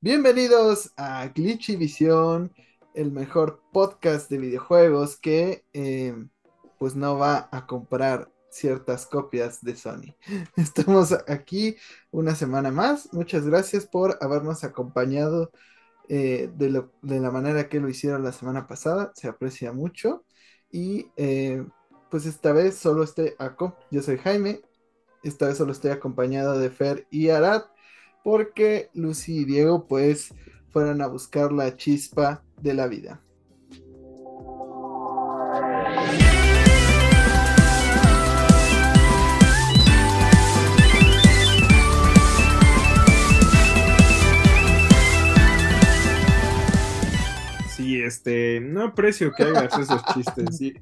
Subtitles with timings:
[0.00, 2.54] Bienvenidos a Glitchy Visión,
[2.94, 6.14] el mejor podcast de videojuegos que eh,
[6.78, 10.14] pues no va a comprar ciertas copias de Sony.
[10.56, 11.74] Estamos aquí
[12.12, 13.12] una semana más.
[13.12, 15.50] Muchas gracias por habernos acompañado
[16.08, 16.70] eh, de,
[17.02, 19.10] la manera que lo hicieron la semana pasada.
[19.16, 20.24] Se aprecia mucho.
[20.70, 21.66] Y eh,
[22.08, 23.76] pues esta vez solo estoy acá.
[23.90, 24.60] Yo soy Jaime.
[25.24, 27.64] Esta vez solo estoy acompañado de Fer y Arad.
[28.30, 30.34] Porque Lucy y Diego pues
[30.68, 33.22] fueron a buscar la chispa de la vida.
[48.04, 50.74] este, no aprecio que hagas esos chistes, sí.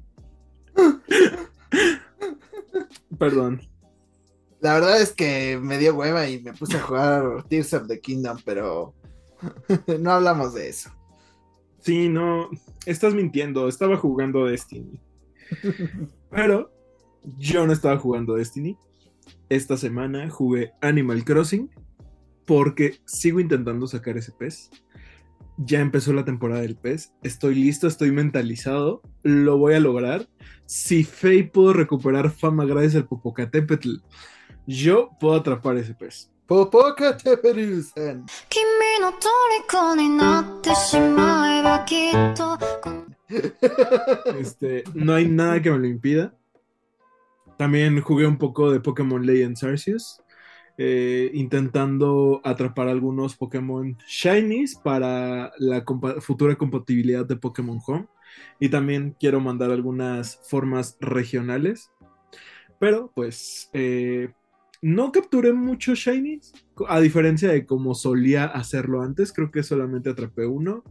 [3.17, 3.61] Perdón.
[4.59, 7.99] La verdad es que me dio hueva y me puse a jugar Tears of the
[7.99, 8.93] Kingdom, pero
[9.99, 10.91] no hablamos de eso.
[11.81, 12.49] Sí, no,
[12.85, 14.99] estás mintiendo, estaba jugando Destiny.
[16.29, 16.69] Pero
[17.37, 18.77] yo no estaba jugando Destiny.
[19.47, 21.69] Esta semana jugué Animal Crossing
[22.45, 24.69] porque sigo intentando sacar ese pez
[25.57, 30.27] ya empezó la temporada del pez, estoy listo, estoy mentalizado, lo voy a lograr.
[30.65, 33.95] Si Faye pudo recuperar fama gracias al Popocatépetl,
[34.67, 36.29] yo puedo atrapar ese pez.
[44.39, 46.33] Este, no hay nada que me lo impida.
[47.57, 50.21] También jugué un poco de Pokémon Legends Arceus.
[50.79, 55.83] Eh, intentando atrapar algunos Pokémon Shinies para la
[56.21, 58.07] futura compatibilidad de Pokémon Home.
[58.59, 61.91] Y también quiero mandar algunas formas regionales.
[62.79, 64.31] Pero pues eh,
[64.87, 66.53] no capturé muchos Shinies.
[66.87, 69.33] A diferencia de como solía hacerlo antes.
[69.33, 70.81] Creo que solamente atrapé uno.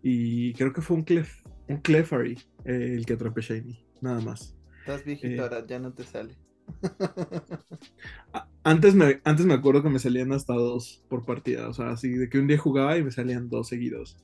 [0.00, 3.84] Y creo que fue un, Clef un Clefairy eh, el que atrapé Shiny.
[4.00, 4.56] Nada más.
[4.78, 6.36] Estás viejito ahora, ya no te sale.
[8.64, 11.68] Antes me, antes me acuerdo que me salían hasta dos por partida.
[11.68, 14.16] O sea, así de que un día jugaba y me salían dos seguidos.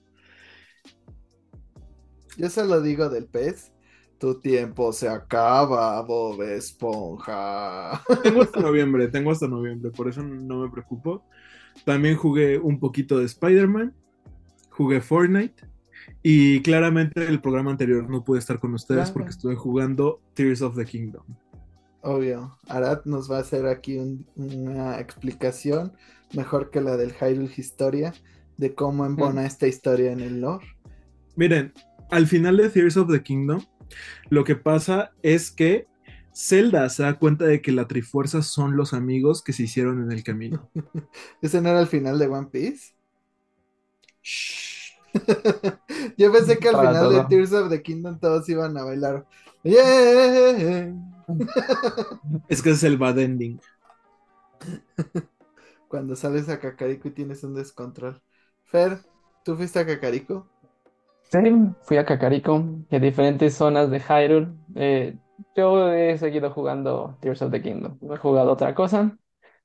[2.36, 3.72] Yo se lo digo del pez.
[4.18, 8.02] Tu tiempo se acaba, Bob Esponja.
[8.22, 11.24] Tengo hasta noviembre, tengo hasta noviembre, por eso no me preocupo.
[11.84, 13.94] También jugué un poquito de Spider-Man,
[14.70, 15.68] jugué Fortnite
[16.22, 20.76] y claramente el programa anterior no pude estar con ustedes porque estuve jugando Tears of
[20.76, 21.24] the Kingdom.
[22.02, 23.98] Obvio, Arad nos va a hacer aquí
[24.36, 25.92] una explicación
[26.32, 28.14] mejor que la del Hyrule Historia
[28.56, 30.66] de cómo embona esta historia en el lore.
[31.36, 31.72] Miren,
[32.10, 33.62] al final de Tears of the Kingdom,
[34.30, 35.86] lo que pasa es que
[36.34, 40.12] Zelda se da cuenta de que la Trifuerza son los amigos que se hicieron en
[40.12, 40.70] el camino.
[41.42, 42.94] ¿Ese no era el final de One Piece?
[46.16, 49.26] Yo pensé que al final de Tears of the Kingdom todos iban a bailar.
[49.64, 50.94] Yeah.
[52.48, 53.60] es que es el bad ending.
[55.88, 58.22] Cuando sales a Cacarico y tienes un descontrol.
[58.64, 59.00] Fer,
[59.44, 60.46] ¿tú fuiste a Cacarico?
[61.82, 62.56] Fui a Cacarico,
[62.90, 64.48] en diferentes zonas de Hyrule.
[64.74, 65.18] Eh,
[65.54, 67.98] yo he seguido jugando Tears of the Kingdom.
[68.00, 69.14] No he jugado otra cosa.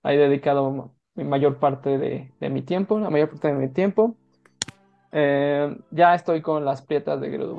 [0.03, 4.18] He dedicado mi mayor parte de, mi tiempo, la mayor parte de mi tiempo.
[5.13, 7.56] Eh, ya estoy con las prietas de Gerudo.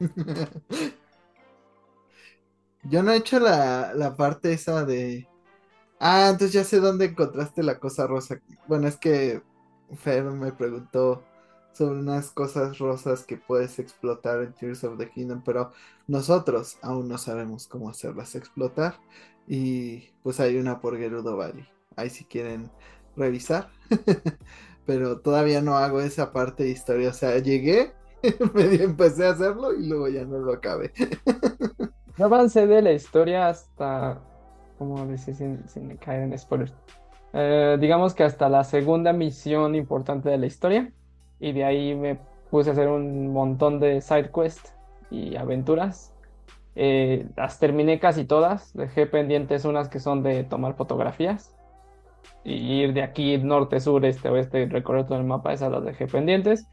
[2.84, 5.26] Yo no he hecho la, parte esa de.
[5.98, 8.38] Ah, entonces ya sé dónde encontraste la cosa rosa.
[8.66, 9.40] Bueno, es que
[9.94, 11.22] Fer me preguntó
[11.72, 15.72] sobre unas cosas rosas que puedes explotar en Tears of the Kingdom, pero
[16.06, 18.94] nosotros aún no sabemos cómo hacerlas explotar.
[19.46, 21.66] Y pues hay una por Gerudo Valley.
[21.96, 22.70] Ahí si quieren
[23.16, 23.70] revisar.
[24.86, 27.10] pero todavía no hago esa parte de historia.
[27.10, 27.92] O sea, llegué,
[28.54, 30.92] medio empecé a hacerlo y luego ya no lo acabé.
[32.18, 34.20] No avancé de la historia hasta,
[34.76, 36.74] ¿cómo decir sin, caer en spoilers?
[37.32, 40.92] Eh, digamos que hasta la segunda misión importante de la historia.
[41.42, 44.76] Y de ahí me puse a hacer un montón de side quests
[45.10, 46.14] y aventuras.
[46.76, 48.72] Eh, las terminé casi todas.
[48.74, 51.56] Dejé pendientes unas que son de tomar fotografías.
[52.44, 55.52] Y ir de aquí norte, sur, este, oeste, recorrer todo el mapa.
[55.52, 56.68] Esas las dejé pendientes.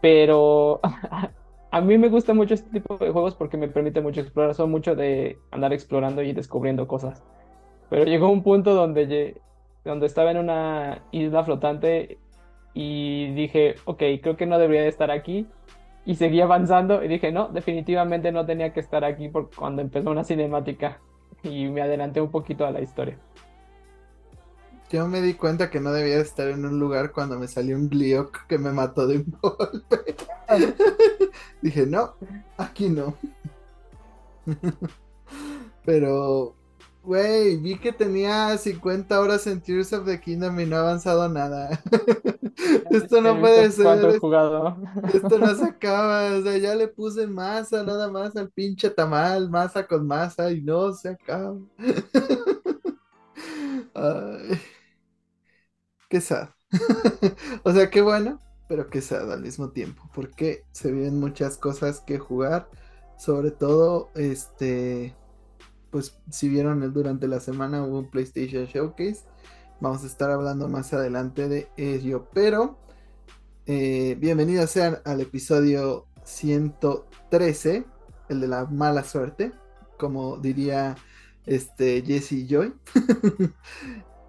[0.00, 0.78] Pero
[1.72, 4.70] a mí me gusta mucho este tipo de juegos porque me permite mucho explorar, son
[4.70, 7.24] mucho de andar explorando y descubriendo cosas.
[7.90, 9.40] Pero llegó un punto donde,
[9.84, 12.20] donde estaba en una isla flotante
[12.74, 15.46] y dije, ok, creo que no debería de estar aquí.
[16.04, 20.10] Y seguí avanzando y dije, no, definitivamente no tenía que estar aquí por cuando empezó
[20.10, 21.00] una cinemática
[21.42, 23.16] y me adelanté un poquito a la historia.
[24.90, 27.88] Yo me di cuenta que no debía estar en un lugar cuando me salió un
[27.88, 30.14] Gliok que me mató de un golpe.
[31.62, 32.14] Dije, no,
[32.58, 33.14] aquí no.
[35.84, 36.54] Pero,
[37.04, 41.28] güey, vi que tenía 50 horas en Tears of the Kingdom y no ha avanzado
[41.28, 41.80] nada.
[42.90, 44.20] Esto no puede ser.
[45.12, 46.34] Esto no se acaba.
[46.36, 50.62] O sea, ya le puse masa nada más al pinche tamal, masa con masa y
[50.62, 51.56] no se acaba.
[53.94, 54.60] Ay.
[56.08, 56.48] Qué sad.
[57.62, 60.08] o sea, qué bueno, pero qué sad al mismo tiempo.
[60.14, 62.68] Porque se vienen muchas cosas que jugar.
[63.16, 65.14] Sobre todo, este.
[65.94, 69.20] Pues si vieron durante la semana hubo un PlayStation Showcase.
[69.78, 72.26] Vamos a estar hablando más adelante de ello.
[72.34, 72.80] Pero
[73.64, 77.84] eh, bienvenidos sean al episodio 113,
[78.28, 79.52] el de la mala suerte,
[79.96, 80.96] como diría
[81.46, 82.74] este Jesse Joy.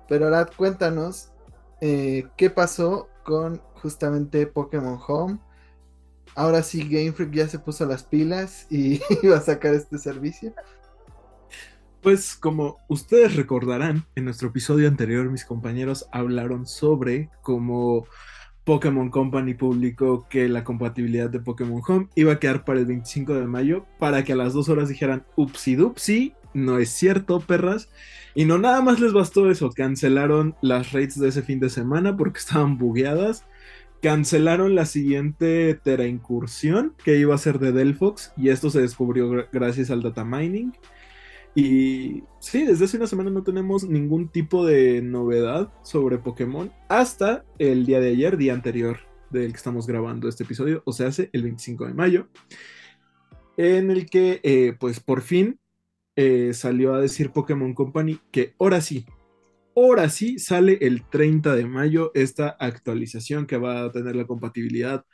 [0.08, 1.32] Pero ahora cuéntanos
[1.82, 5.40] eh, qué pasó con justamente Pokémon Home.
[6.36, 10.54] Ahora sí, Game Freak ya se puso las pilas y iba a sacar este servicio.
[12.06, 18.06] Pues como ustedes recordarán, en nuestro episodio anterior mis compañeros hablaron sobre cómo
[18.64, 23.34] Pokémon Company publicó que la compatibilidad de Pokémon Home iba a quedar para el 25
[23.34, 27.90] de mayo para que a las dos horas dijeran upsi dupsi, no es cierto, perras.
[28.36, 32.16] Y no nada más les bastó eso, cancelaron las raids de ese fin de semana
[32.16, 33.46] porque estaban bugueadas.
[34.04, 39.48] Cancelaron la siguiente Tera incursión que iba a ser de Delphox y esto se descubrió
[39.52, 40.72] gracias al data mining.
[41.56, 47.46] Y sí, desde hace una semana no tenemos ningún tipo de novedad sobre Pokémon hasta
[47.60, 49.00] el día de ayer, día anterior
[49.30, 52.28] del que estamos grabando este episodio, o sea, hace el 25 de mayo,
[53.56, 55.60] en el que eh, pues por fin
[56.18, 59.06] eh, salió a decir Pokémon Company que ahora sí,
[59.76, 65.06] ahora sí sale el 30 de mayo esta actualización que va a tener la compatibilidad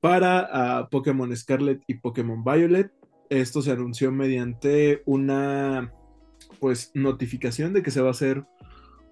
[0.00, 0.48] para
[0.80, 2.92] ah, Pokémon Scarlet y Pokémon Violet
[3.30, 5.92] esto se anunció mediante una
[6.58, 8.44] pues notificación de que se va a hacer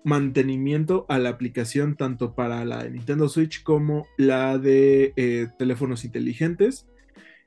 [0.05, 6.05] mantenimiento a la aplicación tanto para la de Nintendo Switch como la de eh, teléfonos
[6.05, 6.87] inteligentes,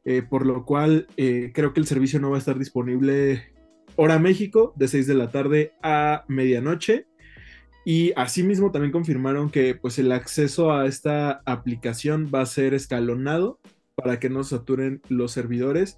[0.06, 3.52] eh, por lo cual eh, creo que el servicio no va a estar disponible
[3.96, 7.06] hora México de 6 de la tarde a medianoche.
[7.84, 13.60] Y asimismo también confirmaron que pues el acceso a esta aplicación va a ser escalonado
[13.96, 15.98] para que no saturen los servidores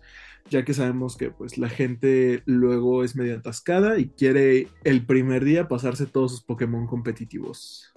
[0.49, 5.43] ya que sabemos que pues la gente luego es medio atascada y quiere el primer
[5.43, 7.93] día pasarse todos sus Pokémon competitivos.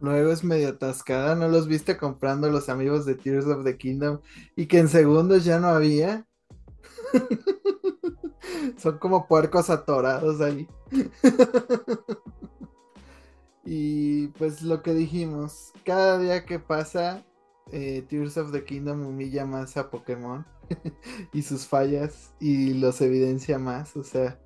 [0.00, 4.20] Luego es medio atascada, ¿no los viste comprando los amigos de Tears of the Kingdom
[4.56, 6.26] y que en segundos ya no había?
[8.78, 10.66] Son como puercos atorados ahí.
[13.64, 17.22] y pues lo que dijimos, cada día que pasa,
[17.72, 20.44] eh, Tears of the Kingdom humilla más a Pokémon.
[21.32, 23.96] y sus fallas y los evidencia más.
[23.96, 24.38] O sea,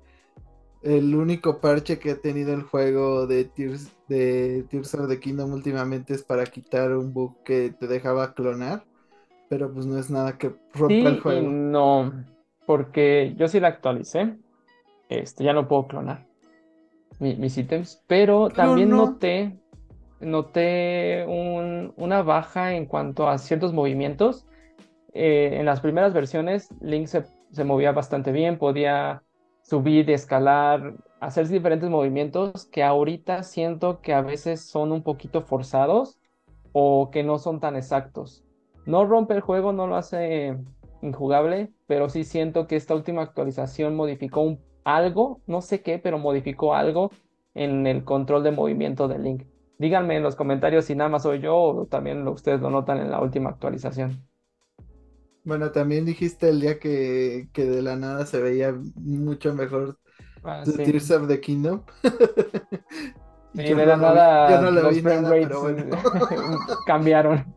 [0.81, 5.53] el único parche que ha tenido el juego de Tears, de Tears of the Kingdom
[5.53, 8.85] últimamente es para quitar un bug que te dejaba clonar.
[9.49, 11.49] Pero pues no es nada que rompa el juego.
[11.49, 12.25] No,
[12.65, 14.37] porque yo sí la actualicé.
[15.07, 16.25] Este, ya no puedo clonar
[17.19, 18.03] mis ítems.
[18.07, 19.57] Pero también noté,
[20.25, 24.45] noté una baja en cuanto a ciertos movimientos
[25.17, 27.23] eh, en las primeras versiones Link se,
[27.63, 29.23] movía bastante bien, podía
[29.61, 36.19] subir, escalar, hacer diferentes movimientos que ahorita siento que a veces son un poquito forzados
[36.73, 38.43] o que no son tan exactos.
[38.85, 40.57] No rompe el juego, no lo hace
[41.01, 46.75] injugable, pero sí siento que esta última actualización modificó algo, no sé qué, pero modificó
[46.75, 47.09] algo
[47.53, 49.43] en el control de movimiento de Link.
[49.77, 53.11] Díganme en los comentarios si nada más soy yo o también ustedes lo notan en
[53.11, 54.25] la última actualización.
[55.43, 59.99] Bueno, también dijiste el día que, de la nada se veía mucho mejor
[60.43, 61.83] ah, Tears of the Kingdom.
[63.53, 65.89] y de la nada no los frame
[66.87, 67.55] cambiaron.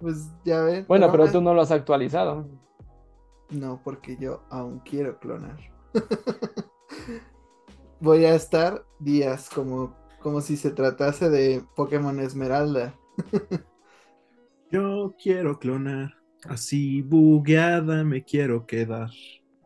[0.00, 0.84] Pues ya ven.
[0.88, 2.48] Bueno, pero tú no lo has actualizado.
[3.50, 5.56] No, porque yo aún quiero clonar.
[8.02, 12.98] Voy a estar días como, como si se tratase de Pokémon Esmeralda.
[14.72, 16.12] Yo quiero clonar,
[16.48, 19.10] así bugueada me quiero quedar.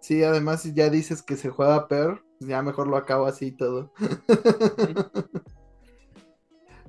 [0.02, 3.52] Sí, además si ya dices que se juega peor, pues ya mejor lo acabo así
[3.52, 3.90] todo.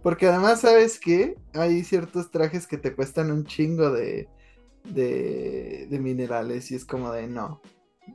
[0.03, 1.35] Porque además, ¿sabes qué?
[1.53, 4.27] Hay ciertos trajes que te cuestan un chingo de,
[4.83, 7.61] de, de minerales y es como de no.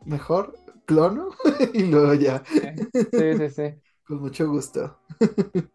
[0.04, 0.54] Mejor
[0.86, 1.30] clono
[1.72, 2.42] y luego ya.
[2.46, 3.62] Sí, sí, sí.
[4.06, 4.98] Con mucho gusto.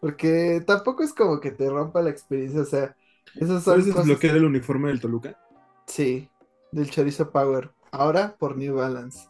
[0.00, 2.96] Porque tampoco es como que te rompa la experiencia, o sea,
[3.36, 5.38] esos son ¿Puedes desbloquear el uniforme del Toluca?
[5.86, 6.28] Sí,
[6.72, 7.70] del Chorizo Power.
[7.92, 9.28] Ahora por New Balance.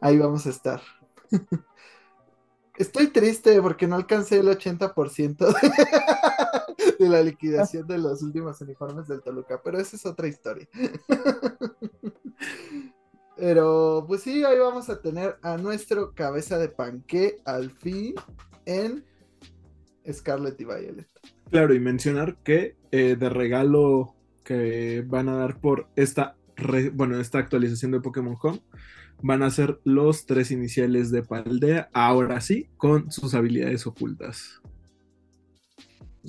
[0.00, 0.80] Ahí vamos a estar.
[2.76, 5.54] Estoy triste porque no alcancé el 80% de,
[6.98, 10.68] de la liquidación de los últimos uniformes del Toluca, pero esa es otra historia.
[13.36, 18.16] Pero pues sí, ahí vamos a tener a nuestro cabeza de panque al fin
[18.66, 19.04] en
[20.12, 21.06] Scarlet y Violet.
[21.48, 26.36] Claro, y mencionar que eh, de regalo que van a dar por esta,
[26.94, 28.60] bueno, esta actualización de Pokémon Home,
[29.22, 34.60] van a ser los tres iniciales de Paldea, ahora sí, con sus habilidades ocultas.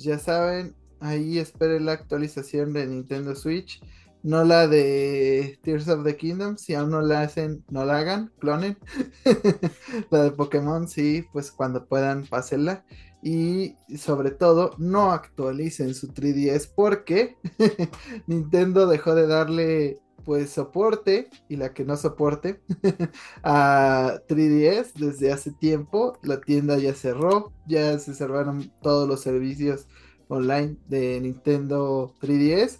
[0.04, 3.80] Ya saben, ahí esperen la actualización de Nintendo Switch
[4.22, 8.32] no la de Tears of the Kingdom, si aún no la hacen, no la hagan,
[8.38, 8.78] clonen.
[10.10, 12.84] la de Pokémon, sí, pues cuando puedan, pásenla.
[13.22, 17.36] Y sobre todo, no actualicen su 3DS porque
[18.26, 22.60] Nintendo dejó de darle pues soporte y la que no soporte
[23.42, 26.18] a 3DS desde hace tiempo.
[26.22, 29.86] La tienda ya cerró, ya se cerraron todos los servicios
[30.28, 32.78] online de Nintendo 3DS,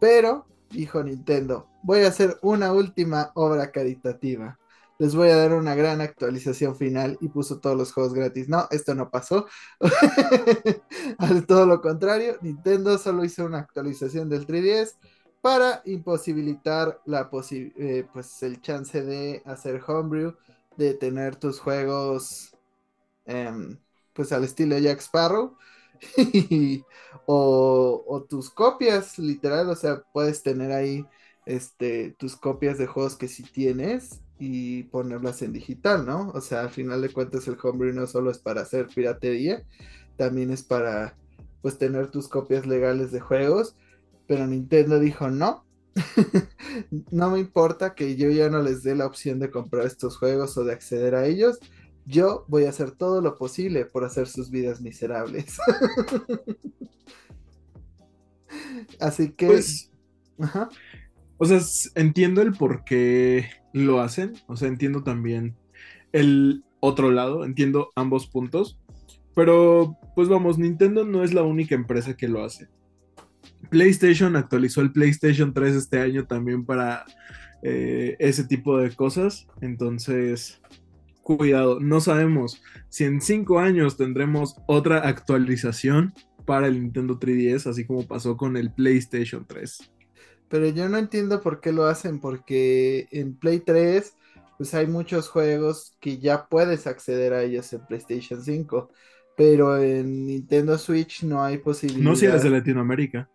[0.00, 4.58] pero dijo Nintendo, voy a hacer una última obra caritativa.
[4.98, 8.48] Les voy a dar una gran actualización final y puso todos los juegos gratis.
[8.48, 9.46] No, esto no pasó.
[11.18, 14.94] Al todo lo contrario, Nintendo solo hizo una actualización del 3DS
[15.46, 20.34] para imposibilitar la eh, pues el chance de hacer homebrew,
[20.76, 22.52] de tener tus juegos
[23.26, 23.78] em,
[24.12, 25.56] pues al estilo Jack Sparrow
[27.26, 31.06] o, tus copias, literal, o sea, puedes tener ahí
[31.44, 36.32] este, tus copias de juegos que sí tienes y ponerlas en digital, ¿no?
[36.34, 39.62] O sea, al final de cuentas el homebrew no solo es para hacer piratería,
[40.16, 41.16] también es para
[41.62, 43.76] pues tener tus copias legales de juegos,
[44.26, 45.64] pero Nintendo dijo no.
[47.10, 50.56] no me importa que yo ya no les dé la opción de comprar estos juegos
[50.58, 51.58] o de acceder a ellos
[52.06, 55.58] yo voy a hacer todo lo posible por hacer sus vidas miserables.
[59.00, 59.46] Así que...
[59.46, 59.90] Pues,
[61.38, 61.60] O sea,
[61.96, 64.34] entiendo el por qué lo hacen.
[64.46, 65.56] O sea, entiendo también
[66.12, 68.78] el otro lado, entiendo ambos puntos.
[69.34, 72.68] Pero, pues vamos, Nintendo no es la única empresa que lo hace.
[73.68, 77.04] PlayStation actualizó el PlayStation 3 este año también para
[77.62, 79.46] eh, ese tipo de cosas.
[79.60, 80.60] Entonces,
[81.22, 87.84] cuidado, no sabemos si en cinco años tendremos otra actualización para el Nintendo 3DS, así
[87.84, 89.90] como pasó con el PlayStation 3.
[90.48, 94.14] Pero yo no entiendo por qué lo hacen, porque en Play 3
[94.56, 98.90] pues hay muchos juegos que ya puedes acceder a ellos en PlayStation 5,
[99.36, 102.04] pero en Nintendo Switch no hay posibilidad.
[102.04, 103.28] No si eres de Latinoamérica.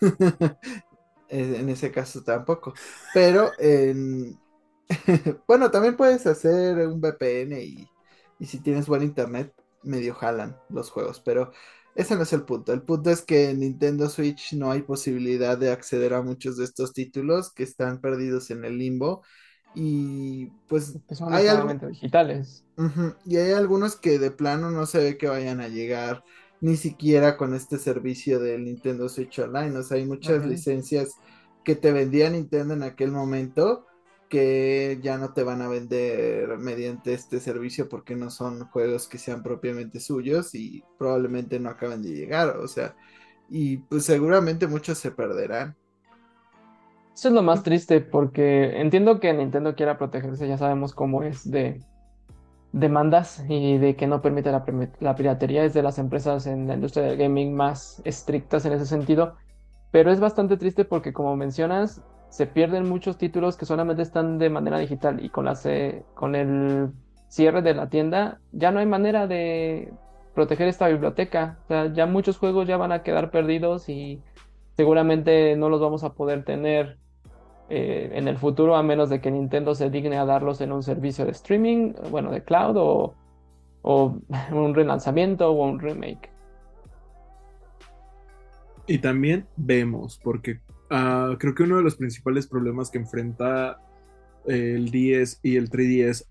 [1.28, 2.74] en ese caso tampoco.
[3.14, 4.38] Pero en,
[5.46, 7.88] bueno, también puedes hacer un VPN y,
[8.44, 11.52] si tienes buen internet, medio jalan los juegos, pero
[11.94, 12.72] ese no es el punto.
[12.72, 16.64] El punto es que en Nintendo Switch no hay posibilidad de acceder a muchos de
[16.64, 19.22] estos títulos que están perdidos en el limbo.
[19.74, 21.46] Y pues son hay
[21.88, 22.64] digitales.
[23.24, 26.24] y hay algunos que de plano no se ve que vayan a llegar
[26.60, 29.76] ni siquiera con este servicio del Nintendo Switch Online.
[29.78, 31.14] O sea, hay muchas licencias
[31.64, 33.86] que te vendía Nintendo en aquel momento
[34.30, 39.18] que ya no te van a vender mediante este servicio porque no son juegos que
[39.18, 42.94] sean propiamente suyos y probablemente no acaben de llegar, o sea,
[43.50, 45.76] y pues seguramente muchos se perderán.
[47.12, 51.50] Eso es lo más triste porque entiendo que Nintendo quiera protegerse, ya sabemos cómo es
[51.50, 51.80] de
[52.72, 57.04] demandas y de que no permite la, piratería, es de las empresas en la industria
[57.04, 59.34] del gaming más estrictas en ese sentido,
[59.90, 64.50] pero es bastante triste porque como mencionas, se pierden muchos títulos que solamente están de
[64.50, 65.58] manera digital y con, la,
[66.14, 66.92] con el
[67.28, 69.92] cierre de la tienda ya no hay manera de
[70.34, 71.58] proteger esta biblioteca.
[71.64, 74.22] O sea, ya muchos juegos ya van a quedar perdidos y
[74.76, 76.98] seguramente no los vamos a poder tener
[77.70, 80.82] eh, en el futuro a menos de que Nintendo se digne a darlos en un
[80.82, 83.14] servicio de streaming, bueno, de cloud o,
[84.52, 86.30] un relanzamiento o un remake.
[88.86, 90.60] Y también vemos, porque
[90.90, 93.80] Ah, creo que uno de los principales problemas que enfrenta
[94.46, 96.26] eh, el 10 y el 3DS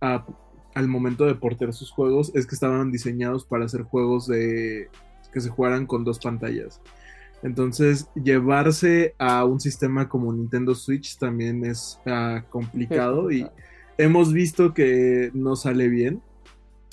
[0.75, 4.89] al momento de portear sus juegos es que estaban diseñados para hacer juegos que
[5.33, 6.81] se jugaran con dos pantallas.
[7.43, 13.47] Entonces, llevarse a un sistema como Nintendo Switch también es ah, complicado y
[13.97, 16.21] hemos visto que no sale bien.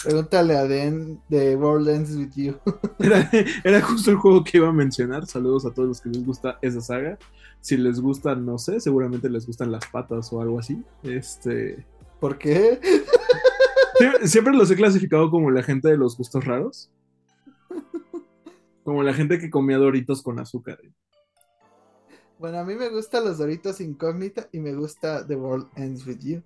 [0.05, 2.55] Pregúntale a Den de World Ends With You.
[3.01, 3.29] Era,
[3.65, 5.27] era justo el juego que iba a mencionar.
[5.27, 7.19] Saludos a todos los que les gusta esa saga.
[7.61, 10.81] Si les gusta, no sé, seguramente les gustan las patas o algo así.
[11.03, 11.85] Este.
[12.21, 12.79] ¿Por qué?
[13.99, 16.91] Sie- Siempre los he clasificado como la gente de los gustos raros.
[18.87, 20.79] Como la gente que comía doritos con azúcar.
[22.39, 26.21] Bueno, a mí me gustan los Doritos Incógnita y me gusta The World Ends With
[26.21, 26.41] You.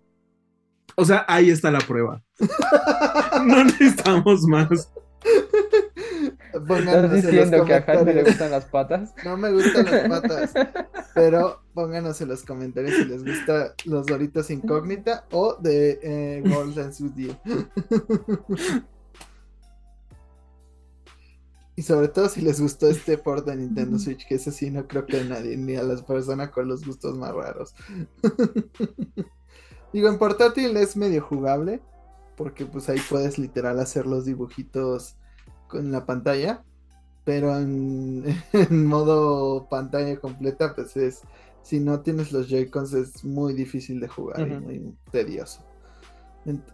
[0.97, 2.25] O sea, ahí está la prueba.
[3.45, 4.91] No necesitamos más.
[6.67, 9.15] Pónganos ¿Estás en los diciendo que a Jaime le gustan las patas?
[9.23, 10.53] No me gustan las patas,
[11.15, 16.79] pero pónganos en los comentarios si les gusta los Doritos Incógnita o de eh, World
[16.79, 17.37] Ends With You.
[21.81, 24.87] Y sobre todo si les gustó este port de Nintendo Switch, que ese sí no
[24.87, 27.75] creo que a nadie, ni a las personas con los gustos más raros.
[29.95, 31.81] Digo, en portátil es medio jugable,
[32.37, 35.17] porque pues ahí puedes literal hacer los dibujitos
[35.69, 36.63] con la pantalla,
[37.25, 41.23] pero en, en modo pantalla completa, pues es,
[41.63, 45.65] si no tienes los Joy-Cons es muy difícil de jugar y muy tedioso.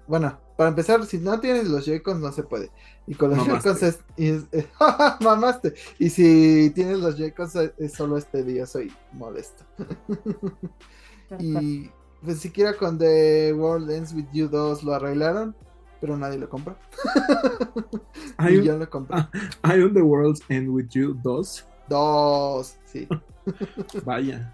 [0.06, 2.70] Bueno, para empezar, si no tienes los Joy-Cons no se puede.
[3.06, 3.46] Y con los.
[3.46, 4.66] Joy-Cons es, es- eh,
[5.20, 5.74] mamaste.
[5.98, 9.64] Y si tienes los Joy-Cons es, es solo es tedioso y molesto.
[11.38, 11.90] y
[12.22, 15.54] pues siquiera con The World Ends With You 2 lo arreglaron,
[16.00, 16.76] pero nadie lo compra.
[18.48, 19.18] Y un, yo lo compré.
[19.18, 19.30] Ah.
[19.62, 21.66] hay un The World's End With You 2.
[21.88, 23.06] Dos, sí.
[24.04, 24.52] Vaya.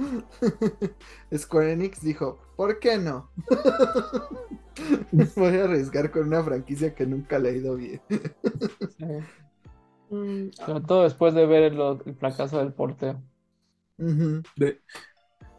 [1.36, 3.30] Square Enix dijo, ¿por qué no?
[5.36, 8.00] Voy a arriesgar con una franquicia que nunca le ha ido bien.
[8.98, 9.06] Sí.
[10.10, 13.22] Sobre todo después de ver el fracaso del porteo.
[14.56, 14.80] De-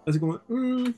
[0.05, 0.89] así como, mm,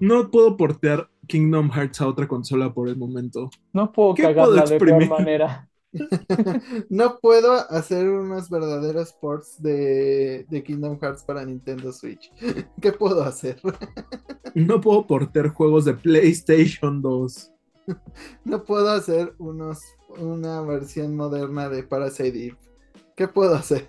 [0.00, 3.50] no puedo portear Kingdom Hearts a otra consola por el momento.
[3.72, 5.68] No puedo ¿Qué puedo cagarla de peor manera.
[6.88, 12.32] No puedo hacer unos verdaderos ports de, de Kingdom Hearts para Nintendo Switch.
[12.80, 13.60] ¿Qué puedo hacer?
[14.54, 17.52] No puedo portear juegos de PlayStation 2.
[18.44, 19.82] No puedo hacer unos,
[20.18, 22.56] una versión moderna de Parasite Eve.
[23.14, 23.86] ¿Qué puedo hacer?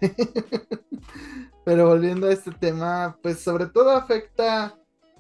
[1.64, 4.78] Pero volviendo a este tema, pues sobre todo afecta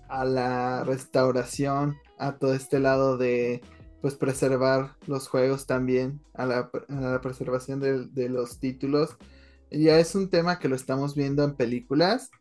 [0.10, 3.62] a la restauración, a todo este lado de
[4.02, 6.72] pues preservar los juegos también, a la,
[7.22, 9.18] preservación de, de los títulos.
[9.72, 12.32] Ya es un tema que lo estamos viendo en películas,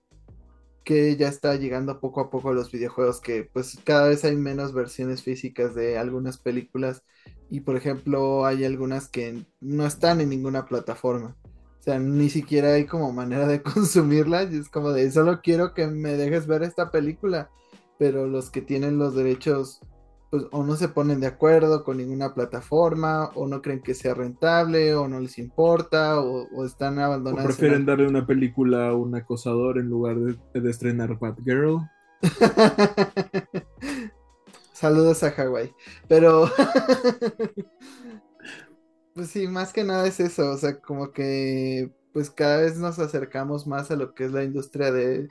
[0.84, 4.36] que ya está llegando poco a poco a los videojuegos, que pues cada vez hay
[4.36, 7.02] menos versiones físicas de algunas películas
[7.50, 11.36] y por ejemplo hay algunas que no están en ninguna plataforma.
[11.80, 14.52] O sea, ni siquiera hay como manera de consumirlas.
[14.52, 17.50] Y es como de, solo quiero que me dejes ver esta película.
[17.98, 19.80] Pero los que tienen los derechos,
[20.30, 24.14] pues o no se ponen de acuerdo con ninguna plataforma, o no creen que sea
[24.14, 27.40] rentable, o no les importa, o, o están abandonados.
[27.40, 31.78] en prefieren darle una película a un acosador en lugar de, de estrenar Batgirl.
[34.76, 35.74] Saludos a Hawái.
[36.06, 36.50] Pero.
[39.14, 40.50] pues sí, más que nada es eso.
[40.50, 41.90] O sea, como que.
[42.12, 45.28] Pues cada vez nos acercamos más a lo que es la industria de,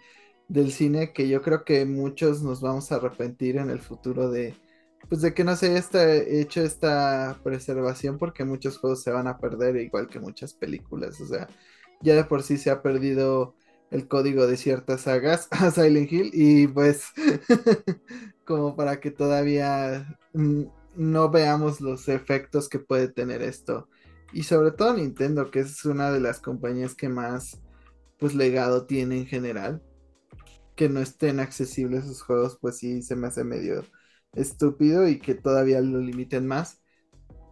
[0.48, 1.14] del cine.
[1.14, 4.56] Que yo creo que muchos nos vamos a arrepentir en el futuro de.
[5.10, 8.18] Pues de que no se haya esta- hecho esta preservación.
[8.18, 11.20] Porque muchos juegos se van a perder, igual que muchas películas.
[11.22, 11.48] O sea,
[12.02, 13.56] ya de por sí se ha perdido
[13.92, 16.32] el código de ciertas sagas a Silent Hill.
[16.34, 17.06] Y pues.
[18.46, 23.90] como para que todavía no veamos los efectos que puede tener esto.
[24.34, 27.62] Y sobre todo Nintendo, que es una de las compañías que más
[28.18, 29.82] pues legado tiene en general.
[30.76, 33.84] Que no estén accesibles sus juegos, pues sí se me hace medio
[34.36, 36.82] estúpido y que todavía lo limiten más,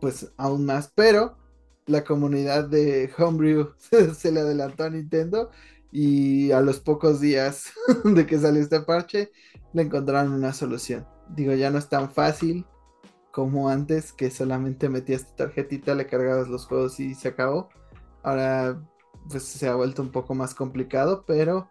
[0.02, 0.92] pues aún más.
[0.96, 1.38] Pero
[1.86, 3.74] la comunidad de Homebrew
[4.16, 5.52] se le adelantó a Nintendo
[5.92, 7.72] y a los pocos días
[8.04, 9.32] de que salió este parche
[9.74, 11.08] le encontraron una solución.
[11.30, 12.66] Digo, ya no es tan fácil
[13.32, 17.70] como antes, que solamente metías tu tarjetita, le cargabas los juegos y se acabó.
[18.22, 18.80] Ahora,
[19.30, 21.70] pues se ha vuelto un poco más complicado, pero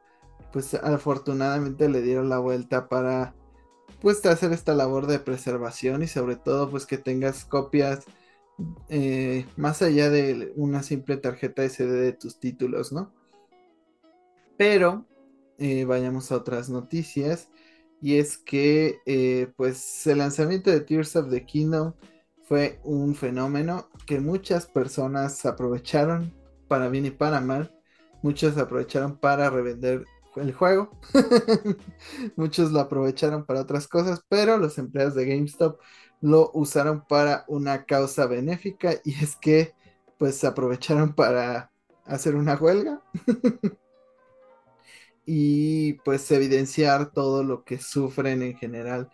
[0.52, 3.34] pues afortunadamente le dieron la vuelta para
[4.02, 8.04] pues hacer esta labor de preservación y sobre todo pues que tengas copias
[8.88, 13.12] eh, más allá de una simple tarjeta SD de tus títulos, ¿no?
[14.56, 15.06] Pero
[15.58, 17.48] eh, vayamos a otras noticias.
[18.00, 21.94] Y es que eh, pues el lanzamiento de Tears of the Kingdom
[22.42, 26.34] fue un fenómeno que muchas personas aprovecharon
[26.68, 27.72] para bien y para mal.
[28.22, 30.04] Muchos aprovecharon para revender
[30.36, 30.90] el juego.
[32.36, 35.80] Muchos lo aprovecharon para otras cosas, pero los empleados de GameStop
[36.20, 39.74] lo usaron para una causa benéfica y es que
[40.18, 41.72] pues se aprovecharon para
[42.04, 43.02] hacer una huelga
[45.26, 49.10] y pues evidenciar todo lo que sufren en general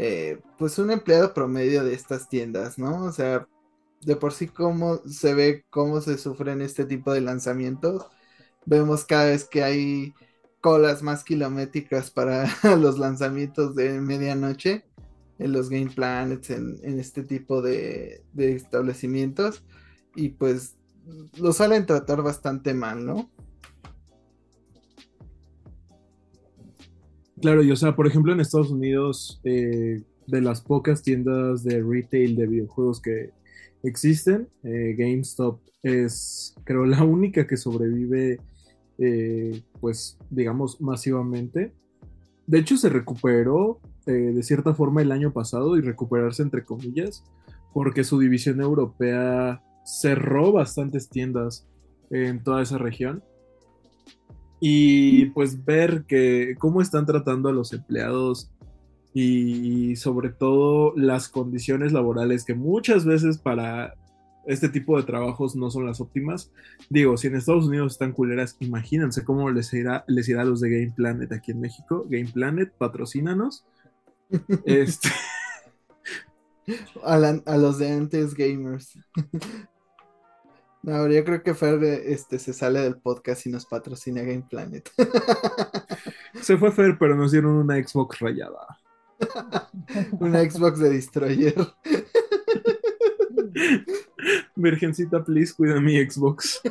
[0.00, 3.04] eh, pues un empleado promedio de estas tiendas, ¿no?
[3.04, 3.48] O sea,
[4.02, 8.06] de por sí cómo se ve cómo se sufren este tipo de lanzamientos.
[8.64, 10.14] Vemos cada vez que hay
[10.60, 12.46] colas más kilométricas para
[12.78, 14.84] los lanzamientos de medianoche
[15.38, 19.62] en los Game Planets, en, este tipo de, establecimientos.
[20.16, 20.76] Y pues
[21.38, 23.30] lo suelen tratar bastante mal, ¿no?
[27.40, 31.82] Claro, y o sea, por ejemplo, en Estados Unidos, eh, de las pocas tiendas de
[31.82, 33.30] retail de videojuegos que
[33.84, 38.40] existen, eh, GameStop es, creo, la única que sobrevive,
[38.98, 41.72] eh, pues, digamos, masivamente.
[42.46, 47.24] De hecho, se recuperó de cierta forma el año pasado y recuperarse entre comillas,
[47.74, 51.66] porque su división europea cerró bastantes tiendas
[52.10, 53.22] en toda esa región
[54.60, 58.50] y pues ver que cómo están tratando a los empleados
[59.14, 63.94] y sobre todo las condiciones laborales que muchas veces para
[64.48, 66.50] este tipo de trabajos no son las óptimas.
[66.88, 70.60] Digo, si en Estados Unidos están culeras, imagínense cómo les irá, les irá a los
[70.60, 72.06] de Game Planet aquí en México.
[72.08, 73.66] Game Planet, patrocínanos.
[74.64, 75.10] este...
[77.04, 78.98] a, a los de antes gamers.
[80.82, 84.88] No, yo creo que Fer este, se sale del podcast y nos patrocina Game Planet.
[86.40, 88.66] se fue Fer, pero nos dieron una Xbox rayada.
[90.20, 91.54] una Xbox de Destroyer.
[94.58, 96.60] Virgencita, please, cuida mi Xbox.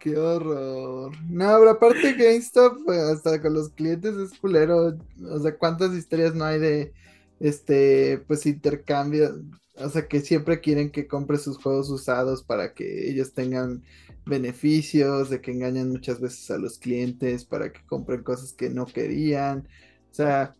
[0.00, 1.12] Qué horror.
[1.28, 4.96] No, pero aparte GameStop, pues, hasta con los clientes es culero.
[5.30, 6.92] O sea, ¿cuántas historias no hay de
[7.40, 9.42] este, pues intercambio?
[9.76, 13.82] O sea, que siempre quieren que compre sus juegos usados para que ellos tengan
[14.24, 18.86] beneficios, de que engañan muchas veces a los clientes para que compren cosas que no
[18.86, 19.68] querían.
[20.10, 20.54] O sea,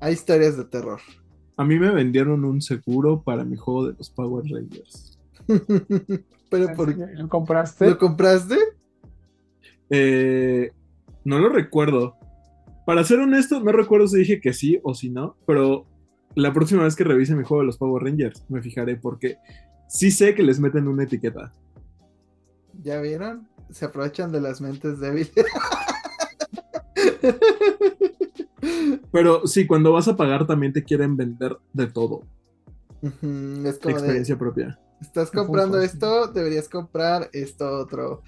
[0.00, 1.00] hay historias de terror.
[1.62, 5.16] A mí me vendieron un seguro para mi juego de los Power Rangers.
[6.50, 7.88] Pero por ¿Lo compraste?
[7.88, 8.56] ¿Lo compraste?
[9.88, 10.72] Eh,
[11.24, 12.16] no lo recuerdo.
[12.84, 15.86] Para ser honesto, no recuerdo si dije que sí o si no, pero
[16.34, 19.36] la próxima vez que revise mi juego de los Power Rangers, me fijaré porque
[19.86, 21.54] sí sé que les meten una etiqueta.
[22.82, 23.46] ¿Ya vieron?
[23.70, 25.32] Se aprovechan de las mentes débiles.
[29.12, 32.22] Pero sí, cuando vas a pagar también te quieren vender de todo.
[33.02, 34.78] Es como Experiencia propia.
[35.00, 38.22] Estás comprando esto, deberías comprar esto otro.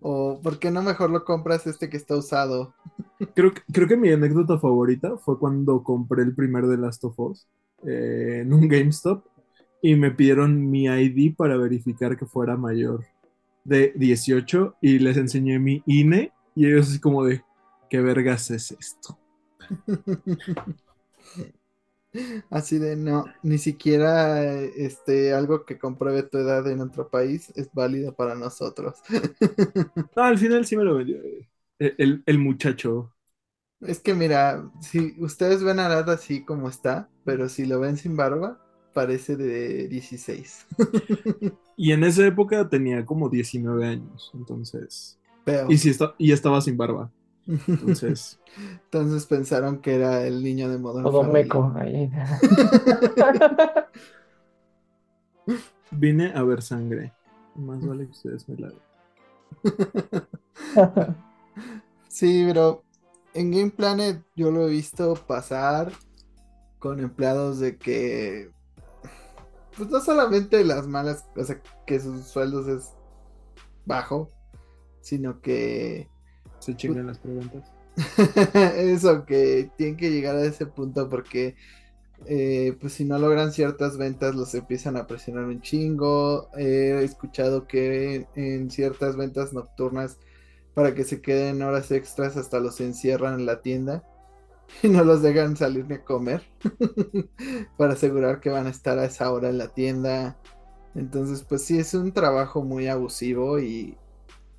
[0.00, 2.74] O ¿por qué no mejor lo compras este que está usado?
[3.34, 7.48] Creo, creo que mi anécdota favorita fue cuando compré el primer de Last of Us
[7.86, 9.24] eh, en un GameStop
[9.80, 13.04] y me pidieron mi ID para verificar que fuera mayor
[13.64, 17.42] de 18 y les enseñé mi INE y ellos así como de,
[17.88, 19.18] ¿qué vergas es esto?
[22.50, 27.70] Así de no, ni siquiera este algo que compruebe tu edad en otro país es
[27.72, 28.96] válido para nosotros.
[30.14, 31.18] No, al final sí me lo vendió
[31.78, 33.12] eh, el, muchacho.
[33.80, 37.98] Es que mira, si ustedes ven a Arad así como está, pero si lo ven
[37.98, 38.58] sin barba,
[38.94, 40.66] parece de 16.
[41.78, 45.18] Y en esa época tenía como 19 años, entonces.
[45.68, 47.12] Y, si está, y estaba sin barba.
[47.46, 48.38] Entonces.
[48.84, 52.10] Entonces pensaron que era el niño de Modern Todo meco ahí.
[55.90, 57.12] Vine a ver sangre.
[57.54, 58.72] Más vale que ustedes me la
[62.08, 62.82] Sí, pero
[63.34, 65.92] en Game Planet yo lo he visto pasar
[66.78, 68.50] con empleados de que.
[69.76, 72.94] Pues no solamente las malas, o sea, que sus sueldos es
[73.84, 74.30] bajo,
[75.02, 76.08] sino que
[76.58, 77.70] se chingan las preguntas.
[78.76, 81.56] Eso, que tienen que llegar a ese punto porque
[82.24, 86.50] eh, pues si no logran ciertas ventas los empiezan a presionar un chingo.
[86.56, 90.18] he escuchado que en ciertas ventas nocturnas
[90.74, 94.02] para que se queden horas extras hasta los encierran en la tienda
[94.82, 96.42] y no los dejan salir ni a comer
[97.76, 100.36] para asegurar que van a estar a esa hora en la tienda.
[100.94, 103.96] Entonces pues sí es un trabajo muy abusivo y,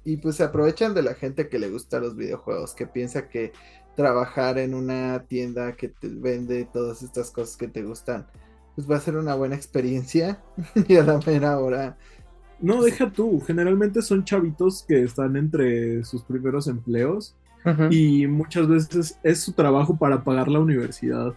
[0.07, 3.51] y pues se aprovechan de la gente que le gusta los videojuegos, que piensa que
[3.93, 8.25] trabajar en una tienda que te vende todas estas cosas que te gustan,
[8.73, 10.41] pues va a ser una buena experiencia
[10.87, 11.97] y a la mera hora
[12.61, 13.41] No, deja tú.
[13.41, 17.35] Generalmente son chavitos que están entre sus primeros empleos
[17.89, 21.33] y muchas veces es su trabajo para pagar la universidad.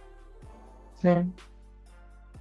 [1.01, 1.09] Sí.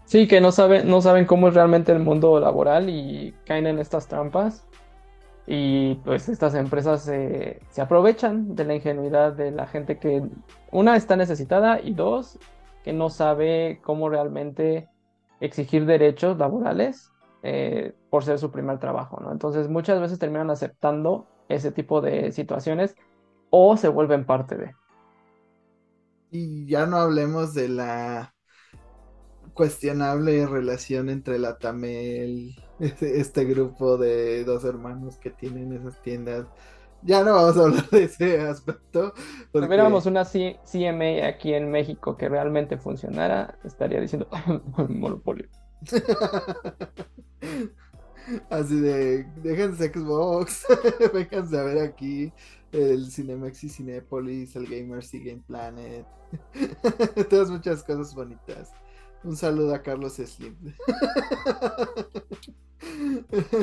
[0.04, 3.80] Sí, que no saben, no saben cómo es realmente el mundo laboral y caen en
[3.80, 4.64] estas trampas.
[5.52, 10.22] Y pues estas empresas se, se aprovechan de la ingenuidad de la gente que,
[10.70, 12.38] una, está necesitada y dos,
[12.84, 14.88] que no sabe cómo realmente
[15.40, 17.10] exigir derechos laborales
[17.42, 19.32] eh, por ser su primer trabajo, ¿no?
[19.32, 22.94] Entonces muchas veces terminan aceptando ese tipo de situaciones
[23.50, 24.74] o se vuelven parte de.
[26.30, 28.34] Y ya no hablemos de la
[29.52, 36.46] cuestionable relación entre la Tamel, este, este grupo de dos hermanos que tienen esas tiendas.
[37.02, 39.14] Ya no vamos a hablar de ese aspecto.
[39.16, 39.66] Si Porque...
[39.68, 44.28] tuviéramos una C- CMA aquí en México que realmente funcionara, estaría diciendo
[44.88, 45.48] monopolio.
[48.50, 50.64] Así de, déjense Xbox,
[51.14, 52.32] vénganse a ver aquí
[52.70, 56.06] el Cinemax y Cinépolis, el Gamers y Game Planet,
[57.28, 58.72] todas muchas cosas bonitas.
[59.22, 60.56] Un saludo a Carlos Slim.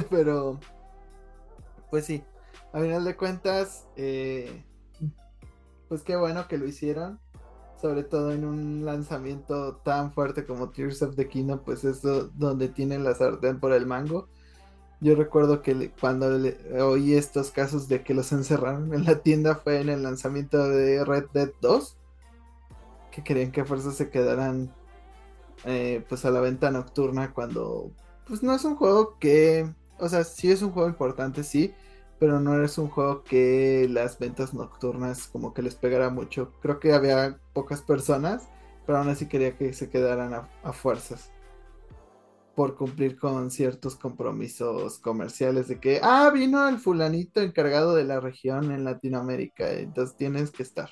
[0.09, 0.59] Pero,
[1.89, 2.23] pues sí,
[2.73, 4.63] a final de cuentas, eh,
[5.89, 7.19] pues qué bueno que lo hicieron.
[7.81, 12.27] Sobre todo en un lanzamiento tan fuerte como Tears of the Kingdom, pues es do-
[12.29, 14.27] donde tienen la sartén por el mango.
[14.99, 19.57] Yo recuerdo que cuando le- oí estos casos de que los encerraron en la tienda
[19.57, 21.97] fue en el lanzamiento de Red Dead 2,
[23.11, 24.73] que querían que a fuerza se quedaran
[25.65, 27.91] eh, pues a la venta nocturna cuando
[28.27, 31.73] pues no es un juego que, o sea, sí es un juego importante, sí,
[32.19, 36.51] pero no es un juego que las ventas nocturnas como que les pegara mucho.
[36.61, 38.49] Creo que había pocas personas,
[38.85, 41.31] pero aún así quería que se quedaran a, a fuerzas
[42.57, 48.19] por cumplir con ciertos compromisos comerciales de que, ah, vino el fulanito encargado de la
[48.19, 50.89] región en Latinoamérica, entonces tienes que estar.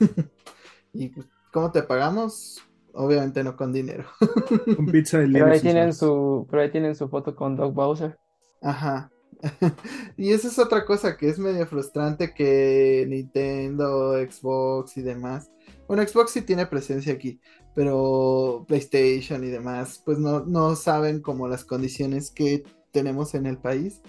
[0.92, 2.62] y pues, ¿cómo te pagamos?
[2.98, 4.06] Obviamente no con dinero.
[4.76, 8.16] Con pizza de Pero ahí tienen su, pero ahí tienen su foto con Doug Bowser.
[8.62, 9.10] Ajá.
[10.16, 15.50] y esa es otra cosa que es medio frustrante que Nintendo, Xbox y demás.
[15.86, 17.38] Bueno, Xbox sí tiene presencia aquí,
[17.74, 23.58] pero PlayStation y demás, pues no, no saben como las condiciones que tenemos en el
[23.58, 24.00] país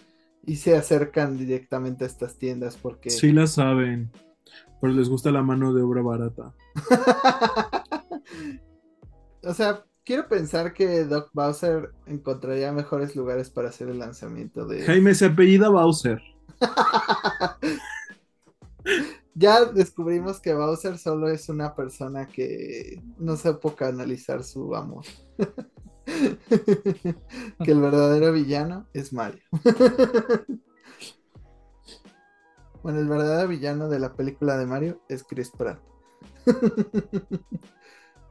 [0.46, 3.10] y se acercan directamente a estas tiendas porque...
[3.10, 4.14] Sí la saben,
[4.80, 6.54] pero les gusta la mano de obra barata.
[9.44, 14.84] o sea, quiero pensar que Doc Bowser encontraría mejores lugares para hacer el lanzamiento de...
[14.84, 16.22] Jaime se apellida Bowser.
[19.40, 25.06] Ya descubrimos que Bowser solo es una persona que no supo canalizar su amor.
[27.64, 29.44] que el verdadero villano es Mario.
[32.82, 35.80] bueno, el verdadero villano de la película de Mario es Chris Pratt.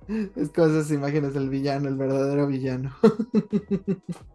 [0.09, 2.95] Es como esas imágenes del villano, el verdadero villano.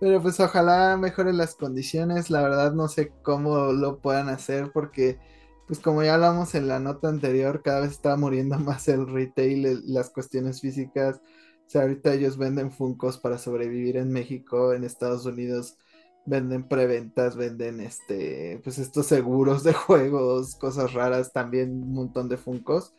[0.00, 2.30] Pero pues ojalá mejoren las condiciones.
[2.30, 5.18] La verdad no sé cómo lo puedan hacer porque
[5.66, 9.82] pues como ya hablamos en la nota anterior, cada vez está muriendo más el retail,
[9.86, 11.20] las cuestiones físicas.
[11.66, 15.76] O sea, ahorita ellos venden Funcos para sobrevivir en México, en Estados Unidos
[16.26, 22.36] venden preventas, venden este, pues estos seguros de juegos, cosas raras, también un montón de
[22.36, 22.94] Funcos.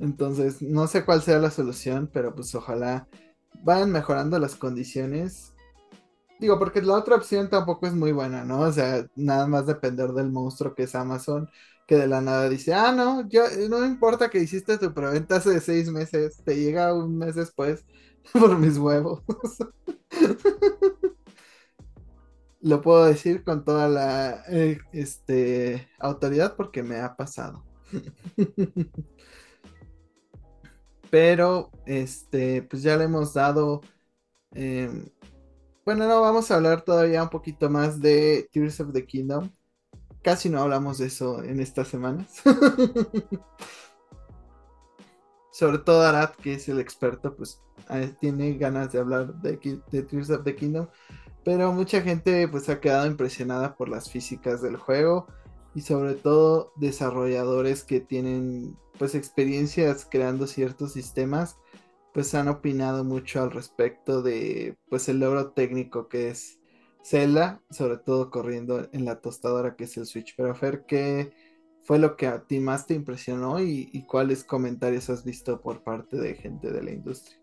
[0.00, 3.08] Entonces, no sé cuál sea la solución, pero pues ojalá
[3.64, 5.54] vayan mejorando las condiciones.
[6.40, 8.60] Digo, porque la otra opción tampoco es muy buena, ¿no?
[8.60, 11.48] O sea, nada más depender del monstruo que es Amazon,
[11.86, 15.58] que de la nada dice, ah, no, yo, no importa que hiciste tu preventa hace
[15.60, 17.84] seis meses, te llega un mes después
[18.32, 19.22] por mis huevos.
[22.60, 27.64] Lo puedo decir con toda la eh, este, autoridad porque me ha pasado.
[31.10, 33.80] Pero, este, pues ya le hemos dado.
[34.52, 35.06] em,
[35.84, 39.50] bueno, no, vamos a hablar todavía un poquito más de Tears of the Kingdom.
[40.22, 42.42] Casi no hablamos de eso en estas semanas.
[45.52, 50.02] Sobre todo Arad, que es el experto, pues eh, tiene ganas de hablar de, de
[50.02, 50.88] Tears of the Kingdom.
[51.44, 55.26] Pero mucha gente pues ha quedado impresionada por las físicas del juego
[55.74, 61.56] y sobre todo desarrolladores que tienen pues experiencias creando ciertos sistemas
[62.12, 66.58] pues han opinado mucho al respecto de pues el logro técnico que es
[67.04, 70.34] Zelda, sobre todo corriendo en la tostadora que es el Switch.
[70.36, 71.32] Pero Fer, ¿qué
[71.82, 76.16] fue lo que a ti más te impresionó y, cuáles comentarios has visto por parte
[76.18, 77.38] de gente de la industria?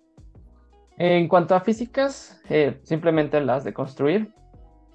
[0.97, 4.33] En cuanto a físicas, eh, simplemente las de construir.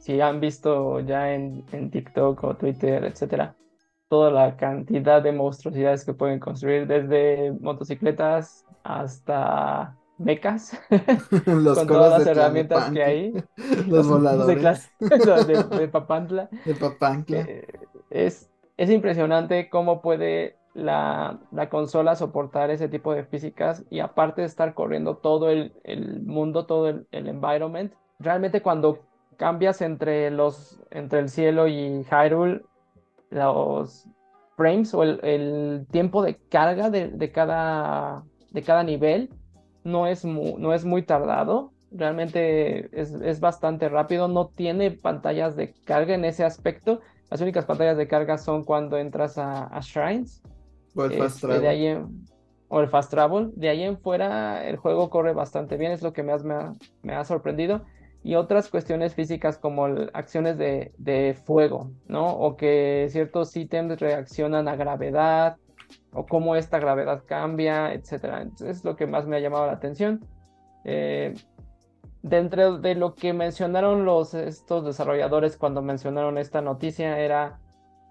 [0.00, 3.54] Si han visto ya en, en TikTok o Twitter, etcétera,
[4.08, 10.76] toda la cantidad de monstruosidades que pueden construir, desde motocicletas hasta becas,
[11.46, 13.32] Los con todas las herramientas que hay.
[13.88, 16.48] Los voladores de, de Papantla.
[16.64, 17.40] de Papantla.
[17.40, 17.66] Eh,
[18.10, 24.40] es, es impresionante cómo puede la, la consola soportar ese tipo de físicas y aparte
[24.40, 29.09] de estar corriendo todo el, el mundo, todo el, el environment, realmente cuando
[29.40, 32.60] cambias entre los entre el cielo y Hyrule,
[33.30, 34.06] los
[34.58, 39.30] frames o el, el tiempo de carga de, de cada, de cada nivel
[39.82, 41.72] no es, mu- no es muy tardado.
[41.90, 47.00] Realmente es, es bastante rápido, no tiene pantallas de carga en ese aspecto.
[47.30, 50.42] Las únicas pantallas de carga son cuando entras a, a Shrines
[50.94, 51.62] O el Fast este, Travel.
[51.62, 52.26] de ahí en-
[52.68, 53.52] o el Fast Travel.
[53.56, 56.74] De ahí en fuera el juego corre bastante bien, es lo que más me ha,
[57.02, 57.80] me ha sorprendido.
[58.22, 62.26] Y otras cuestiones físicas como acciones de, de fuego, ¿no?
[62.28, 65.56] O que ciertos ítems reaccionan a gravedad,
[66.12, 68.42] o cómo esta gravedad cambia, etcétera.
[68.42, 70.24] Entonces, es lo que más me ha llamado la atención.
[70.84, 71.34] Eh,
[72.22, 77.58] dentro de lo que mencionaron los estos desarrolladores cuando mencionaron esta noticia era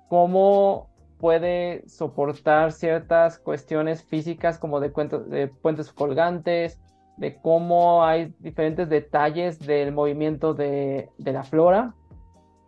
[0.07, 6.79] cómo puede soportar ciertas cuestiones físicas como de, cuento- de puentes colgantes,
[7.19, 11.93] de cómo hay diferentes detalles del movimiento de, de la flora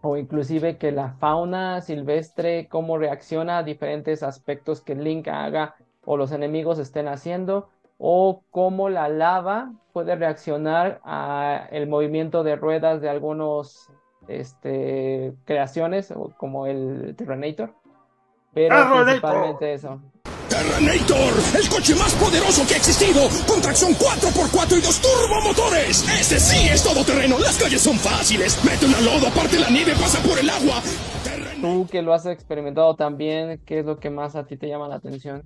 [0.02, 6.18] o inclusive que la fauna silvestre, cómo reacciona a diferentes aspectos que Link haga o
[6.18, 13.00] los enemigos estén haciendo, o cómo la lava puede reaccionar a el movimiento de ruedas
[13.00, 13.90] de algunos
[14.28, 17.76] este, creaciones, como el Terrenator.
[18.54, 19.06] Pero Terrenator.
[19.06, 20.02] principalmente eso.
[20.52, 26.04] Terrenator, el coche más poderoso que ha existido, con tracción 4x4 y dos turbomotores.
[26.20, 28.62] Este sí es todoterreno, las calles son fáciles.
[28.66, 30.82] Mete una lodo, aparte la nieve, pasa por el agua.
[31.62, 34.90] Tú que lo has experimentado también, ¿qué es lo que más a ti te llama
[34.90, 35.42] la atención?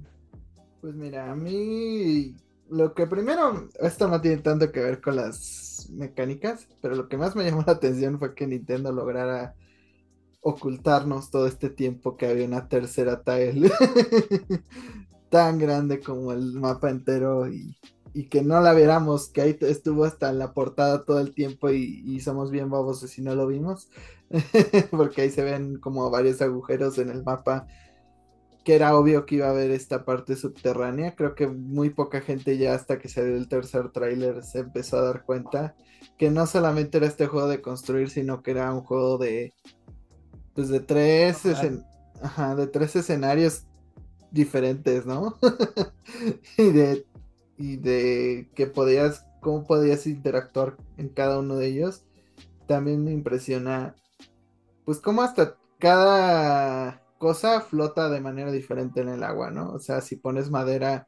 [0.81, 2.35] Pues mira, a mí
[2.69, 7.17] lo que primero, esto no tiene tanto que ver con las mecánicas, pero lo que
[7.17, 9.53] más me llamó la atención fue que Nintendo lograra
[10.47, 13.71] ocultarnos todo este tiempo que había una tercera tile
[15.31, 17.75] tan grande como el mapa entero y,
[18.13, 21.71] y que no la viéramos, que ahí estuvo hasta en la portada todo el tiempo
[21.71, 23.89] y, y somos bien babosos si no lo vimos,
[24.91, 27.65] porque ahí se ven como varios agujeros en el mapa
[28.63, 31.15] que era obvio que iba a haber esta parte subterránea.
[31.15, 35.05] Creo que muy poca gente ya hasta que salió el tercer tráiler se empezó a
[35.05, 35.75] dar cuenta
[36.17, 39.53] que no solamente era este juego de construir, sino que era un juego de
[40.55, 41.85] pues de tres escen-
[42.21, 43.63] ajá, de tres escenarios
[44.31, 45.35] diferentes, ¿no?
[46.57, 47.05] y de
[47.57, 52.03] y de que podías cómo podías interactuar en cada uno de ellos.
[52.67, 53.95] También me impresiona
[54.85, 59.71] pues cómo hasta cada cosa flota de manera diferente en el agua, ¿no?
[59.71, 61.07] O sea, si pones madera,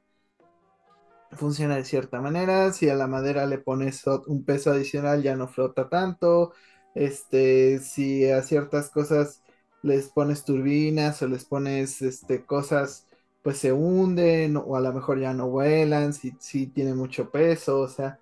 [1.32, 5.48] funciona de cierta manera, si a la madera le pones un peso adicional ya no
[5.48, 6.54] flota tanto,
[6.98, 9.44] este, si a ciertas cosas
[9.84, 13.08] les pones turbinas o les pones, este, cosas,
[13.44, 17.82] pues se hunden o a lo mejor ya no vuelan, si, si tiene mucho peso,
[17.82, 18.20] o sea,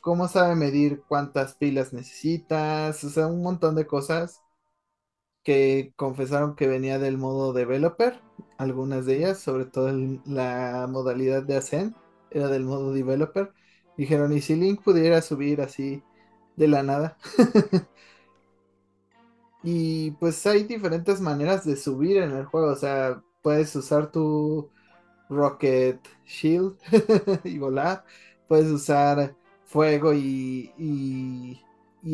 [0.00, 4.42] cómo sabe medir cuántas pilas necesitas, o sea, un montón de cosas
[5.44, 8.20] que confesaron que venía del modo developer,
[8.58, 9.90] algunas de ellas, sobre todo
[10.24, 11.94] la modalidad de Ascend,
[12.30, 13.52] era del modo developer.
[13.96, 16.02] Dijeron, ¿y si Link pudiera subir así
[16.56, 17.16] de la nada?
[19.62, 24.70] y pues hay diferentes maneras de subir en el juego, o sea, puedes usar tu
[25.28, 26.76] Rocket Shield
[27.44, 28.04] y volar,
[28.48, 31.60] puedes usar fuego y, y,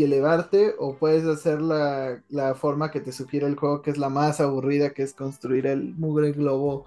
[0.05, 4.11] elevarte, o puedes hacer la, la forma que te sugiere el juego, que es la
[4.11, 6.85] más aburrida, que es construir el mugre globo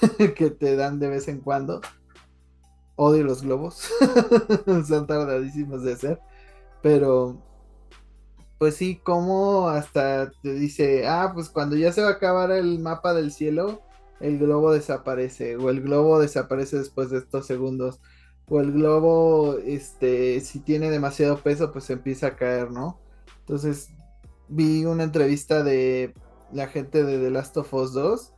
[0.36, 1.80] que te dan de vez en cuando.
[2.96, 3.90] Odio los globos,
[4.86, 6.20] son tardadísimos de hacer,
[6.82, 7.40] pero
[8.60, 12.78] pues sí, como hasta te dice, ah, pues cuando ya se va a acabar el
[12.78, 13.80] mapa del cielo,
[14.20, 18.00] el globo desaparece, o el globo desaparece después de estos segundos,
[18.48, 23.00] o el globo, este, si tiene demasiado peso, pues empieza a caer, ¿no?
[23.38, 23.94] Entonces,
[24.48, 26.12] vi una entrevista de
[26.52, 28.34] la gente de The Last of Us 2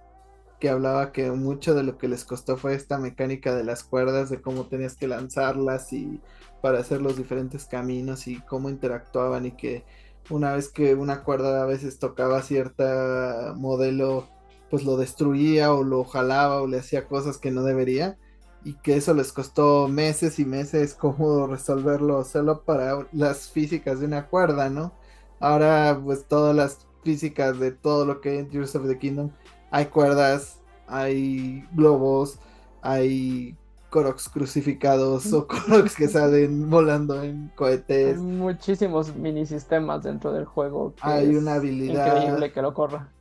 [0.61, 4.31] que hablaba que mucho de lo que les costó fue esta mecánica de las cuerdas,
[4.31, 6.21] de cómo tenías que lanzarlas y
[6.61, 9.85] para hacer los diferentes caminos y cómo interactuaban y que
[10.31, 14.29] una vez que una cuerda a veces tocaba cierta modelo,
[14.71, 18.19] pues lo destruía o lo jalaba o le hacía cosas que no debería.
[18.65, 24.07] y que eso les costó meses y meses cómo resolverlo solo para las físicas de
[24.07, 24.93] una cuerda, ¿no?
[25.41, 29.33] Ahora pues todas las físicas de todo lo que hay en Tears of the Kingdom,
[29.71, 32.39] hay cuerdas, hay globos,
[32.83, 33.57] hay
[33.93, 38.17] Koroks crucificados o Koroks que salen volando en cohetes.
[38.17, 40.95] Hay muchísimos mini sistemas dentro del juego.
[41.03, 42.17] hay una habilidad.
[42.17, 43.13] Increíble que lo corra.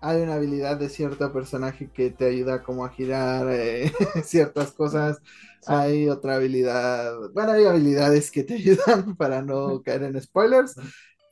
[0.00, 3.92] Hay una habilidad de cierto personaje que te ayuda como a girar eh,
[4.22, 5.20] ciertas cosas.
[5.66, 7.12] Hay otra habilidad.
[7.34, 10.76] Bueno, hay habilidades que te ayudan para no caer en spoilers.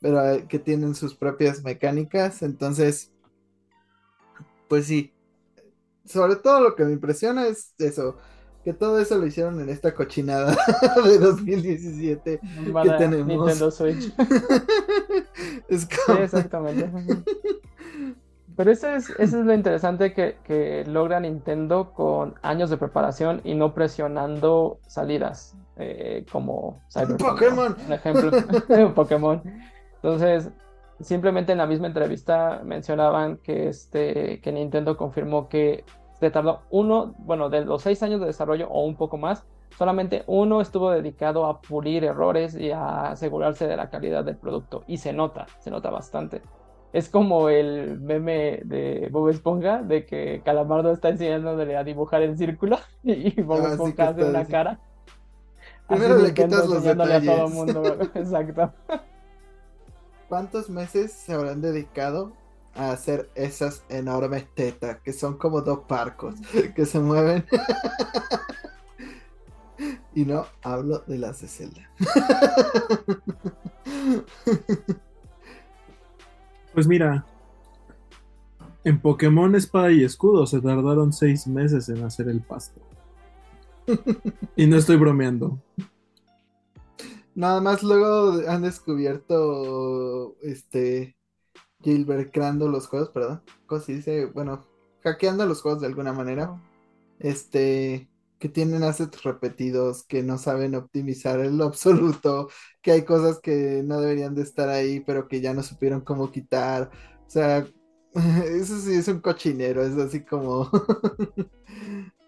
[0.00, 2.42] Pero eh, que tienen sus propias mecánicas.
[2.42, 3.12] Entonces,
[4.66, 5.12] pues sí,
[6.04, 8.16] sobre todo lo que me impresiona es eso,
[8.64, 10.56] que todo eso lo hicieron en esta cochinada
[11.04, 13.26] de 2017 que tenemos.
[13.26, 14.12] Nintendo Switch.
[15.68, 16.90] sí, exactamente.
[18.56, 23.40] Pero eso es, eso es lo interesante que, que, logra Nintendo con años de preparación
[23.44, 26.82] y no presionando salidas eh, como
[27.18, 27.74] Pokémon.
[27.86, 28.30] Un ejemplo,
[28.94, 29.42] Pokémon.
[29.94, 30.50] Entonces,
[31.00, 35.84] simplemente en la misma entrevista mencionaban que, este, que Nintendo confirmó que
[36.20, 39.44] se tardó uno, bueno, de los seis años de desarrollo o un poco más,
[39.76, 44.84] solamente uno estuvo dedicado a pulir errores y a asegurarse de la calidad del producto.
[44.86, 46.42] Y se nota, se nota bastante.
[46.92, 52.36] Es como el meme de Bob Esponja, de que Calamardo está enseñándole a dibujar el
[52.36, 54.80] círculo y Bob ah, Esponja hace una cara.
[55.88, 57.28] Primero le quitas los detalles.
[57.28, 57.82] a todo mundo.
[58.14, 58.72] Exacto.
[60.28, 62.32] ¿Cuántos meses se habrán dedicado
[62.80, 66.36] a hacer esas enormes tetas que son como dos parcos
[66.74, 67.44] que se mueven.
[70.14, 71.90] y no hablo de las de Zelda.
[76.72, 77.26] pues mira,
[78.84, 82.80] en Pokémon Espada y Escudo se tardaron seis meses en hacer el pasto.
[84.56, 85.58] y no estoy bromeando.
[87.34, 91.14] Nada más luego han descubierto este
[91.84, 93.42] jailbreakando los juegos, perdón.
[93.66, 94.26] ¿Cómo dice?
[94.26, 94.66] Bueno,
[95.02, 96.60] hackeando los juegos de alguna manera.
[97.18, 98.08] Este,
[98.38, 102.48] que tienen assets repetidos, que no saben optimizar en lo absoluto,
[102.82, 106.32] que hay cosas que no deberían de estar ahí, pero que ya no supieron cómo
[106.32, 106.90] quitar.
[107.26, 107.66] O sea,
[108.44, 110.70] eso sí es un cochinero, es así como...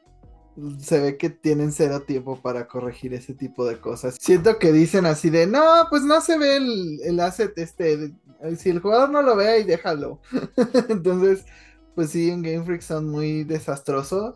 [0.78, 4.16] se ve que tienen cero tiempo para corregir ese tipo de cosas.
[4.20, 8.14] Siento que dicen así de, no, pues no se ve el, el asset este,
[8.56, 10.20] si el jugador no lo ve ahí déjalo.
[10.88, 11.44] Entonces,
[11.94, 14.34] pues sí, en Game Freak son muy desastrosos.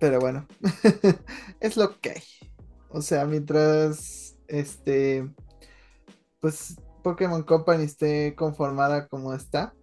[0.00, 0.46] Pero bueno,
[1.60, 2.22] es lo que hay.
[2.88, 5.28] O sea, mientras este,
[6.40, 9.74] pues Pokémon Company esté conformada como está,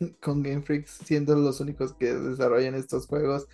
[0.20, 3.46] con Game Freak siendo los únicos que desarrollan estos juegos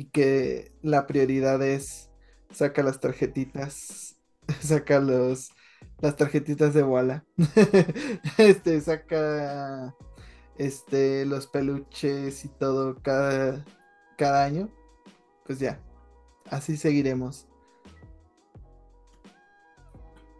[0.00, 2.08] y que la prioridad es
[2.50, 4.16] saca las tarjetitas,
[4.62, 5.50] saca los
[5.98, 7.26] las tarjetitas de bola.
[8.38, 9.94] este saca
[10.56, 13.62] este los peluches y todo cada
[14.16, 14.70] cada año.
[15.44, 15.78] Pues ya.
[16.48, 17.46] Así seguiremos.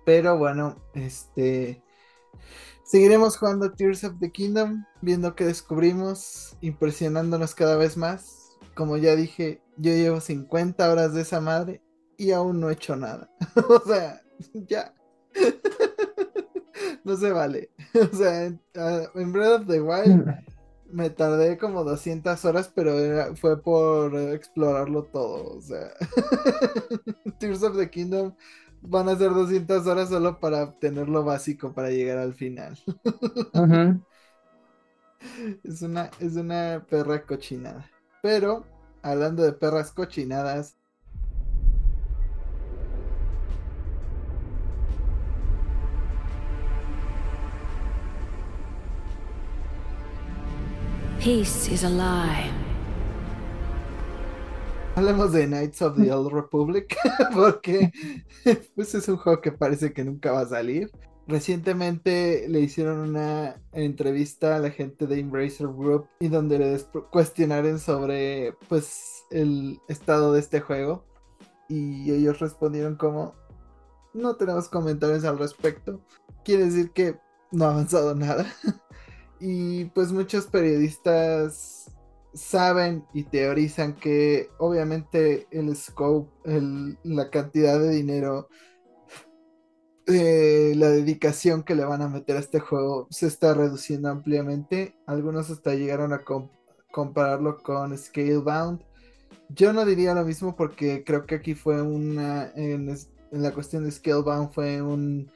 [0.07, 1.83] Pero bueno, este
[2.83, 8.40] seguiremos jugando Tears of the Kingdom, viendo que descubrimos, impresionándonos cada vez más.
[8.81, 11.83] Como ya dije, yo llevo 50 horas de esa madre
[12.17, 13.31] y aún no he hecho nada.
[13.69, 14.23] o sea,
[14.55, 14.95] ya
[17.05, 17.69] no se vale.
[18.11, 20.35] O sea, en, Breath of the Wild
[20.91, 25.59] me tardé como 200 horas, pero fue por explorarlo todo.
[25.59, 25.91] O sea,
[27.39, 28.35] Tears of the Kingdom
[28.81, 32.79] van a ser 200 horas solo para obtener lo básico para llegar al final.
[35.65, 37.87] es, una, es una perra cochinada.
[38.23, 38.67] Pero,
[39.03, 40.77] hablando de perras cochinadas,
[51.19, 52.51] Peace is a lie.
[54.97, 56.97] Hablemos de Knights of the Old Republic,
[57.35, 57.93] porque
[58.75, 60.91] pues es un juego que parece que nunca va a salir.
[61.27, 67.79] Recientemente le hicieron una entrevista a la gente de Embracer Group y donde le cuestionaron
[67.79, 71.05] sobre pues el estado de este juego
[71.69, 73.35] y ellos respondieron como
[74.13, 76.01] no tenemos comentarios al respecto.
[76.45, 77.17] Quiere decir que
[77.53, 78.47] no ha avanzado nada.
[79.43, 81.91] Y pues muchos periodistas
[82.35, 86.31] saben y teorizan que obviamente el scope,
[87.03, 88.51] la cantidad de dinero,
[90.07, 94.97] eh, la dedicación que le van a meter a este juego se está reduciendo ampliamente.
[95.07, 96.23] Algunos hasta llegaron a
[96.93, 98.83] compararlo con Scalebound
[99.49, 102.53] Yo no diría lo mismo porque creo que aquí fue una.
[102.57, 105.31] En, en la cuestión de Scalebound fue un.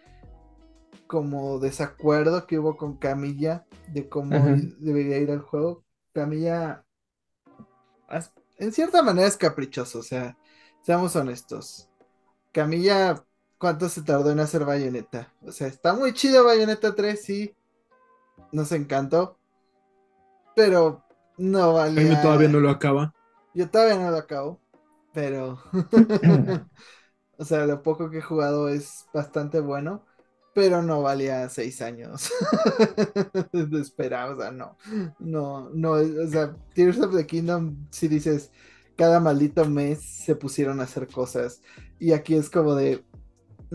[1.07, 4.65] Como desacuerdo que hubo con Camilla de cómo Ajá.
[4.79, 5.85] debería ir el juego.
[6.13, 6.85] Camilla.
[8.59, 10.37] En cierta manera es caprichoso, o sea,
[10.83, 11.91] seamos honestos.
[12.53, 13.25] Camilla,
[13.59, 15.33] ¿cuánto se tardó en hacer Bayonetta?
[15.47, 17.55] O sea, está muy chido Bayonetta 3, sí.
[18.53, 19.39] Nos encantó.
[20.55, 21.03] Pero
[21.39, 22.03] no valía.
[22.03, 23.15] Jaime todavía no lo acaba.
[23.55, 24.61] Yo todavía no lo acabo,
[25.13, 25.59] pero...
[27.39, 30.05] o sea, lo poco que he jugado es bastante bueno,
[30.55, 32.31] pero no valía seis años
[33.53, 34.77] de espera, o sea, no,
[35.19, 38.51] no, no, o sea, Tears of the Kingdom, si dices,
[38.97, 41.61] cada maldito mes se pusieron a hacer cosas,
[41.99, 43.05] y aquí es como de...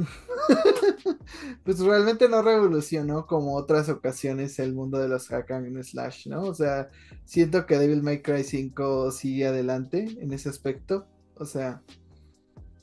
[1.63, 6.43] pues realmente no revolucionó como otras ocasiones el mundo de los hack and slash, ¿no?
[6.43, 6.89] O sea,
[7.25, 11.07] siento que Devil May Cry 5 sigue adelante en ese aspecto.
[11.35, 11.81] O sea,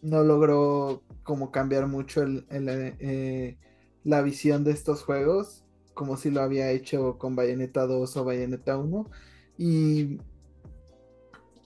[0.03, 3.59] no logró como cambiar mucho eh,
[4.05, 5.65] la visión de estos juegos,
[5.95, 9.11] como si lo había hecho con Bayonetta 2 o Bayonetta 1.
[9.59, 10.19] Y,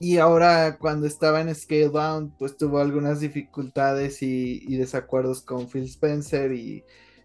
[0.01, 5.85] y ahora cuando estaba en Scalebound, pues tuvo algunas dificultades y, y desacuerdos con Phil
[5.85, 6.83] Spencer y,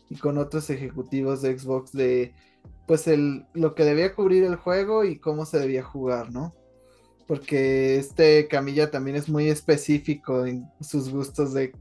[0.10, 2.34] y con otros ejecutivos de Xbox de
[2.86, 6.54] pues el, lo que debía cubrir el juego y cómo se debía jugar, ¿no?
[7.28, 11.72] Porque este Camilla también es muy específico en sus gustos de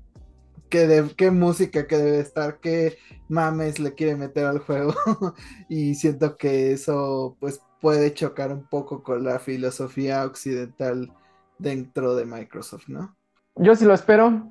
[0.68, 2.96] qué, de, qué música que debe estar, qué
[3.28, 4.94] mames le quiere meter al juego.
[5.68, 11.12] y siento que eso pues puede chocar un poco con la filosofía occidental
[11.58, 13.14] dentro de Microsoft, ¿no?
[13.56, 14.48] Yo sí lo espero,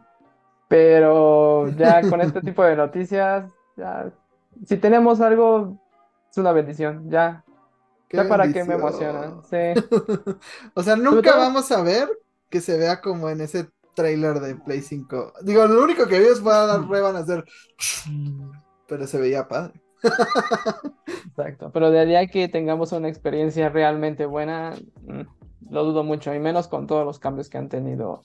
[0.67, 4.13] pero ya con este tipo de noticias, ya,
[4.67, 5.81] si tenemos algo,
[6.29, 7.43] es una bendición, ya,
[8.07, 9.81] Qué ya para qué me emociona, sí.
[10.75, 12.07] o sea, nunca vamos a ver
[12.51, 15.33] que se vea como en ese trailer de Play 5.
[15.41, 17.43] Digo, lo único que vi es a dar re, van a hacer.
[18.87, 19.82] Pero se veía padre.
[21.27, 24.73] Exacto, pero de allá que tengamos una experiencia realmente buena,
[25.07, 28.21] mm, lo dudo mucho, y menos con todos los cambios que han tenido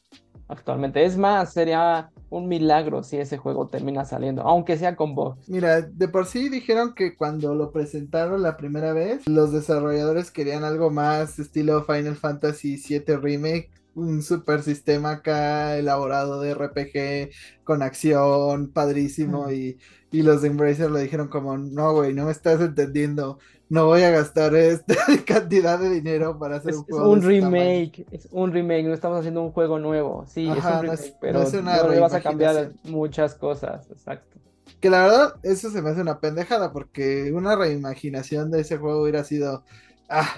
[0.49, 1.05] actualmente.
[1.05, 5.49] Es más, sería un milagro si ese juego termina saliendo, aunque sea con bugs.
[5.49, 10.65] Mira, de por sí dijeron que cuando lo presentaron la primera vez, los desarrolladores querían
[10.65, 17.31] algo más estilo Final Fantasy VII Remake, un super sistema acá elaborado de RPG
[17.65, 19.79] con acción, padrísimo, y,
[20.11, 24.03] y los de Embracer le dijeron como, no, güey, no me estás entendiendo, no voy
[24.03, 24.95] a gastar esta
[25.27, 27.83] cantidad de dinero para hacer Es, un es juego un de ese tamaño".
[27.83, 30.27] remake, es un remake, no estamos haciendo un juego nuevo.
[30.27, 33.35] Sí, es un no es- no pero es una no le vas a cambiar muchas
[33.35, 34.39] cosas, exacto.
[34.81, 39.03] Que la verdad, eso se me hace una pendejada, porque una reimaginación de ese juego
[39.03, 39.65] hubiera sido,
[40.09, 40.29] ah,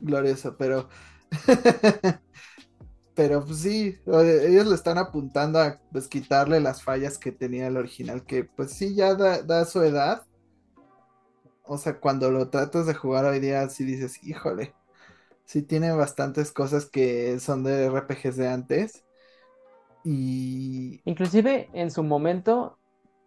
[0.00, 0.88] glorioso, pero,
[3.20, 7.76] pero pues sí, ellos le están apuntando a pues quitarle las fallas que tenía el
[7.76, 10.22] original, que pues sí, ya da, da su edad.
[11.64, 14.72] O sea, cuando lo tratas de jugar hoy día, sí dices, híjole,
[15.44, 19.04] sí tiene bastantes cosas que son de RPGs de antes.
[20.02, 22.78] Y, Inclusive en su momento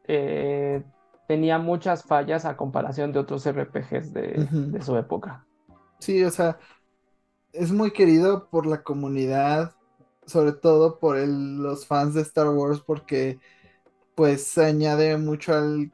[0.08, 0.82] eh,
[1.28, 5.46] tenía muchas fallas a comparación de otros RPGs de, de su época.
[6.00, 6.58] Sí, o sea,
[7.52, 9.76] es muy querido por la comunidad,
[10.28, 13.40] sobre todo por el- los fans de Star Wars, porque
[14.16, 15.94] pues se añade mucho al,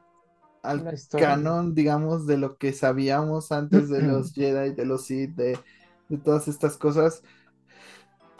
[0.62, 5.64] al canon, digamos, de lo que sabíamos antes de los Jedi, de los Sith, de,
[6.08, 7.22] de todas estas cosas.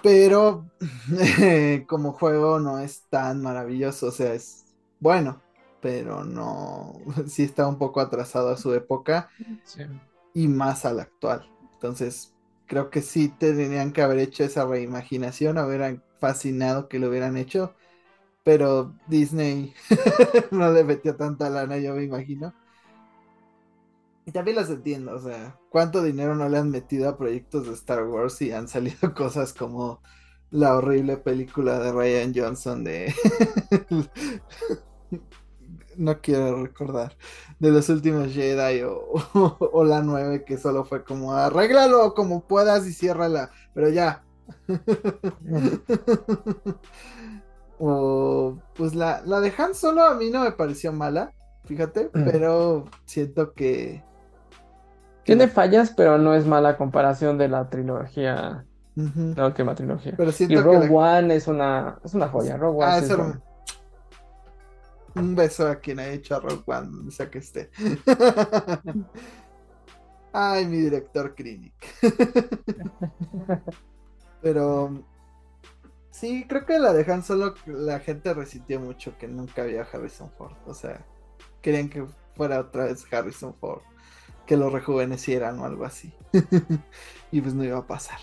[0.03, 0.70] Pero
[1.86, 4.66] como juego no es tan maravilloso, o sea, es
[4.99, 5.45] bueno,
[5.80, 9.30] pero no, sí está un poco atrasado a su época
[10.32, 11.51] y más al actual.
[11.74, 12.36] Entonces,
[12.71, 17.75] creo que sí tendrían que haber hecho esa reimaginación, hubieran fascinado que lo hubieran hecho,
[18.45, 19.75] pero Disney
[20.53, 22.55] no le metió tanta lana, yo me imagino.
[24.25, 27.73] Y también los entiendo, o sea, cuánto dinero no le han metido a proyectos de
[27.73, 30.01] Star Wars y han salido cosas como
[30.51, 33.12] la horrible película de Ryan Johnson de...
[36.01, 37.15] no quiero recordar,
[37.59, 38.99] de los últimos Jedi o,
[39.35, 44.23] o, o la 9 que solo fue como arréglalo como puedas y ciérrala, pero ya.
[47.79, 51.33] o pues la, la de Han Solo a mí no me pareció mala,
[51.65, 52.25] fíjate, Mm.
[52.25, 54.03] pero siento que...
[55.25, 58.65] Tiene fallas, pero no es mala comparación de la trilogía,
[58.97, 60.15] la última trilogía.
[60.17, 62.57] Pero Y siento que Rogue la- One es una, es una joya.
[62.57, 63.17] Rogue One Ah, sí es es.
[65.15, 67.71] Un beso a quien ha hecho a Rogue One, donde sea que esté.
[70.33, 71.75] Ay, mi director Krennic.
[74.43, 75.05] Pero
[76.21, 80.31] Sí, creo que la de Han Solo la gente resintió mucho que nunca había Harrison
[80.37, 80.53] Ford.
[80.67, 81.03] O sea,
[81.63, 82.05] querían que
[82.37, 83.81] fuera otra vez Harrison Ford,
[84.47, 86.13] que lo rejuvenecieran o algo así.
[87.33, 88.19] y pues no iba a pasar.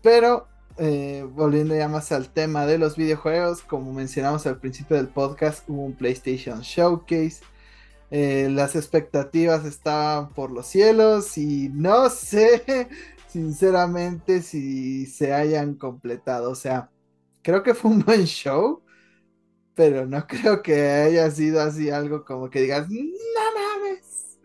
[0.00, 0.46] Pero,
[0.78, 5.68] eh, volviendo ya más al tema de los videojuegos, como mencionamos al principio del podcast,
[5.68, 7.40] hubo un PlayStation Showcase.
[8.10, 12.88] Eh, las expectativas estaban por los cielos y no sé
[13.26, 16.50] sinceramente si se hayan completado.
[16.50, 16.90] O sea,
[17.42, 18.82] creo que fue un buen show,
[19.74, 22.96] pero no creo que haya sido así algo como que digas, no
[23.54, 24.38] mames.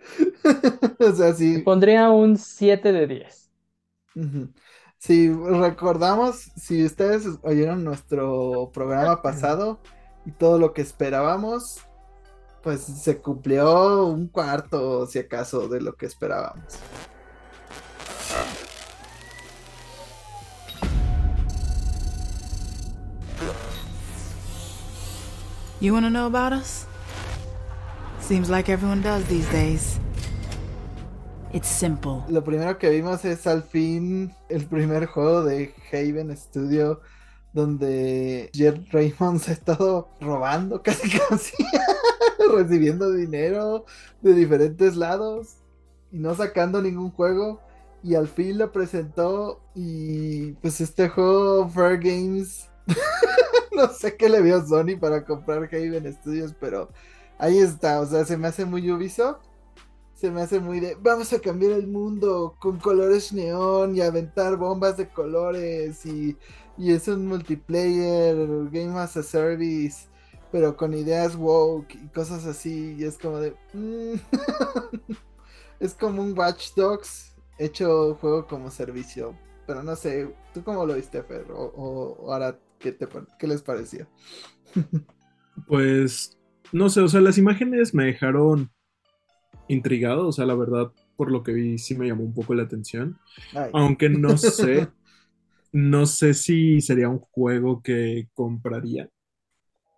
[0.99, 1.59] o sea, sí.
[1.59, 3.51] Pondría un 7 de 10.
[5.01, 9.79] Si recordamos, si ustedes oyeron nuestro programa pasado
[10.27, 11.79] y todo lo que esperábamos,
[12.61, 16.75] pues se cumplió un cuarto, si acaso, de lo que esperábamos.
[25.79, 26.85] You want to know about us?
[28.19, 29.99] Seems like everyone does these days.
[31.53, 32.23] It's simple.
[32.29, 37.01] Lo primero que vimos es al fin el primer juego de Haven Studio
[37.53, 41.55] donde Jet Raymond se ha estado robando casi casi,
[42.55, 43.85] recibiendo dinero
[44.21, 45.57] de diferentes lados
[46.11, 47.59] y no sacando ningún juego.
[48.03, 52.69] Y al fin lo presentó y pues este juego Fair Games
[53.73, 56.89] no sé qué le vio Sony para comprar Haven Studios, pero
[57.37, 57.99] ahí está.
[57.99, 59.50] O sea, se me hace muy Ubisoft.
[60.21, 64.55] Se me hace muy de vamos a cambiar el mundo con colores neón y aventar
[64.55, 66.37] bombas de colores y,
[66.77, 68.37] y es un multiplayer,
[68.69, 70.07] game as a service,
[70.51, 72.95] pero con ideas woke y cosas así.
[72.99, 73.55] Y es como de.
[73.73, 74.13] Mm,
[75.79, 79.35] es como un Watch Dogs hecho juego como servicio.
[79.65, 81.51] Pero no sé, ¿tú cómo lo viste, Fer?
[81.51, 84.07] O, o ahora ¿Qué, les pareció?
[85.67, 86.37] pues,
[86.71, 88.71] no sé, o sea, las imágenes me dejaron
[89.71, 92.63] intrigado, o sea, la verdad, por lo que vi, sí me llamó un poco la
[92.63, 93.17] atención.
[93.73, 94.87] Aunque no sé,
[95.71, 99.09] no sé si sería un juego que compraría.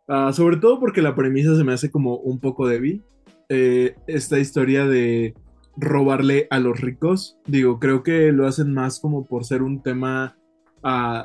[0.08, 3.04] Ah, sobre todo porque la premisa se me hace como un poco débil.
[3.50, 5.34] Eh, esta historia de
[5.76, 10.38] robarle a los ricos, digo, creo que lo hacen más como por ser un tema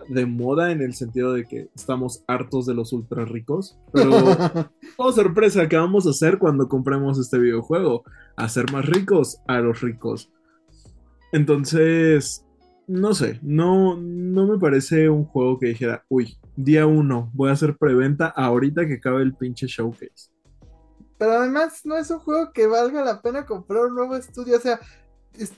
[0.09, 3.79] de moda en el sentido de que estamos hartos de los ultra ricos.
[3.93, 4.13] Pero,
[4.97, 8.05] oh sorpresa, ¿qué vamos a hacer cuando compremos este videojuego?
[8.37, 10.31] Hacer más ricos a los ricos.
[11.33, 12.47] Entonces,
[12.87, 17.53] no sé, no, no me parece un juego que dijera, uy, día uno, voy a
[17.53, 20.31] hacer preventa ahorita que acabe el pinche showcase.
[21.19, 24.57] Pero además no es un juego que valga la pena comprar un nuevo estudio.
[24.57, 24.79] O sea,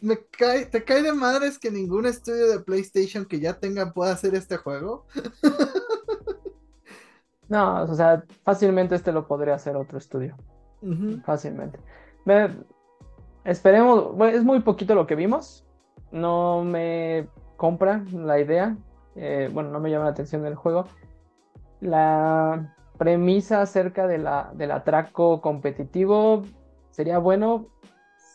[0.00, 4.12] me cae, te cae de madres que ningún estudio de PlayStation que ya tenga pueda
[4.12, 5.06] hacer este juego.
[7.48, 10.36] no, o sea, fácilmente este lo podría hacer otro estudio.
[11.24, 11.78] Fácilmente.
[13.44, 15.66] esperemos, es muy poquito lo que vimos.
[16.10, 18.76] No me compra la idea.
[19.16, 20.86] Eh, bueno, no me llama la atención el juego.
[21.80, 26.44] La premisa acerca de la, del atraco competitivo
[26.90, 27.66] sería bueno,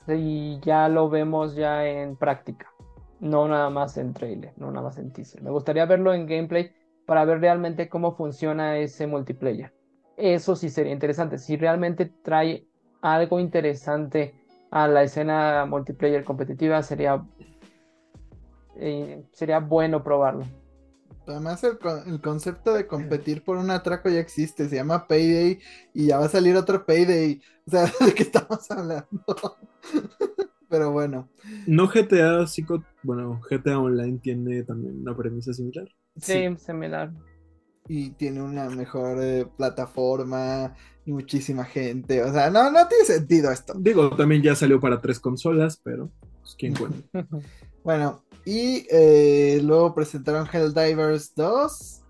[0.08, 2.72] y ya lo vemos ya en práctica,
[3.20, 5.41] no nada más en trailer, no nada más en teaser.
[5.41, 6.72] Me gustaría verlo en gameplay
[7.06, 9.74] para ver realmente cómo funciona ese multiplayer.
[10.18, 12.68] Eso sí sería interesante, si realmente trae
[13.01, 14.34] algo interesante
[14.72, 17.24] a la escena multiplayer competitiva sería
[18.78, 20.45] eh, sería bueno probarlo.
[21.28, 25.59] Además, el, el, concepto de competir por un atraco ya existe, se llama Payday
[25.93, 27.41] y ya va a salir otro Payday.
[27.67, 29.07] O sea, ¿de qué estamos hablando?
[30.69, 31.30] Pero bueno.
[31.67, 32.45] ¿No GTA
[33.03, 35.88] bueno, GTA Online tiene también una premisa similar?
[36.17, 37.13] Sí, similar.
[37.88, 40.73] Y tiene una mejor eh, plataforma
[41.05, 42.23] y muchísima gente.
[42.23, 43.73] O sea, no, no tiene sentido esto.
[43.78, 46.11] Digo, también ya salió para tres consolas, pero
[46.41, 46.73] pues, ¿quién
[47.11, 47.28] cuenta?
[47.86, 52.01] Bueno, y eh, luego presentaron Helldivers 2.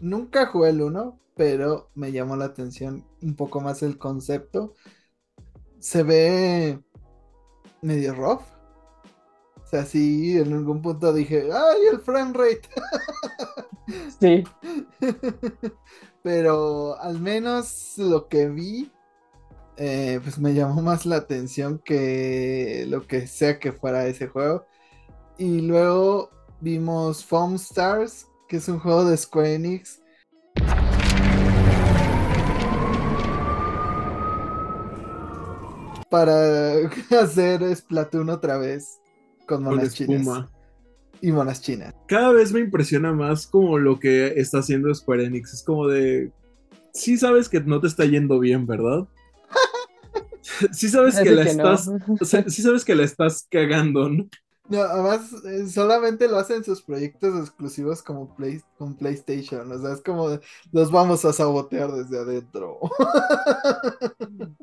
[0.00, 4.74] Nunca jugué el 1, pero me llamó la atención un poco más el concepto.
[5.80, 6.78] Se ve
[7.80, 8.42] medio rough.
[9.64, 12.68] O sea, sí, en algún punto dije, ¡ay, el frame rate!
[14.20, 14.44] sí.
[16.22, 18.92] pero al menos lo que vi,
[19.84, 24.64] eh, pues me llamó más la atención que lo que sea que fuera ese juego.
[25.38, 26.30] Y luego
[26.60, 30.00] vimos Foam Stars, que es un juego de Square Enix.
[36.08, 36.74] Para
[37.20, 39.00] hacer Splatoon otra vez
[39.48, 40.46] con monas chinas.
[41.20, 41.92] y monas chinas.
[42.06, 45.54] Cada vez me impresiona más como lo que está haciendo Square Enix.
[45.54, 46.30] Es como de.
[46.94, 49.08] Sí sabes que no te está yendo bien, ¿verdad?
[50.72, 51.72] Sí sabes que la que no.
[51.72, 51.90] estás.
[52.20, 54.26] o sea, sí sabes que la estás cagando, ¿no?
[54.68, 59.70] No, además, eh, solamente lo hacen sus proyectos exclusivos como Play, con PlayStation.
[59.70, 60.28] O sea, es como
[60.72, 62.78] los vamos a sabotear desde adentro.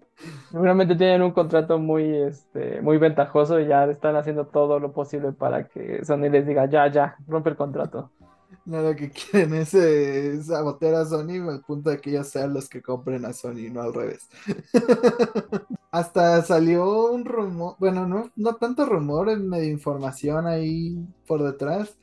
[0.52, 5.32] Seguramente tienen un contrato muy, este, muy ventajoso y ya están haciendo todo lo posible
[5.32, 8.10] para que Sony les diga, ya, ya, rompe el contrato.
[8.70, 12.84] No, que quieren es eh, a Sony al punto de que ellos sean los que
[12.84, 14.30] compren a Sony, no al revés.
[15.92, 21.98] Hasta salió un rumor, bueno, no, no tanto rumor, medio información ahí por detrás,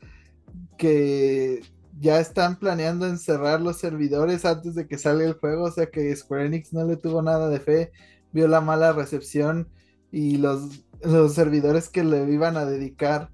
[0.76, 1.62] que
[2.00, 6.16] ya están planeando encerrar los servidores antes de que salga el juego, o sea que
[6.16, 7.92] Square Enix no le tuvo nada de fe,
[8.32, 9.68] vio la mala recepción
[10.10, 13.30] y los, los servidores que le iban a dedicar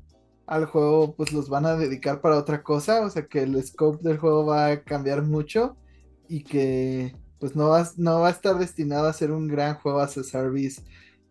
[0.52, 4.06] al juego, pues los van a dedicar para otra cosa, o sea que el scope
[4.06, 5.76] del juego va a cambiar mucho
[6.28, 10.00] y que pues no va, no va a estar destinado a ser un gran juego
[10.00, 10.82] as a service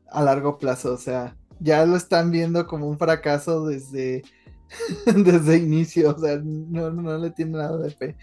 [0.10, 4.24] a largo plazo, o sea, ya lo están viendo como un fracaso desde,
[5.06, 8.18] desde inicio, o sea, no, no le tiene nada de fe.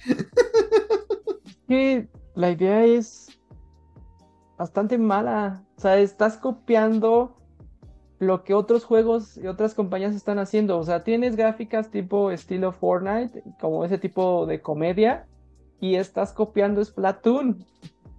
[1.69, 3.39] que la idea es
[4.59, 5.65] bastante mala.
[5.77, 7.37] O sea, estás copiando
[8.19, 10.79] lo que otros juegos y otras compañías están haciendo.
[10.79, 15.27] O sea, tienes gráficas tipo estilo Fortnite, como ese tipo de comedia,
[15.81, 17.65] y estás copiando Splatoon,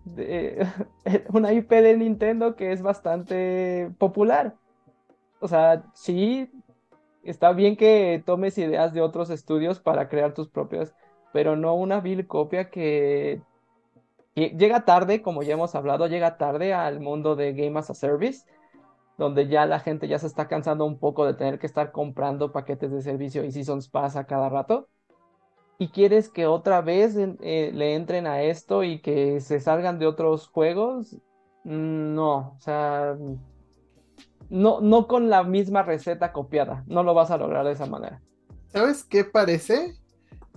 [0.05, 0.65] de,
[1.33, 4.55] una IP de Nintendo que es bastante popular.
[5.41, 6.49] O sea, sí,
[7.23, 10.95] está bien que tomes ideas de otros estudios para crear tus propias,
[11.33, 13.41] pero no una vil copia que
[14.35, 18.45] llega tarde, como ya hemos hablado, llega tarde al mundo de Game as a Service,
[19.19, 22.51] donde ya la gente ya se está cansando un poco de tener que estar comprando
[22.53, 24.89] paquetes de servicio y Seasons Pass a cada rato.
[25.79, 30.07] Y quieres que otra vez eh, le entren a esto y que se salgan de
[30.07, 31.15] otros juegos.
[31.65, 33.17] Mm, No, o sea,
[34.49, 36.83] no, no con la misma receta copiada.
[36.87, 38.21] No lo vas a lograr de esa manera.
[38.67, 39.97] ¿Sabes qué parece?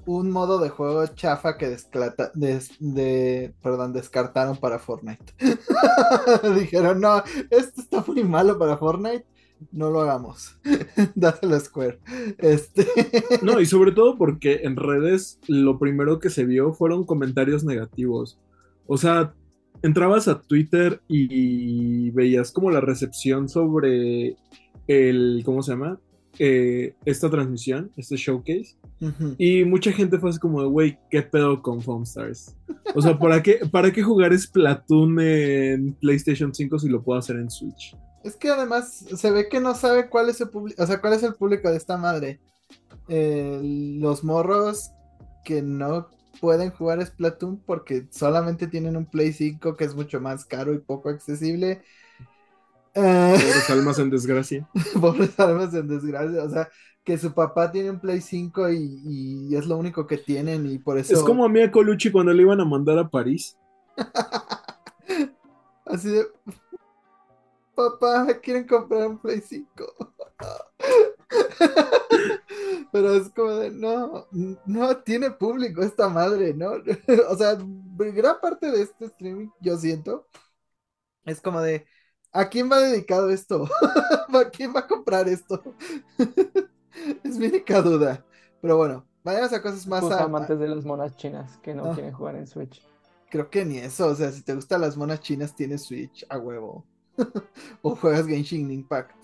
[0.05, 5.33] Un modo de juego chafa que desclata- des- de, perdón, descartaron para Fortnite.
[6.59, 9.25] Dijeron, no, esto está muy malo para Fortnite,
[9.71, 10.57] no lo hagamos.
[11.15, 12.01] Dáselo a Square.
[12.39, 12.87] Este...
[13.43, 18.39] No, y sobre todo porque en redes lo primero que se vio fueron comentarios negativos.
[18.87, 19.35] O sea,
[19.83, 24.37] entrabas a Twitter y veías como la recepción sobre
[24.89, 26.01] el, ¿cómo se llama?
[26.39, 28.77] Eh, esta transmisión, este showcase.
[29.39, 32.57] Y mucha gente fue así como de, güey, ¿qué pedo con Foam Stars?
[32.95, 37.37] O sea, ¿para qué, ¿para qué jugar Splatoon en PlayStation 5 si lo puedo hacer
[37.37, 37.97] en Switch?
[38.23, 41.15] Es que además se ve que no sabe cuál es el público, o sea, cuál
[41.15, 42.41] es el público de esta madre.
[43.09, 43.61] Eh,
[44.01, 44.93] los morros
[45.45, 46.09] que no
[46.41, 50.79] pueden jugar Splatoon porque solamente tienen un Play 5 que es mucho más caro y
[50.79, 51.83] poco accesible.
[52.95, 54.69] Eh, Pobres almas en desgracia.
[55.01, 56.69] pobres almas en desgracia, o sea,
[57.05, 60.79] que su papá tiene un Play 5 y, y es lo único que tienen y
[60.79, 61.15] por eso...
[61.15, 63.57] Es como a Mia Colucci cuando le iban a mandar a París.
[65.85, 66.27] Así de...
[67.75, 70.15] Papá, quieren comprar un Play 5.
[72.93, 74.27] Pero es como de, no,
[74.67, 76.73] no tiene público esta madre, ¿no?
[77.31, 77.57] O sea,
[77.97, 80.29] gran parte de este streaming, yo siento,
[81.25, 81.87] es como de,
[82.33, 83.67] ¿a quién va dedicado esto?
[84.29, 85.63] ¿A quién va a comprar esto?
[87.25, 88.25] Es mi única duda.
[88.61, 91.95] Pero bueno, vayamos a cosas más a- amantes de las monas chinas que no Ah.
[91.95, 92.83] quieren jugar en Switch.
[93.31, 96.39] Creo que ni eso, o sea, si te gustan las monas chinas, tienes Switch a
[96.39, 96.85] huevo.
[97.83, 99.17] o juegas Genshin Impact.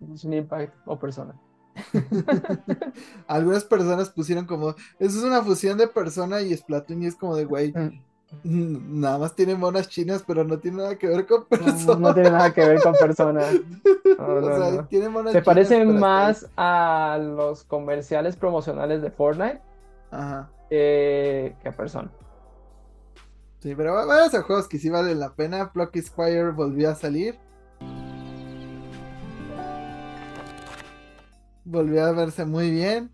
[0.00, 1.38] Genshin Impact o Persona.
[3.26, 7.36] Algunas personas pusieron como, eso es una fusión de persona y Splatoon y es como
[7.36, 8.00] de, güey, mm,
[8.44, 11.96] nada más tiene monas chinas, pero no tiene nada que ver con No, persona.
[12.08, 13.42] no tiene nada que ver con Persona.
[14.18, 14.86] No, o no, sea, no.
[14.86, 19.60] tiene monas Se chinas, parecen más a los comerciales promocionales de Fortnite
[20.12, 20.48] Ajá.
[20.70, 22.10] que que a Persona.
[23.60, 25.72] Sí, pero va- vayas a juegos que sí valen la pena.
[25.72, 27.38] Plucky Squire volvió a salir.
[31.64, 33.10] Volvió a verse muy bien.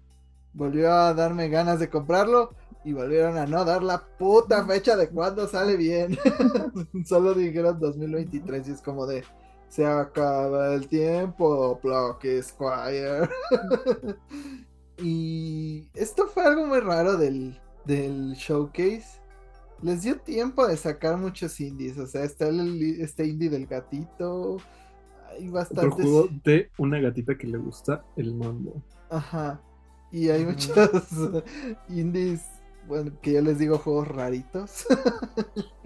[0.52, 2.52] Volvió a darme ganas de comprarlo.
[2.84, 6.16] Y volvieron a no dar la puta fecha de cuándo sale bien.
[7.04, 9.24] Solo dijeron 2023 y es como de...
[9.68, 13.28] Se acaba el tiempo, Plucky Squire.
[14.98, 19.20] y esto fue algo muy raro del, del showcase
[19.82, 21.98] les dio tiempo de sacar muchos indies.
[21.98, 24.58] O sea, está el, este indie del gatito.
[25.30, 25.94] Hay Otro bastantes.
[25.94, 28.82] juego de una gatita que le gusta el mambo.
[29.08, 29.60] Ajá.
[30.12, 30.74] Y hay muchos
[31.88, 32.42] indies,
[32.90, 34.84] bueno, que yo les digo juegos raritos.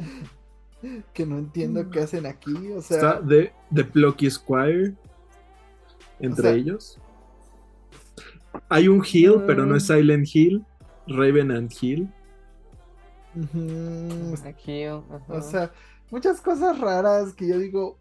[1.12, 2.72] que no entiendo qué hacen aquí.
[2.72, 4.94] O sea, Está The, The Plucky Squire.
[6.18, 6.98] Entre O sea- ellos.
[8.68, 9.86] Hay un Hill, pero no es Mm.
[9.94, 10.64] Silent Hill.
[11.06, 12.08] Revenant Hill.
[13.36, 15.02] ujú, Aquí, ajá.
[15.28, 15.72] O sea,
[16.10, 17.98] muchas cosas raras que yo digo,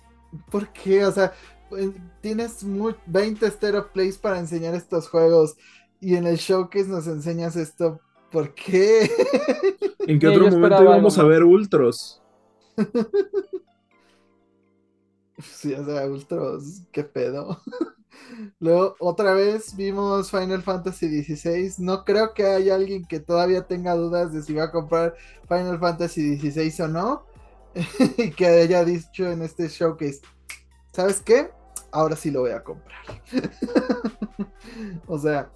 [0.51, 1.05] ¿por qué?
[1.05, 1.33] O sea,
[1.71, 5.55] en- tienes mu- 20 stereo plays para enseñar estos juegos
[5.99, 7.99] y en el showcase nos enseñas esto,
[8.33, 9.03] ¿por qué?
[10.07, 12.21] ¿En qué Sí, otro momento íbamos a algo ver Ultros?
[15.37, 17.61] sí, o sea, Ultros, qué pedo.
[18.59, 21.73] Luego, otra vez vimos Final Fantasy XVI.
[21.77, 25.15] No creo que haya alguien que todavía tenga dudas de si va a comprar
[25.47, 27.25] Final Fantasy XVI o no.
[28.17, 30.21] y que haya dicho en este showcase,
[30.91, 31.51] ¿sabes qué?
[31.91, 32.97] Ahora sí lo voy a comprar.
[35.07, 35.51] o sea,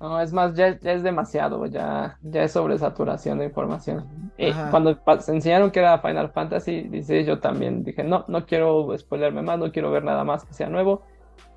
[0.00, 4.32] No, es más, ya, ya es demasiado, ya, ya es sobresaturación de información.
[4.38, 4.70] Eh, Ajá.
[4.70, 9.42] cuando se enseñaron que era Final Fantasy XVI, yo también dije, no, no quiero spoilerme
[9.42, 11.02] más, no quiero ver nada más que sea nuevo.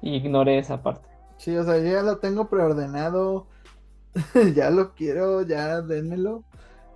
[0.02, 1.08] Y ignoré esa parte.
[1.38, 3.48] sí, o sea, yo ya lo tengo preordenado.
[4.56, 6.44] ya lo quiero, ya dénmelo.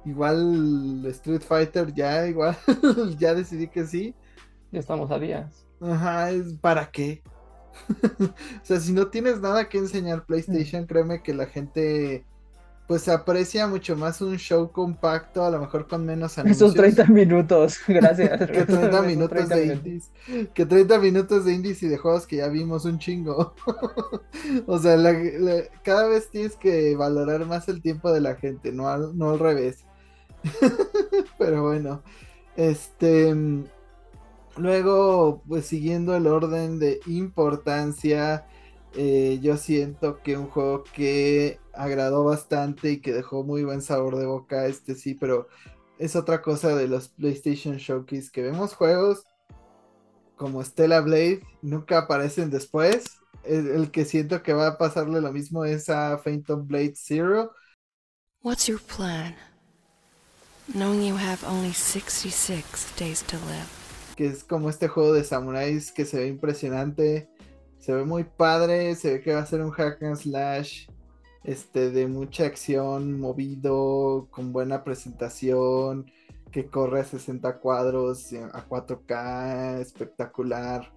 [0.05, 2.55] Igual Street Fighter, ya igual,
[3.17, 4.15] ya decidí que sí.
[4.71, 5.65] Ya estamos a días.
[5.81, 6.29] Ajá,
[6.61, 7.23] para qué.
[8.19, 12.25] o sea, si no tienes nada que enseñar PlayStation, créeme que la gente
[12.87, 16.71] pues aprecia mucho más un show compacto, a lo mejor con menos anuncios.
[16.71, 18.39] Esos 30 minutos, gracias.
[18.39, 20.09] que 30 Esos minutos 30 de indies.
[20.53, 23.53] Que 30 minutos de indies y de juegos que ya vimos un chingo.
[24.65, 28.71] o sea, la- la- cada vez tienes que valorar más el tiempo de la gente,
[28.71, 29.79] no al, no al revés.
[31.37, 32.01] Pero bueno,
[32.55, 33.35] este.
[34.57, 38.45] Luego, pues siguiendo el orden de importancia,
[38.95, 44.17] eh, yo siento que un juego que agradó bastante y que dejó muy buen sabor
[44.17, 45.47] de boca, este sí, pero
[45.99, 49.23] es otra cosa de los PlayStation Showcase, que vemos juegos
[50.35, 53.05] como Stella Blade, nunca aparecen después.
[53.43, 57.51] El, el que siento que va a pasarle lo mismo es a Phantom Blade Zero.
[58.43, 59.35] What's your plan?
[60.73, 63.86] Knowing you have only 66 days to live.
[64.17, 67.29] Que es como este juego de samuráis que se ve impresionante,
[67.77, 70.87] se ve muy padre, se ve que va a ser un hack and slash,
[71.43, 76.11] este, de mucha acción, movido, con buena presentación,
[76.51, 80.91] que corre a 60 cuadros, eh, a 4K, espectacular.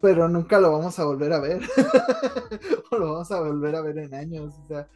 [0.00, 1.60] Pero nunca lo vamos a volver a ver.
[2.92, 4.54] o lo vamos a volver a ver en años.
[4.64, 4.88] O sea,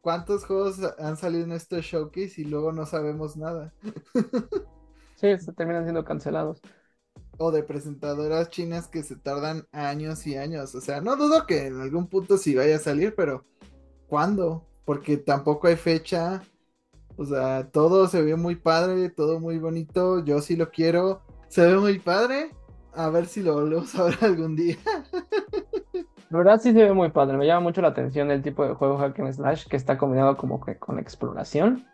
[0.00, 3.72] ¿cuántos juegos han salido en este showcase y luego no sabemos nada?
[5.20, 6.62] Sí, terminan siendo cancelados.
[7.40, 10.74] O de presentadoras chinas que se tardan años y años.
[10.74, 13.46] O sea, no dudo que en algún punto sí vaya a salir, pero
[14.06, 14.66] ¿cuándo?
[14.84, 16.42] Porque tampoco hay fecha.
[17.16, 20.22] O sea, todo se ve muy padre, todo muy bonito.
[20.22, 21.22] Yo sí lo quiero.
[21.48, 22.50] Se ve muy padre.
[22.92, 24.76] A ver si lo volvemos a ver algún día.
[26.28, 28.74] La verdad sí se ve muy padre, me llama mucho la atención el tipo de
[28.74, 31.84] juego hack and slash que está combinado como que con exploración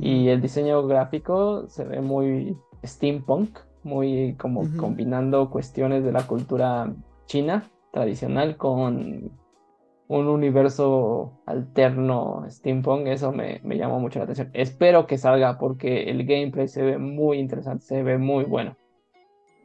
[0.00, 6.92] y el diseño gráfico se ve muy steampunk, muy como combinando cuestiones de la cultura
[7.26, 9.30] china tradicional con
[10.08, 14.50] un universo alterno steampunk, eso me, me llamó mucho la atención.
[14.54, 18.76] Espero que salga porque el gameplay se ve muy interesante, se ve muy bueno.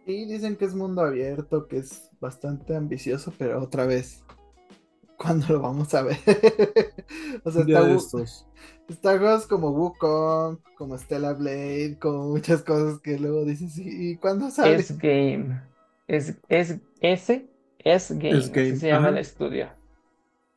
[0.05, 4.23] Y dicen que es mundo abierto, que es bastante ambicioso, pero otra vez,
[5.17, 6.17] ¿cuándo lo vamos a ver?
[7.45, 8.51] o sea, está.
[8.87, 14.49] Está juegos como Wukong, como Stella Blade, como muchas cosas que luego dices, ¿y cuándo
[14.49, 14.75] sale?
[14.75, 15.61] Es Game.
[16.07, 17.47] Es, es, ese
[17.79, 18.37] es Game.
[18.37, 19.09] Es Game, Así se llama ajá.
[19.09, 19.69] el estudio.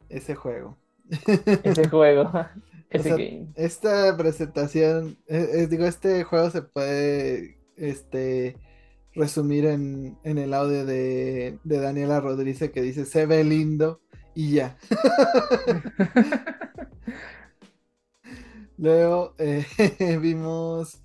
[0.08, 0.76] Ese juego.
[1.64, 2.30] Ese juego.
[2.90, 3.48] Ese sea, game.
[3.56, 8.56] Esta presentación, eh, eh, digo, este juego se puede este,
[9.12, 14.00] resumir en, en el audio de, de Daniela Rodríguez que dice, se ve lindo
[14.34, 14.76] y ya.
[18.78, 19.66] Luego eh,
[20.20, 21.00] vimos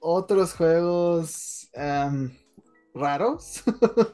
[0.00, 2.32] otros juegos am,
[2.94, 3.62] raros,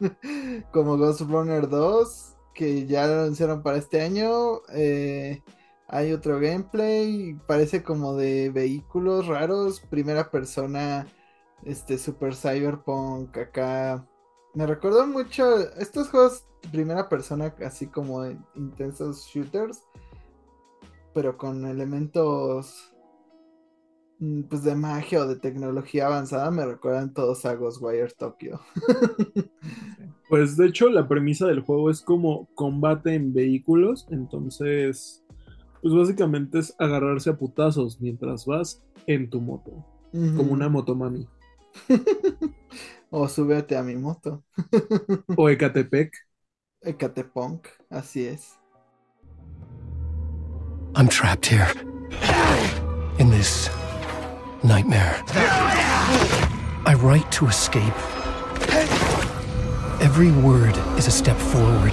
[0.72, 4.60] como Ghost Runner 2, que ya lo anunciaron para este año.
[4.74, 5.42] eh,
[5.88, 11.06] hay otro gameplay, parece como de vehículos raros, primera persona,
[11.64, 14.04] este Super Cyberpunk acá.
[14.54, 19.82] Me recordó mucho estos juegos primera persona, así como en intensos shooters,
[21.16, 22.92] pero con elementos
[24.18, 28.60] mm, pues de magia o de tecnología avanzada, me recuerdan todos a Ghostwire Tokyo.
[30.28, 35.24] Pues de hecho la premisa del juego es como combate en vehículos, entonces
[35.82, 39.86] Pues básicamente es agarrarse a putazos mientras vas en tu moto,
[40.34, 41.28] como una motomami.
[43.10, 44.44] o súbete a mi moto.
[45.34, 46.12] o Ecatepec.
[46.80, 48.58] Ecatepunk, así es.
[50.98, 51.68] I'm trapped here.
[53.18, 53.68] In this
[54.64, 55.22] nightmare.
[56.86, 57.82] I write to escape.
[60.00, 61.92] Every word is a step forward.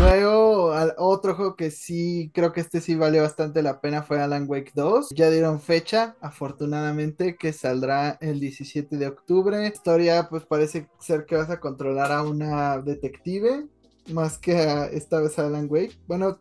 [0.00, 4.46] Luego, otro juego que sí, creo que este sí valió bastante la pena fue Alan
[4.48, 5.10] Wake 2.
[5.14, 9.66] Ya dieron fecha, afortunadamente, que saldrá el 17 de octubre.
[9.66, 13.66] historia, pues parece ser que vas a controlar a una detective,
[14.10, 15.98] más que a esta vez a Alan Wake.
[16.06, 16.40] Bueno,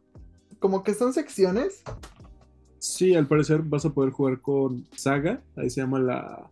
[0.59, 1.83] como que son secciones.
[2.79, 6.49] Sí, al parecer vas a poder jugar con Saga, ahí se llama la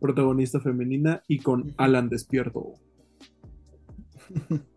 [0.00, 2.74] protagonista femenina, y con Alan Despierto.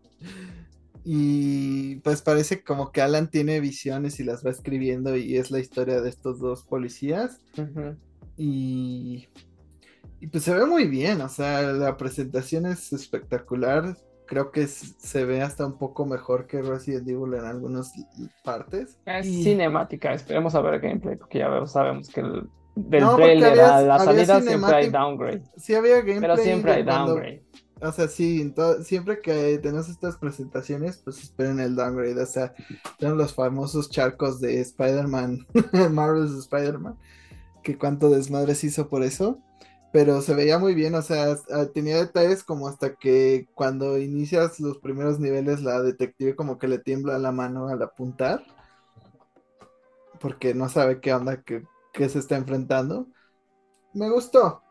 [1.10, 5.58] Y pues parece como que Alan tiene visiones y las va escribiendo y es la
[5.58, 7.40] historia de estos dos policías.
[8.36, 9.26] y,
[10.20, 13.96] y pues se ve muy bien, o sea, la presentación es espectacular.
[14.28, 17.92] Creo que se ve hasta un poco mejor que Resident Evil en algunas
[18.44, 18.98] partes.
[19.06, 23.98] Es cinemática, esperemos a ver gameplay, porque ya sabemos que el, del trailer a la
[23.98, 25.42] salida siempre hay downgrade.
[25.56, 26.20] Sí había gameplay.
[26.20, 27.42] Pero siempre hay downgrade.
[27.80, 28.52] O sea, sí,
[28.82, 32.20] siempre que tenemos estas presentaciones, pues esperen el downgrade.
[32.20, 32.52] O sea,
[32.98, 35.46] tenemos los famosos charcos de Spider-Man,
[35.90, 36.98] Marvel's Spider-Man,
[37.62, 39.38] que cuánto desmadre se hizo por eso.
[39.92, 44.60] Pero se veía muy bien, o sea, ah, tenía detalles como hasta que cuando inicias
[44.60, 48.42] los primeros niveles, la detective como que le tiembla la mano al apuntar.
[50.20, 51.62] Porque no sabe qué onda, qué,
[51.92, 53.06] qué se está enfrentando.
[53.94, 54.62] Me gustó.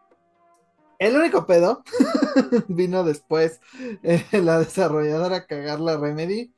[1.00, 1.84] El único pedo
[2.68, 3.60] vino después
[4.04, 6.54] eh, la desarrolladora cagar la Remedy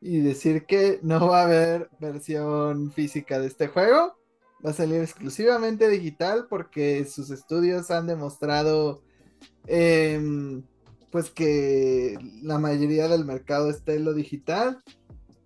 [0.00, 4.16] y decir que no va a haber versión física de este juego.
[4.64, 9.02] Va a salir exclusivamente digital porque sus estudios han demostrado
[9.66, 10.62] em,
[11.10, 14.82] pues que la mayoría del mercado está en lo digital.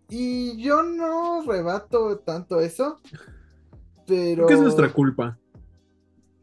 [0.09, 3.01] Y yo no rebato tanto eso.
[4.07, 4.47] Pero...
[4.47, 5.39] ¿Qué es nuestra culpa?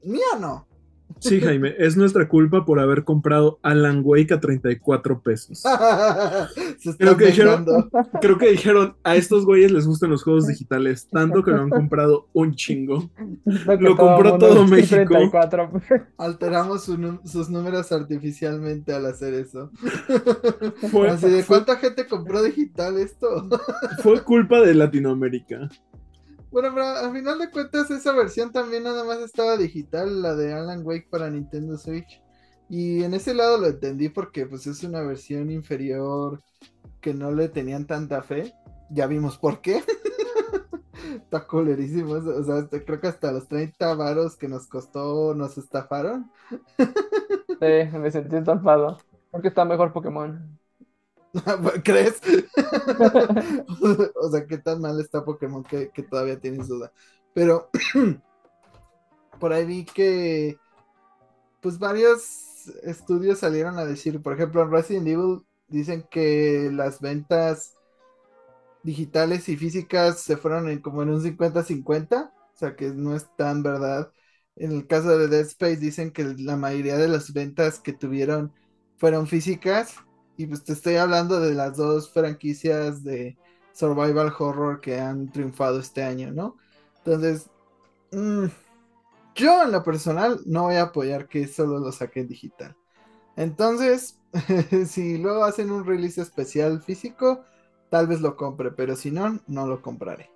[0.04, 0.68] Mía no.
[1.24, 5.64] Sí, Jaime, es nuestra culpa por haber comprado Alan Wake a 34 pesos.
[6.98, 7.66] creo, que dijeron,
[8.22, 11.70] creo que dijeron, a estos güeyes les gustan los juegos digitales, tanto que lo han
[11.70, 13.10] comprado un chingo.
[13.46, 15.16] Lo compró todo México.
[16.18, 19.72] Alteramos sus números artificialmente al hacer eso.
[21.10, 23.50] Así de cuánta gente compró digital esto.
[24.02, 25.70] fue culpa de Latinoamérica.
[26.54, 30.54] Bueno, pero al final de cuentas esa versión también nada más estaba digital, la de
[30.54, 32.22] Alan Wake para Nintendo Switch.
[32.70, 36.43] Y en ese lado lo entendí porque pues es una versión inferior
[37.01, 38.54] que no le tenían tanta fe.
[38.91, 39.82] Ya vimos por qué.
[41.16, 42.14] Está colerísimo.
[42.14, 46.32] O sea, creo que hasta los 30 varos que nos costó nos estafaron.
[46.78, 48.99] sí, me sentí estafado.
[49.32, 50.60] Porque está mejor Pokémon.
[51.84, 52.22] ¿Crees?
[54.16, 56.92] o sea, ¿qué tan mal está Pokémon que, todavía tienes duda?
[57.34, 57.70] Pero
[59.40, 60.58] por ahí vi que
[61.60, 67.74] pues varios estudios salieron a decir, por ejemplo, en Resident Evil dicen que las ventas
[68.84, 73.28] digitales y físicas se fueron en como en un 50-50, o sea que no es
[73.38, 74.12] tan verdad.
[74.56, 78.54] En el caso de Dead Space dicen que la mayoría de las ventas que tuvieron
[78.98, 79.96] fueron físicas
[80.38, 83.38] y pues te estoy hablando de las dos franquicias de
[83.72, 86.58] survival horror que han triunfado este año, ¿no?
[86.98, 87.50] Entonces,
[88.12, 88.46] mm,
[89.36, 92.76] yo en lo personal no voy a apoyar que solo lo saquen digital.
[93.36, 94.20] Entonces,
[94.88, 97.44] si luego hacen un release especial físico,
[97.90, 100.30] tal vez lo compre, pero si no, no lo compraré.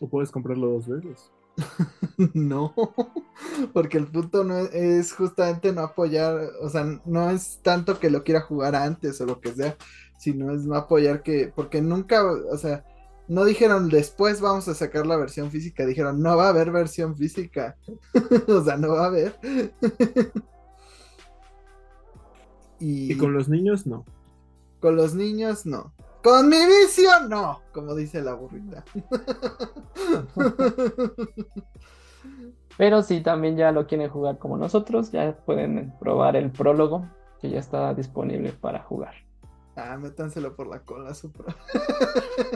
[0.00, 1.30] O puedes comprarlo dos veces.
[2.34, 2.74] no,
[3.72, 8.24] porque el punto no es, justamente no apoyar, o sea, no es tanto que lo
[8.24, 9.76] quiera jugar antes o lo que sea,
[10.18, 12.84] sino es no apoyar que, porque nunca, o sea,
[13.28, 17.16] no dijeron después vamos a sacar la versión física, dijeron no va a haber versión
[17.16, 17.76] física,
[18.48, 19.38] o sea, no va a haber.
[22.80, 24.04] y con los niños no.
[24.80, 25.92] Con los niños no.
[26.22, 28.84] Con mi vicio, no, como dice la burrita.
[32.76, 37.08] Pero si también ya lo quieren jugar como nosotros, ya pueden probar el prólogo,
[37.40, 39.14] que ya está disponible para jugar.
[39.76, 41.56] Ah, métanselo por la cola, Supra.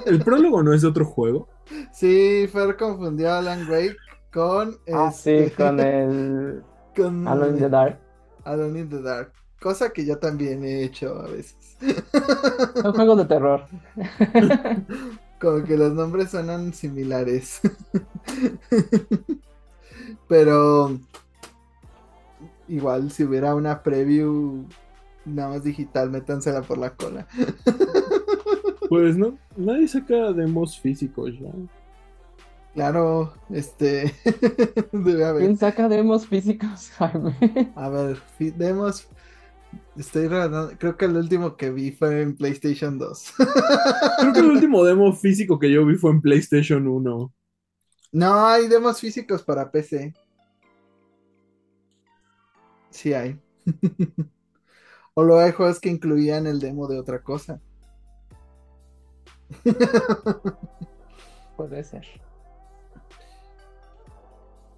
[0.07, 1.49] ¿El prólogo no es de otro juego?
[1.93, 3.97] Sí, Fer confundió a Alan Wake
[4.33, 4.77] con.
[4.93, 6.63] Ah, sí, este, con el.
[6.97, 7.27] con...
[7.27, 7.99] Alone in the Dark.
[8.45, 9.33] Alone in the Dark
[9.65, 11.57] cosa que yo también he hecho a veces.
[12.83, 13.67] Son juegos de terror.
[15.41, 17.61] Como que los nombres suenan similares.
[20.29, 20.99] Pero
[22.69, 24.65] igual si hubiera una preview
[25.25, 27.27] nada más digital, métansela por la cola.
[28.89, 31.51] Pues no, nadie saca demos físicos ya.
[32.75, 34.13] Claro, este
[34.93, 35.43] debe haber.
[35.43, 37.37] ¿Quién saca demos físicos, Jaime?
[37.77, 39.07] A ver, demos.
[39.97, 43.33] Estoy recordando- creo que el último que vi fue en PlayStation 2.
[44.21, 47.33] Creo que el último demo físico que yo vi fue en PlayStation 1.
[48.13, 50.15] No, hay demos físicos para PC.
[52.91, 53.41] Sí hay.
[55.15, 57.61] o luego hay juegos que incluían el demo de otra cosa.
[61.57, 62.07] Puede ser.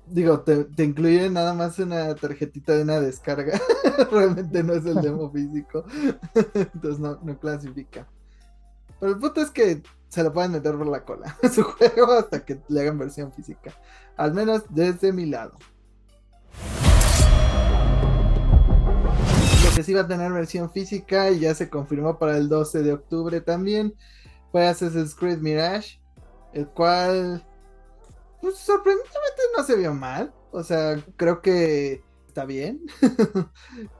[0.06, 0.86] Digo, te, te
[1.30, 3.60] nada más una tarjetita de una descarga.
[4.10, 5.84] Realmente no es el demo físico.
[6.54, 8.06] Entonces no, no clasifica.
[9.00, 12.44] Pero el punto es que se lo pueden meter por la cola su juego hasta
[12.44, 13.72] que le hagan versión física.
[14.16, 15.58] Al menos desde mi lado.
[19.64, 22.82] Lo que sí va a tener versión física y ya se confirmó para el 12
[22.82, 23.94] de octubre también
[24.52, 26.00] fue Assassin's Creed Mirage,
[26.52, 27.44] el cual
[28.46, 30.32] pues, sorprendentemente no se vio mal.
[30.52, 32.80] O sea, creo que está bien.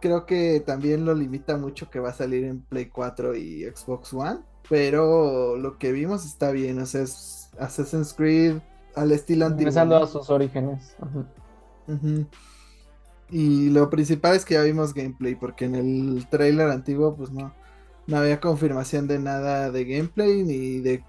[0.01, 4.15] creo que también lo limita mucho que va a salir en Play 4 y Xbox
[4.15, 4.41] One.
[4.69, 6.81] Pero lo que vimos está bien.
[6.81, 8.59] O sea, es Assassin's Creed
[8.95, 9.71] al estilo antiguo.
[9.71, 10.97] Regresando a sus orígenes.
[13.31, 17.53] Y lo principal es que ya vimos gameplay, porque en el trailer antiguo, pues no,
[18.07, 21.03] no había confirmación de nada de gameplay, ni de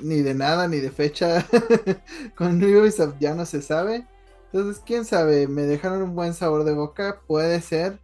[0.00, 1.46] ni de nada, ni de fecha.
[2.36, 4.06] Con Ubisoft ya no se sabe.
[4.52, 7.20] Entonces, quién sabe, me dejaron un buen sabor de boca.
[7.26, 8.00] Puede ser,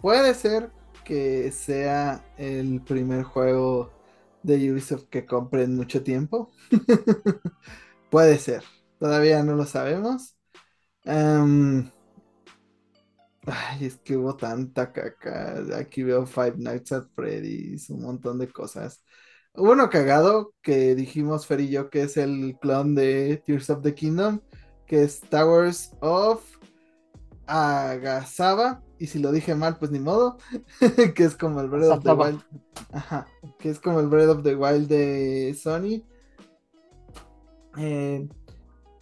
[0.00, 0.70] puede ser
[1.04, 3.90] que sea el primer juego
[4.42, 6.50] de Ubisoft que compre en mucho tiempo.
[8.10, 8.62] puede ser,
[8.98, 10.36] todavía no lo sabemos.
[11.04, 11.90] Em,
[13.46, 15.64] ay, es que hubo tanta caca.
[15.78, 19.02] Aquí veo Five Nights at Freddy's, un montón de cosas.
[19.58, 23.82] Hubo uno cagado que dijimos Fer y yo que es el clon de Tears of
[23.82, 24.40] the Kingdom,
[24.86, 26.42] que es Towers of
[27.46, 28.82] Agasaba.
[28.98, 30.38] Y si lo dije mal, pues ni modo.
[31.14, 32.12] que es como el Breath of the.
[32.12, 32.40] Wild.
[32.92, 33.26] Ajá.
[33.58, 36.02] Que es como el Breath of the Wild de Sony.
[37.78, 38.28] Eh,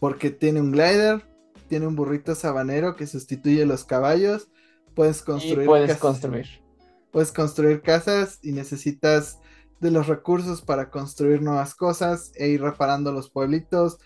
[0.00, 1.22] porque tiene un glider,
[1.68, 4.48] tiene un burrito sabanero que sustituye los caballos.
[4.94, 6.46] Puedes Y construir puedes casas- construir.
[7.10, 9.38] puedes construir casas y necesitas
[9.80, 13.98] de los recursos para construir nuevas cosas e ir reparando los pueblitos.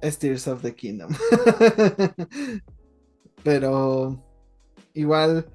[0.00, 1.10] Es Tears of the Kingdom.
[3.42, 4.22] Pero
[4.92, 5.46] igual,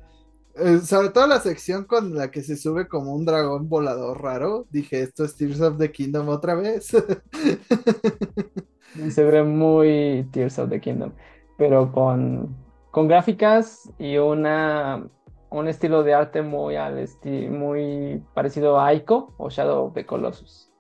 [0.56, 4.68] eh, sobre todo la sección con la que se sube como un dragón volador raro,
[4.70, 6.90] dije, esto es Tears of the Kingdom otra vez.
[9.12, 11.12] Se ve muy Tears of the Kingdom,
[11.58, 12.56] pero con,
[12.92, 15.08] con gráficas y una,
[15.52, 17.08] un estilo de arte muy, al
[17.50, 20.72] muy parecido a Ico o Shadow of the Colossus.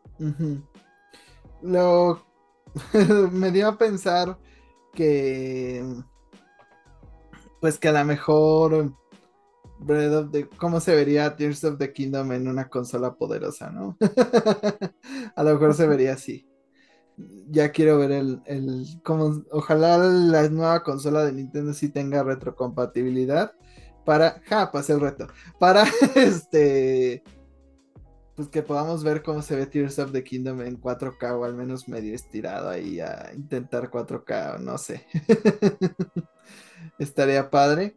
[1.61, 2.21] Lo
[3.31, 4.37] me dio a pensar
[4.93, 5.83] que
[7.59, 8.93] pues que a lo mejor
[9.79, 13.97] Breath of the cómo se vería Tears of the Kingdom en una consola poderosa, ¿no?
[15.35, 16.45] a lo mejor se vería así.
[17.49, 23.53] Ya quiero ver el, el cómo ojalá la nueva consola de Nintendo sí tenga retrocompatibilidad
[24.09, 25.27] para ja, pasé el reto.
[25.59, 25.83] Para
[26.15, 27.21] este
[28.35, 31.53] pues que podamos ver cómo se ve Tears of the Kingdom en 4K o al
[31.53, 35.05] menos medio estirado ahí a intentar 4K, o no sé.
[36.97, 37.95] Estaría padre.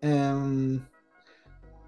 [0.00, 0.80] Em,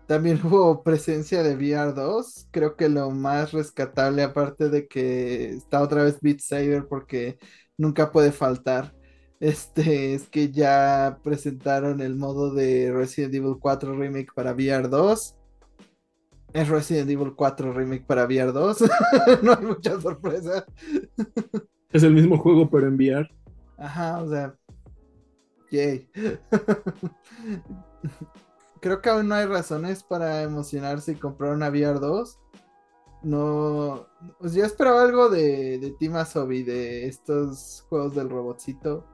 [0.07, 2.49] también hubo presencia de VR2.
[2.51, 7.39] Creo que lo más rescatable, aparte de que está otra vez Beat Saber, porque
[7.79, 8.93] nunca puede faltar.
[9.43, 15.35] Este es que ya presentaron el modo de Resident Evil 4 Remake para VR2.
[16.53, 18.85] Es Resident Evil 4 Remake para VR 2.
[19.43, 20.65] no hay mucha sorpresa.
[21.91, 23.29] Es el mismo juego, pero en VR.
[23.79, 24.55] Ajá, o sea.
[25.73, 26.09] Yay.
[28.81, 32.39] Creo que aún no hay razones para emocionarse y comprar una VR 2.
[33.25, 34.07] No.
[34.39, 39.12] Pues yo esperaba algo de, de Team Asobi, de estos juegos del robotcito.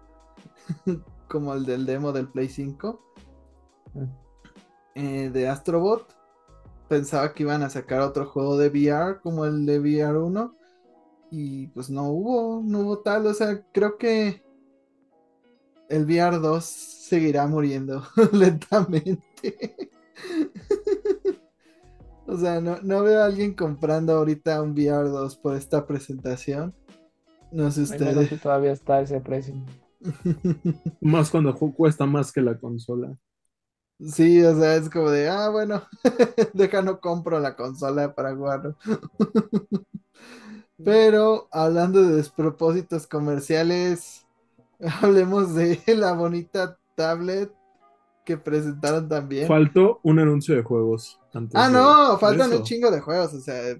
[1.29, 3.01] como el del demo del Play 5.
[4.95, 6.15] Eh, de Astrobot.
[6.89, 10.55] Pensaba que iban a sacar otro juego de VR como el de VR 1.
[11.31, 13.27] Y pues no hubo, no hubo tal.
[13.27, 14.43] O sea, creo que
[15.89, 19.77] el VR 2 seguirá muriendo lentamente.
[22.27, 26.75] o sea, no, no veo a alguien comprando ahorita un VR 2 por esta presentación.
[27.51, 28.29] No sé ustedes.
[28.29, 29.55] si todavía está ese precio.
[31.01, 33.17] Más cuando cuesta más que la consola.
[34.01, 35.83] Sí, o sea, es como de, ah, bueno,
[36.55, 38.77] deja no compro la consola para jugarlo.
[40.85, 44.27] Pero hablando de despropósitos comerciales,
[45.03, 47.53] hablemos de la bonita tablet
[48.25, 49.49] que presentaron también.
[49.49, 52.59] Faltó un anuncio de juegos antes Ah, de- no, faltan eso.
[52.59, 53.77] un chingo de juegos, o sea,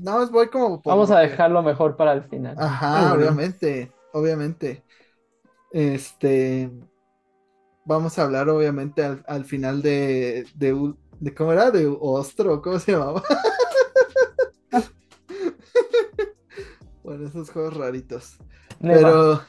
[0.00, 2.56] no, voy como por Vamos a dejarlo mejor para el final.
[2.58, 3.26] Ajá, Ah, bueno.
[3.26, 4.82] obviamente, obviamente.
[5.72, 6.70] Este,
[7.84, 11.70] vamos a hablar obviamente al, al final de, de, ¿cómo era?
[11.70, 13.22] De Ostro, ¿cómo se llamaba?
[17.02, 18.38] Bueno, esos juegos raritos.
[18.78, 18.96] Neva.
[18.96, 19.42] Pero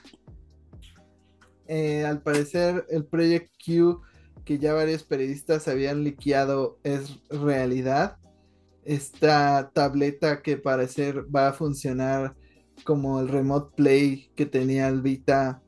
[1.68, 4.02] eh, al parecer el Project Q
[4.45, 8.18] que ya varios periodistas habían liqueado es realidad.
[8.84, 12.36] Esta tableta que parecer va a funcionar
[12.84, 15.62] como el Remote Play que tenía el Vita,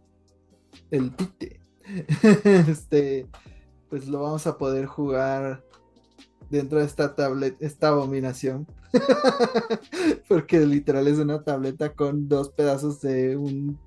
[0.92, 1.60] el Vite.
[2.70, 3.28] este,
[3.90, 5.64] pues lo vamos a poder jugar
[6.50, 8.68] dentro de esta tablet, esta abominación.
[10.28, 13.80] Porque literal es una tableta con dos pedazos de un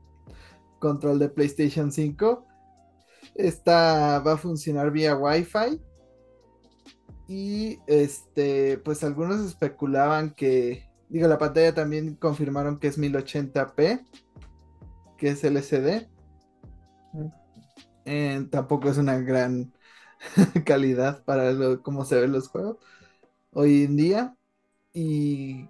[0.78, 2.44] control de PlayStation 5.
[3.34, 5.80] Esta va a funcionar vía Wi-Fi.
[7.28, 14.02] Y este, pues algunos especulaban que, digo, la pantalla también confirmaron que es 1080p,
[15.18, 16.08] que es LCD.
[18.10, 19.70] Eh, tampoco es una gran
[20.64, 22.78] calidad para lo, cómo se ven los juegos
[23.52, 24.36] hoy en día.
[24.94, 25.68] Y,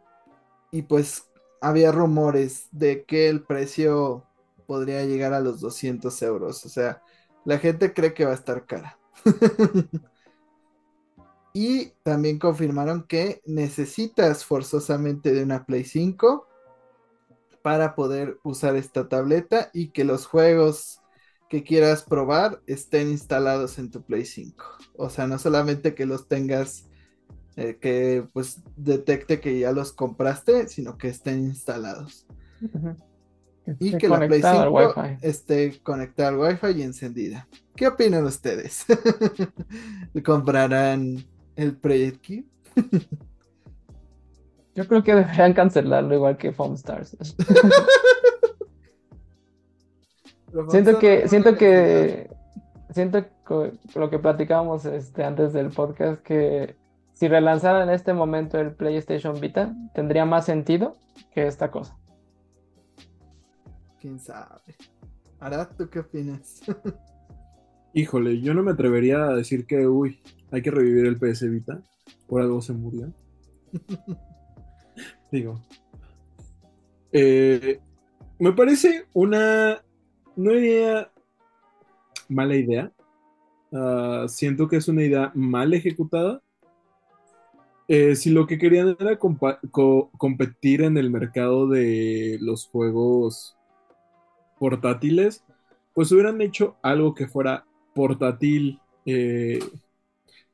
[0.71, 1.29] y pues
[1.61, 4.25] había rumores de que el precio
[4.67, 6.65] podría llegar a los 200 euros.
[6.65, 7.03] O sea,
[7.45, 8.99] la gente cree que va a estar cara.
[11.53, 16.47] y también confirmaron que necesitas forzosamente de una Play 5
[17.63, 20.98] para poder usar esta tableta y que los juegos
[21.49, 24.65] que quieras probar estén instalados en tu Play 5.
[24.97, 26.89] O sea, no solamente que los tengas
[27.57, 32.27] eh, que pues detecte que ya los compraste, sino que estén instalados.
[33.81, 35.27] Y que la Play conectado 5 al Wi-Fi.
[35.27, 37.49] esté conectada al Wi-Fi y encendida.
[37.75, 38.85] ¿Qué opinan ustedes?
[40.25, 41.25] ¿Comprarán
[41.57, 42.45] el Project Q?
[44.75, 47.17] Yo creo que deberían cancelarlo igual que Foam Stars.
[50.71, 52.31] Siento que, siento que,
[52.91, 56.77] siento que lo que platicábamos este, antes del podcast, que
[57.13, 60.97] si relanzaran en este momento el PlayStation Vita, tendría más sentido
[61.33, 61.97] que esta cosa.
[64.01, 64.77] ¿Quién sabe?
[65.41, 66.63] Arad, ¿tú qué opinas?
[67.93, 70.21] Híjole, yo no me atrevería a decir que, uy,
[70.51, 71.83] hay que revivir el PS Vita.
[72.27, 73.13] Por algo se murió.
[75.33, 75.61] Digo.
[77.13, 77.81] eh,
[78.39, 79.83] me parece una.
[80.39, 81.11] No diría
[82.29, 82.93] mala idea.
[83.73, 86.41] Ah, siento que es una idea mal ejecutada.
[87.89, 93.57] Eh, si lo que querían era competir en el mercado de los juegos
[94.61, 95.45] portátiles,
[95.93, 99.59] pues hubieran hecho algo que fuera portátil eh,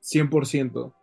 [0.01, 0.94] 100%.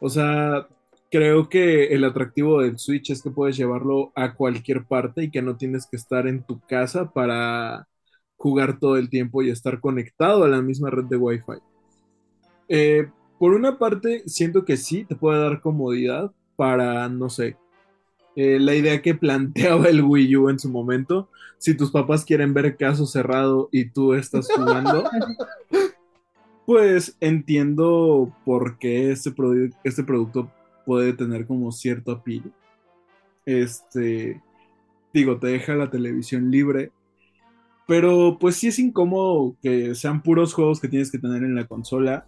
[0.00, 0.68] O sea,
[1.10, 5.42] creo que el atractivo del Switch es que puedes llevarlo a cualquier parte y que
[5.42, 7.88] no tienes que estar en tu casa para
[8.42, 11.60] jugar todo el tiempo y estar conectado a la misma red de Wi-Fi.
[12.68, 13.08] Eh,
[13.38, 17.56] por una parte, siento que sí, te puede dar comodidad para, no sé,
[18.34, 21.28] eh, la idea que planteaba el Wii U en su momento.
[21.58, 25.04] Si tus papás quieren ver caso cerrado y tú estás jugando,
[26.66, 30.50] pues entiendo por qué este, produ- este producto
[30.84, 32.52] puede tener como cierto appeal.
[33.46, 34.42] Este,
[35.12, 36.90] digo, te deja la televisión libre,
[37.92, 41.66] pero pues sí es incómodo que sean puros juegos que tienes que tener en la
[41.66, 42.24] consola.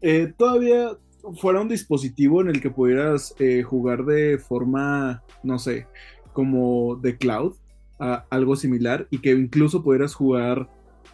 [0.00, 0.96] Eh, todavía
[1.40, 5.88] fuera un dispositivo en el que pudieras eh, jugar de forma, no sé,
[6.32, 7.56] como de cloud,
[7.98, 10.68] a- algo similar, y que incluso pudieras jugar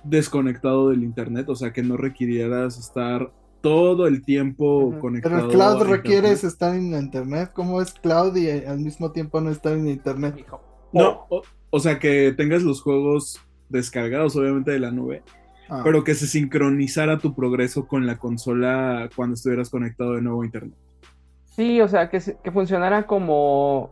[0.05, 3.32] desconectado del internet, o sea, que no requirieras estar
[3.62, 4.99] todo el tiempo Ujú.
[4.99, 5.36] conectado.
[5.36, 6.45] Pero el cloud a requiere internet.
[6.45, 7.51] estar en internet.
[7.55, 10.45] ¿Cómo es cloud y eh, al mismo tiempo no estar en internet?
[10.93, 15.23] No, o, o sea, que tengas los juegos descargados, obviamente, de la nube,
[15.69, 20.43] Ah, pero que se sincronizara tu progreso con la consola cuando estuvieras conectado de nuevo
[20.43, 20.74] a internet.
[21.45, 23.91] Sí, o sea, que, se- que funcionara como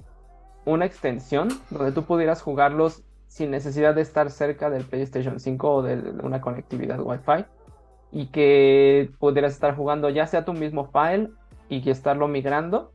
[0.67, 5.83] una extensión donde tú pudieras jugarlos sin necesidad de estar cerca del PlayStation 5 o
[5.83, 7.45] de una conectividad Wi-Fi.
[8.15, 11.31] y que pudieras estar jugando ya sea tu mismo file
[11.71, 12.93] y que estarlo migrando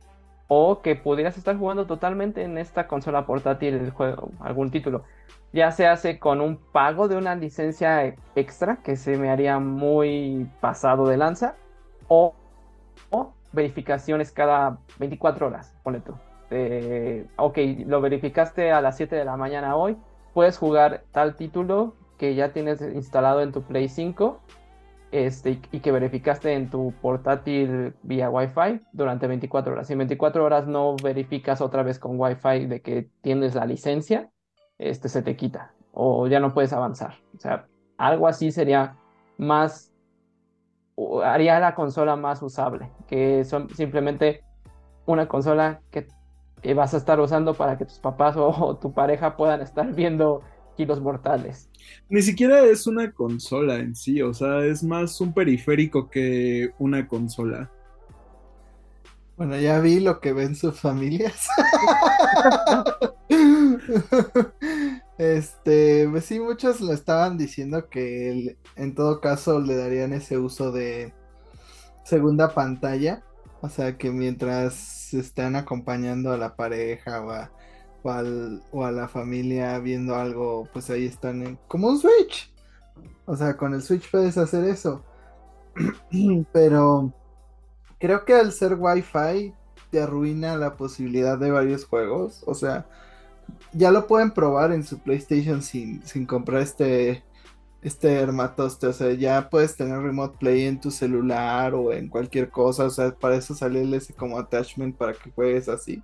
[0.48, 5.04] o que pudieras estar jugando totalmente en esta consola portátil el juego, algún título.
[5.52, 10.50] Ya se hace con un pago de una licencia extra que se me haría muy
[10.60, 11.54] pasado de lanza
[12.08, 12.34] o,
[13.10, 16.14] o verificaciones cada 24 horas, ponle tú.
[16.50, 19.98] Eh, ok, lo verificaste a las 7 de la mañana hoy,
[20.32, 24.40] puedes jugar tal título que ya tienes instalado en tu Play 5
[25.10, 29.86] este, y que verificaste en tu portátil vía Wi-Fi durante 24 horas.
[29.86, 34.30] Si en 24 horas no verificas otra vez con Wi-Fi de que tienes la licencia,
[34.78, 37.14] este se te quita o ya no puedes avanzar.
[37.36, 37.66] O sea,
[37.96, 38.96] algo así sería
[39.36, 39.92] más,
[41.24, 44.44] haría la consola más usable, que son simplemente
[45.06, 46.06] una consola que,
[46.74, 50.42] vas a estar usando para que tus papás o tu pareja puedan estar viendo
[50.78, 51.68] kilos mortales.
[52.08, 57.08] Ni siquiera es una consola en sí, o sea, es más un periférico que una
[57.08, 57.70] consola.
[59.36, 61.48] Bueno, ya vi lo que ven sus familias.
[65.18, 70.70] este, pues sí, muchos lo estaban diciendo que en todo caso le darían ese uso
[70.70, 71.12] de
[72.04, 73.24] segunda pantalla.
[73.60, 77.50] O sea, que mientras están acompañando a la pareja o a
[78.72, 82.52] o, a la familia viendo algo, pues ahí están en, como un Switch.
[83.26, 85.04] O sea, con el Switch puedes hacer eso.
[86.52, 87.12] Pero
[87.98, 89.54] creo que al ser Wi-Fi
[89.90, 92.42] te arruina la posibilidad de varios juegos.
[92.46, 92.86] O sea,
[93.72, 97.22] ya lo pueden probar en su PlayStation sin, sin comprar este,
[97.82, 98.86] este hermatoste.
[98.86, 102.84] O sea, ya puedes tener Remote Play en tu celular o en cualquier cosa.
[102.84, 106.02] O sea, para eso sale ese como attachment para que juegues así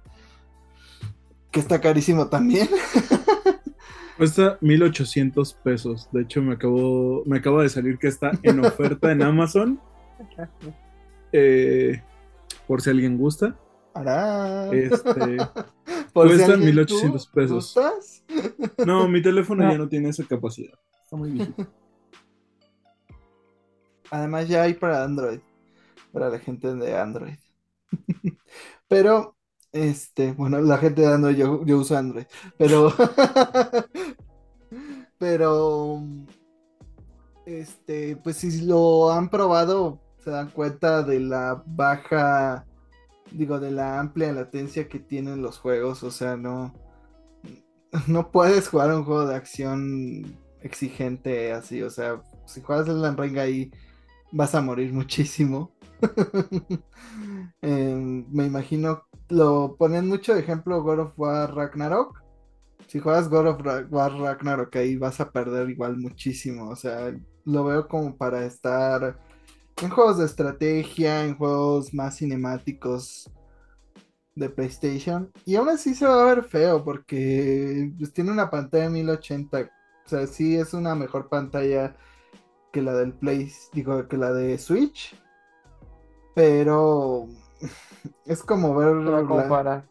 [1.54, 2.68] que está carísimo también.
[4.18, 6.08] Cuesta 1800 pesos.
[6.10, 9.80] De hecho, me acabo, me acaba de salir que está en oferta en Amazon.
[11.36, 12.00] Eh,
[12.68, 13.58] por si alguien gusta.
[14.70, 15.36] Este,
[16.12, 17.74] cuesta 1800 pesos.
[18.86, 20.78] No, mi teléfono ya no tiene esa capacidad.
[21.02, 21.52] Está muy bien.
[24.12, 25.40] Además, ya hay para Android.
[26.12, 27.38] Para la gente de Android.
[28.86, 29.34] Pero
[29.74, 32.26] este, bueno, la gente de Android, yo, yo uso Android,
[32.56, 32.92] pero,
[35.18, 36.00] pero,
[37.44, 42.64] este, pues si lo han probado, se dan cuenta de la baja,
[43.32, 46.72] digo, de la amplia latencia que tienen los juegos, o sea, no,
[48.06, 53.38] no puedes jugar un juego de acción exigente así, o sea, si juegas el Ring
[53.38, 53.72] ahí
[54.30, 55.72] vas a morir muchísimo.
[57.62, 62.22] Em, me imagino lo ponen mucho de ejemplo God of War Ragnarok.
[62.86, 66.70] Si juegas God of War Ragnarok ahí vas a perder igual muchísimo.
[66.70, 69.18] O sea, lo veo como para estar
[69.82, 73.30] en juegos de estrategia, en juegos más cinemáticos
[74.36, 75.32] de PlayStation.
[75.44, 79.60] Y aún así se va a ver feo porque pues, tiene una pantalla de 1080.
[79.60, 81.96] O sea, sí es una mejor pantalla
[82.72, 85.16] que la del Play, digo, que la de Switch.
[86.34, 87.28] Pero
[88.26, 88.96] es como ver.
[88.96, 89.84] La...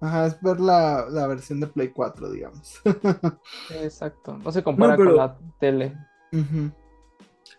[0.00, 2.80] Ajá, es ver la, versión de Play 4, digamos.
[3.82, 4.38] Exacto.
[4.38, 5.96] No se compara con la tele.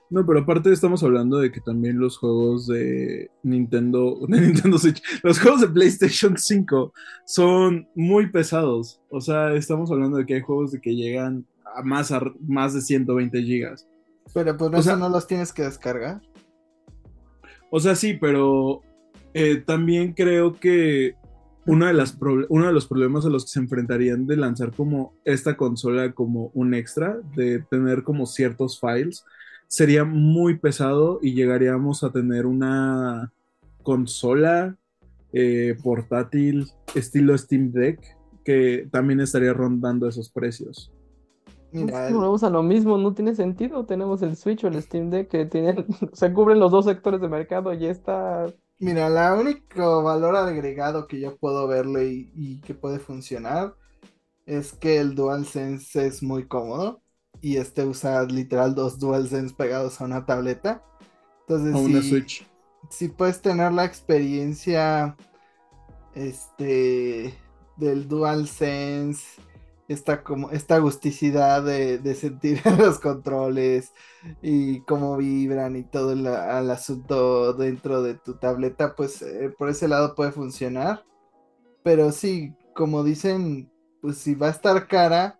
[0.09, 5.01] No, pero aparte estamos hablando de que también los juegos de Nintendo, de Nintendo Switch,
[5.23, 6.93] los juegos de PlayStation 5
[7.25, 9.01] son muy pesados.
[9.09, 11.45] O sea, estamos hablando de que hay juegos de que llegan
[11.75, 13.87] a más, a más de 120 gigas.
[14.33, 16.21] Pero pues o sea, no los tienes que descargar.
[17.69, 18.81] O sea, sí, pero
[19.39, 21.15] eh, también creo que
[21.67, 22.17] una de las
[22.49, 26.49] uno de los problemas a los que se enfrentarían de lanzar como esta consola como
[26.55, 29.23] un extra, de tener como ciertos files,
[29.67, 33.31] sería muy pesado y llegaríamos a tener una
[33.83, 34.75] consola
[35.33, 37.99] eh, portátil estilo Steam Deck
[38.43, 40.91] que también estaría rondando esos precios.
[41.71, 43.85] Mira, vamos a lo mismo, no tiene sentido.
[43.85, 47.27] Tenemos el Switch o el Steam Deck que tienen, se cubren los dos sectores de
[47.27, 48.47] mercado y está
[48.79, 53.75] Mira, la único valor agregado que yo puedo verle y, que puede funcionar
[54.45, 57.01] es que el DualSense es muy cómodo
[57.41, 60.83] y este usa literal dos DualSense pegados a una tableta.
[61.41, 62.47] Entonces, una Switch.
[62.89, 65.17] Si puedes tener la experiencia
[66.13, 67.33] este
[67.77, 69.41] del DualSense
[69.87, 73.93] esta, como, esta agusticidad de, sentir los controles
[74.41, 79.87] y cómo vibran y todo el, asunto dentro de tu tableta, pues eh, por ese
[79.87, 81.03] lado puede funcionar.
[81.83, 85.39] Pero sí, como dicen, pues si va a estar cara,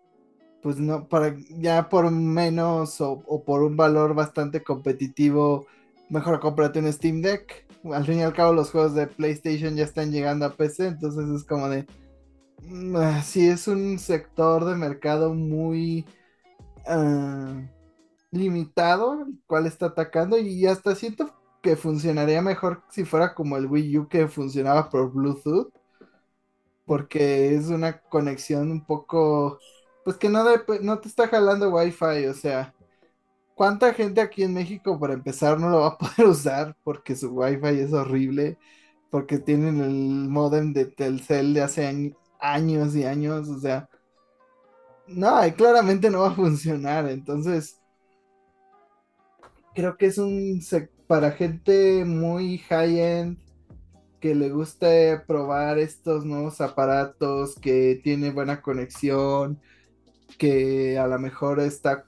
[0.61, 5.67] pues no, para ya por menos o, o por un valor bastante competitivo,
[6.09, 7.65] mejor cómprate un Steam Deck.
[7.91, 11.29] Al fin y al cabo los juegos de PlayStation ya están llegando a PC, entonces
[11.29, 11.85] es como de...
[12.57, 16.05] mm, ah, Sí, es un sector de mercado muy
[16.87, 17.61] ah,
[18.31, 23.67] limitado, el cual está atacando y hasta siento que funcionaría mejor si fuera como el
[23.67, 25.71] Wii U que funcionaba por Bluetooth,
[26.85, 29.59] porque es una conexión un poco,
[30.03, 30.43] pues que no,
[30.81, 32.73] no te está jalando Wi-Fi, o sea,
[33.55, 37.31] ¿cuánta gente aquí en México para empezar no lo va a poder usar porque su
[37.33, 38.59] Wi-Fi es horrible,
[39.11, 43.89] porque tienen el modem de Telcel de hace añ- años y años, o sea,
[45.07, 47.79] no, claramente no va a funcionar, entonces
[49.73, 50.61] creo que es un
[51.07, 53.37] para gente muy high-end
[54.19, 59.59] que le guste probar estos nuevos aparatos, que tiene buena conexión,
[60.37, 62.05] que a lo mejor está,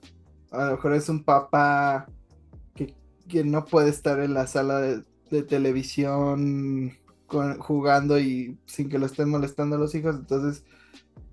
[0.51, 2.07] a lo mejor es un papá
[2.76, 2.95] que,
[3.27, 6.97] que no puede estar en la sala de televisión
[7.60, 10.65] jugando y sin que lo estén molestando los hijos, entonces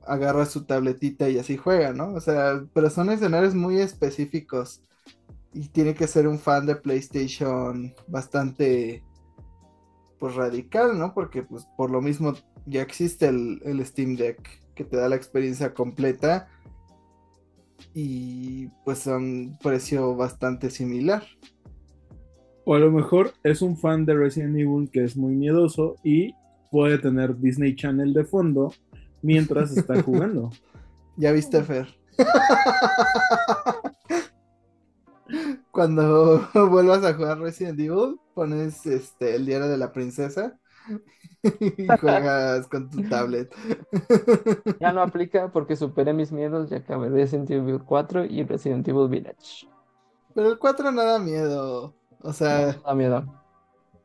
[0.06, 2.14] agarra su tabletita y así juega, ¿no?
[2.14, 4.82] O sea, pero son escenarios muy específicos
[5.52, 9.02] y tiene que ser un fan de PlayStation bastante
[10.18, 11.14] pues radical, ¿no?
[11.14, 12.34] Porque pues por lo mismo
[12.66, 16.48] ya existe el, el Steam Deck que te da la experiencia completa
[17.94, 21.24] y pues un precio bastante similar.
[22.68, 26.34] O a lo mejor es un fan de Resident Evil que es muy miedoso y
[26.72, 28.72] puede tener Disney Channel de fondo
[29.22, 30.50] mientras está jugando.
[31.16, 31.86] ¿Ya viste, Fer?
[35.70, 40.58] Cuando vuelvas a jugar Resident Evil, pones este el diario de la princesa
[41.44, 43.54] y juegas con tu tablet.
[44.80, 49.08] Ya no aplica porque superé mis miedos, ya acabé Resident Evil 4 y Resident Evil
[49.08, 49.68] Village.
[50.34, 51.94] Pero el 4 no da miedo.
[52.22, 53.24] O sea, No da miedo.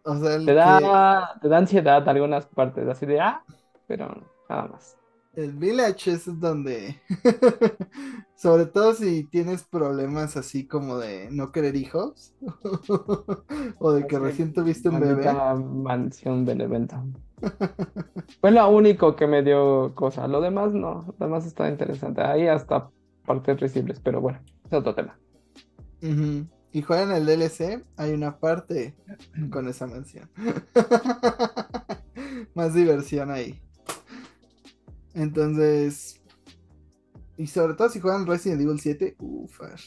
[0.03, 3.43] o sea, Te que- da, te da ansiedad algunas partes, así de ah,
[3.87, 4.07] pero
[4.49, 4.97] nada más.
[5.33, 7.01] El Village es donde,
[8.35, 12.33] sobre todo si tienes problemas así como de no querer hijos,
[13.79, 15.31] o de que Así, recién tuviste un bebé.
[15.55, 16.97] Mansión Benevento.
[18.41, 20.27] Fue lo único que me dio cosa.
[20.27, 22.21] Lo demás no, lo demás está interesante.
[22.21, 22.89] Ahí hasta
[23.25, 25.17] partes risibles, pero bueno, es otro tema.
[26.01, 26.45] Ujú.
[26.73, 28.95] Y juegan el DLC, hay una parte
[29.49, 30.29] con esa mansión.
[32.55, 33.61] Más diversión ahí.
[35.13, 36.21] Entonces,
[37.41, 39.83] y sobre todo si juegan Resident Evil 7, ufas.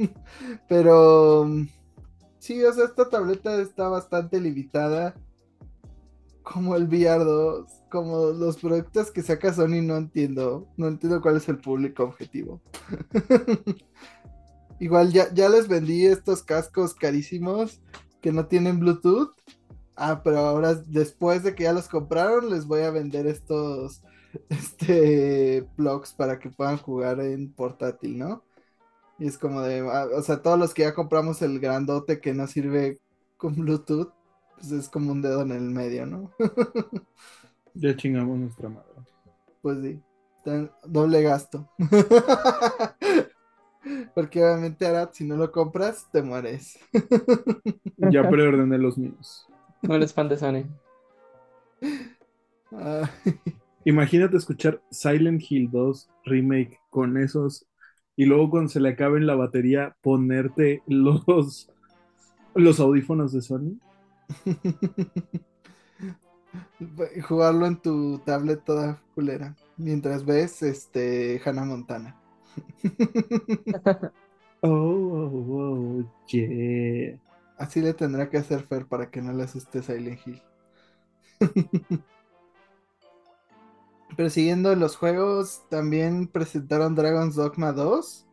[0.68, 1.50] Pero
[2.38, 5.14] sí, o sea, esta tableta está bastante limitada.
[6.42, 10.68] Como el VR2, como los productos que saca Sony, no entiendo.
[10.76, 12.62] No entiendo cuál es el público objetivo.
[14.80, 17.80] Igual ya, ya les vendí estos cascos carísimos
[18.20, 19.32] que no tienen Bluetooth.
[19.96, 24.02] Ah, pero ahora después de que ya los compraron, les voy a vender estos
[24.48, 28.44] este plugs para que puedan jugar en portátil, ¿no?
[29.18, 32.34] Y es como de, ah, o sea, todos los que ya compramos el grandote que
[32.34, 33.00] no sirve
[33.36, 34.12] con Bluetooth,
[34.54, 36.30] pues es como un dedo en el medio, ¿no?
[37.74, 38.88] Ya chingamos nuestra madre.
[39.62, 40.02] Pues sí,
[40.84, 41.70] doble gasto.
[44.14, 46.78] Porque obviamente Arad, si no lo compras, te mueres.
[47.96, 49.46] Ya preordené los míos.
[49.82, 50.64] No eres fan de Sony.
[52.72, 53.08] Ah,
[53.84, 57.66] Imagínate escuchar Silent Hill 2 Remake con esos
[58.16, 61.70] y luego cuando se le acabe la batería ponerte los,
[62.54, 63.78] los audífonos de Sony.
[67.28, 69.56] Jugarlo en tu tablet toda culera.
[69.76, 72.16] Mientras ves este Hannah Montana.
[74.60, 77.16] Oh, oh, oh, yeah.
[77.56, 80.42] Así le tendrá que hacer Fer para que no le asuste Silent Hill.
[84.16, 88.27] Pero siguiendo los juegos, también presentaron Dragon's Dogma 2.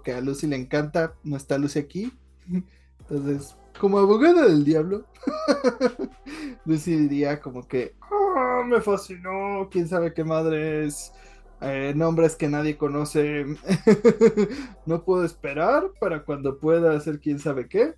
[0.00, 1.12] Que a Lucy le encanta.
[1.22, 2.12] No está Lucy aquí.
[3.00, 5.04] Entonces, como abogada del diablo,
[6.64, 11.12] Lucy diría como que "Ah, me fascinó, quién sabe qué madre es.
[11.60, 13.44] eh, nombres que nadie conoce.
[14.86, 17.94] no puedo esperar para cuando pueda hacer quién sabe qué.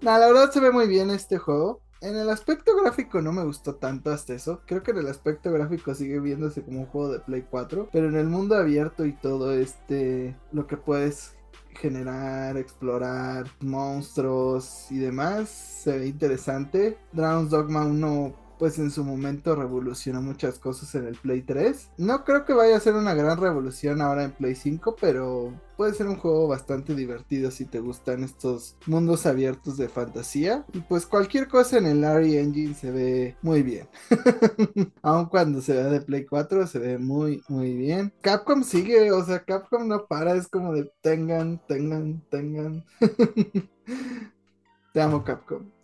[0.00, 1.80] nah, la verdad se ve muy bien este juego.
[2.02, 4.60] En el aspecto gráfico no me gustó tanto hasta eso.
[4.66, 7.90] Creo que en el aspecto gráfico sigue viéndose como un juego de Play 4.
[7.92, 11.36] Pero en el mundo abierto y todo este, lo que puedes
[11.76, 16.98] generar, explorar monstruos y demás, se ve interesante.
[17.12, 21.94] Dragon's Dogma 1 pues en su momento revolucionó muchas cosas en el Play 3.
[21.98, 25.94] No creo que vaya a ser una gran revolución ahora en Play 5, pero puede
[25.94, 30.64] ser un juego bastante divertido si te gustan estos mundos abiertos de fantasía.
[30.72, 33.88] Y pues cualquier cosa en el Larry Engine se ve muy bien.
[35.02, 38.12] Aun cuando se ve de Play 4 se ve muy muy bien.
[38.20, 42.84] Capcom sigue, o sea, Capcom no para, es como de tengan, tengan, tengan.
[44.92, 45.81] Te amo Capcom.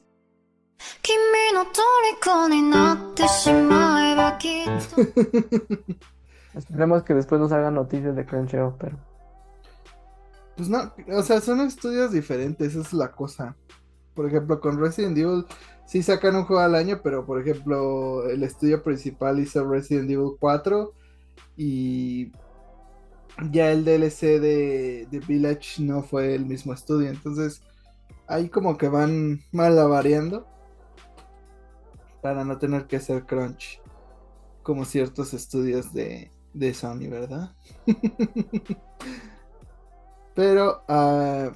[6.55, 8.97] Esperemos que después nos hagan noticias de Crunchyroll, pero.
[10.57, 13.57] Pues no, o sea, son estudios diferentes, esa es la cosa.
[14.15, 15.47] Por ejemplo, con Resident Evil
[15.87, 20.33] sí sacan un juego al año, pero por ejemplo, el estudio principal hizo Resident Evil
[20.41, 20.93] 4
[21.57, 22.33] y
[23.53, 27.63] ya el DLC de, de Village no fue el mismo estudio, entonces
[28.27, 30.47] ahí como que van variando
[32.23, 33.81] para no tener que hacer crunch
[34.63, 37.55] como ciertos estudios de, de Sony, ¿verdad?
[40.35, 41.51] Pero uh,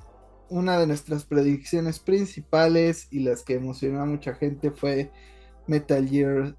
[0.49, 5.11] una de nuestras predicciones principales y las que emocionó a mucha gente fue
[5.67, 6.57] Metal Gear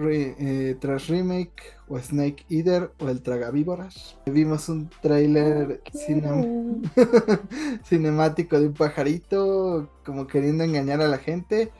[0.00, 4.16] eh, tras remake o Snake Eater o el Tragavíboras.
[4.26, 5.82] Vimos un trailer
[7.84, 11.72] cinemático de un pajarito como queriendo engañar a la gente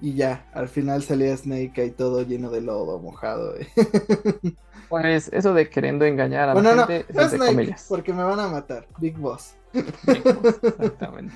[0.00, 3.56] y ya, al final salía Snake ahí todo lleno de lodo, mojado.
[3.56, 3.66] Eh.
[4.90, 8.86] Pues eso de queriendo engañar a la gente no, Snake, porque me van a matar,
[8.98, 9.56] Big Boss.
[9.72, 11.34] exactamente.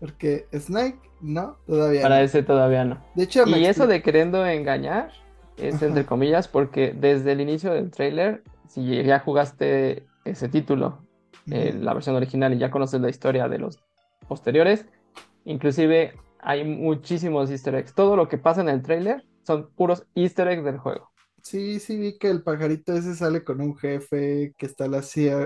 [0.00, 3.04] Porque Snake, no, todavía Para ese todavía no.
[3.14, 5.12] De hecho, y eso de queriendo engañar
[5.58, 10.98] es entre comillas porque desde el inicio del trailer, si ya jugaste ese título,
[11.50, 13.78] eh, la versión original y ya conoces la historia de los
[14.28, 14.86] posteriores,
[15.44, 17.94] inclusive hay muchísimos easter eggs.
[17.94, 21.10] Todo lo que pasa en el trailer son puros easter eggs del juego.
[21.42, 25.02] Sí, sí, vi que el pajarito ese sale con un jefe, que está la,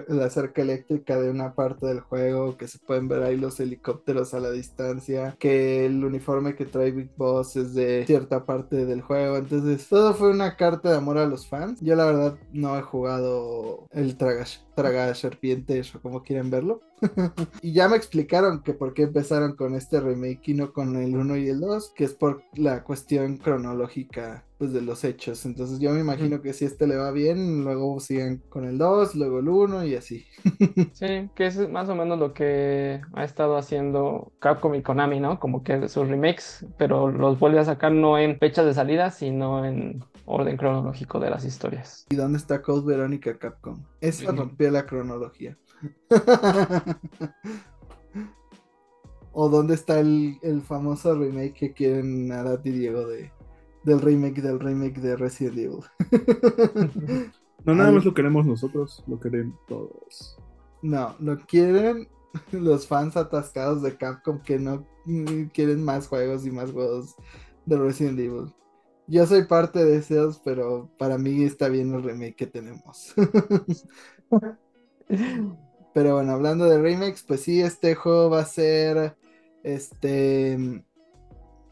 [0.09, 4.35] la cerca eléctrica de una parte del juego, que se pueden ver ahí los helicópteros
[4.35, 9.03] a la distancia, que el uniforme que trae Big Boss es de cierta parte del
[9.03, 9.37] juego.
[9.37, 11.79] Entonces, todo fue una carta de amor a los fans.
[11.81, 16.81] Yo la verdad no he jugado el Traga, traga serpientes o como quieren verlo.
[17.63, 21.17] y ya me explicaron que por qué empezaron con este remake y no con el
[21.17, 25.45] 1 y el 2, que es por la cuestión cronológica pues, de los hechos.
[25.45, 29.17] Entonces yo me imagino que si este le va bien, luego siguen con el 2,
[29.17, 30.25] luego el 1 y así.
[30.93, 35.41] sí, que es más o menos lo que ha estado haciendo Capcom y Konami, ¿no?
[35.41, 39.65] Como que sus remakes, pero los vuelve a sacar no en fechas de salida, sino
[39.65, 42.07] en orden cronológico de las historias.
[42.11, 43.83] ¿Y dónde está Code Verónica Capcom?
[44.01, 45.59] Esa rompió la cronología.
[49.33, 53.33] o dónde está el, famoso remake que quieren Arati y Diego de,
[53.85, 55.81] del remake del remake de Resident Evil.
[57.65, 60.39] no, nada más lo queremos nosotros, lo quieren todos.
[60.83, 62.09] No, lo quieren
[62.53, 64.87] los fans atascados de Capcom que no
[65.53, 67.15] quieren más juegos y más juegos
[67.67, 68.55] de Resident Evil.
[69.09, 73.15] Yo soy parte de esos, pero para mí está bien el remake que tenemos.
[75.95, 79.15] pero bueno, hablando de remakes, pues sí, este juego va a ser
[79.63, 80.83] este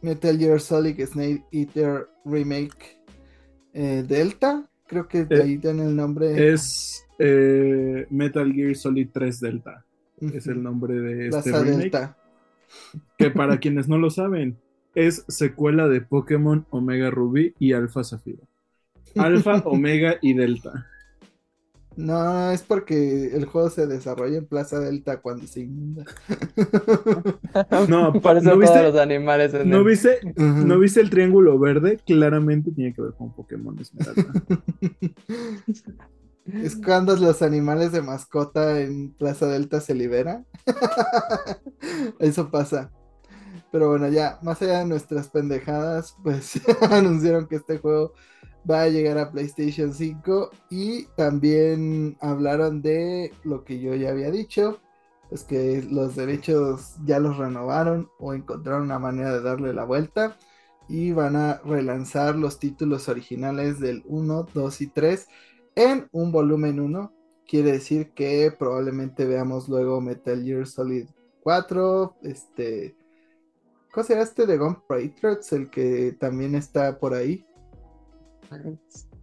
[0.03, 3.01] Metal Gear Solid Snake Eater Remake
[3.73, 4.69] eh, Delta.
[4.87, 6.53] Creo que de eh, ahí tiene el nombre.
[6.53, 9.85] Es eh, Metal Gear Solid 3 Delta.
[10.21, 11.77] Es el nombre de este remake.
[11.77, 12.17] Delta.
[13.17, 14.59] Que para quienes no lo saben,
[14.95, 18.43] es secuela de Pokémon Omega Ruby y Alpha Zafiro.
[19.17, 20.87] Alpha, Omega y Delta.
[22.01, 26.05] No, es porque el juego se desarrolla en Plaza Delta cuando se inunda.
[27.89, 31.99] No, por eso ¿no viste, los animales ¿no, viste, ¿No viste el triángulo verde?
[32.07, 33.77] Claramente tiene que ver con Pokémon
[36.47, 40.47] Es cuando los animales de mascota en Plaza Delta se liberan.
[42.19, 42.91] Eso pasa.
[43.73, 46.61] Pero bueno, ya, más allá de nuestras pendejadas, pues
[46.91, 48.15] anunciaron que este juego
[48.69, 54.31] va a llegar a PlayStation 5 y también hablaron de lo que yo ya había
[54.31, 54.81] dicho,
[55.31, 60.37] es que los derechos ya los renovaron o encontraron una manera de darle la vuelta
[60.89, 65.29] y van a relanzar los títulos originales del 1, 2 y 3
[65.77, 67.13] en un volumen 1.
[67.47, 71.07] Quiere decir que probablemente veamos luego Metal Gear Solid
[71.43, 72.97] 4, este...
[73.93, 75.53] ¿Cómo será este de Gun Patriots?
[75.53, 77.45] El que también está por ahí.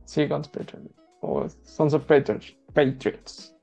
[0.05, 0.93] Sí, Guns Patriots.
[1.21, 2.55] O Sons of Patriots.
[2.73, 3.53] Patriots.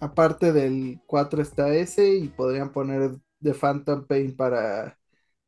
[0.00, 4.98] Aparte del 4 está ese y podrían poner The Phantom Pain para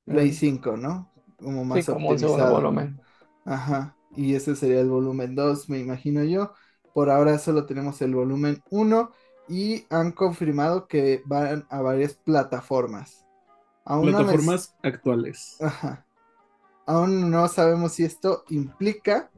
[0.04, 0.34] Play Mm.
[0.34, 1.10] 5, ¿no?
[1.38, 2.52] Como más Sí, como optimizado.
[2.52, 3.00] volumen.
[3.44, 3.96] Ajá.
[4.16, 6.52] Y ese sería el volumen 2, me imagino yo.
[6.92, 9.10] Por ahora solo tenemos el volumen 1
[9.48, 13.26] y han confirmado que van a varias plataformas.
[13.84, 15.56] Aún no me- Plataformas actuales.
[15.60, 16.06] Ajá.
[16.86, 19.30] Aún no sabemos si esto implica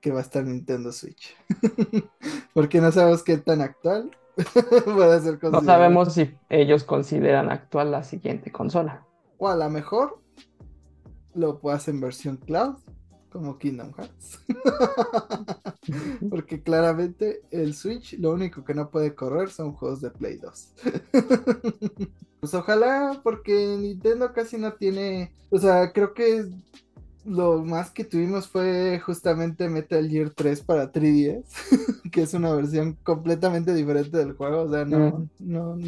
[0.00, 1.34] que va a estar Nintendo Switch.
[2.54, 4.10] Porque no sabemos qué tan actual
[4.84, 9.06] puede ser No sabemos si ellos consideran actual la siguiente consola.
[9.38, 10.20] O a lo mejor
[11.34, 12.76] lo puedas en versión cloud,
[13.34, 14.38] como Kingdom Hearts.
[16.30, 20.72] Porque claramente el Switch lo único que no puede correr son juegos de Play 2.
[22.40, 25.32] Pues ojalá, porque Nintendo casi no tiene.
[25.48, 26.44] O sea, creo que
[27.24, 31.42] lo más que tuvimos fue justamente Metal Gear 3 para 3DS,
[32.12, 34.60] que es una versión completamente diferente del juego.
[34.64, 35.78] O sea, no, no.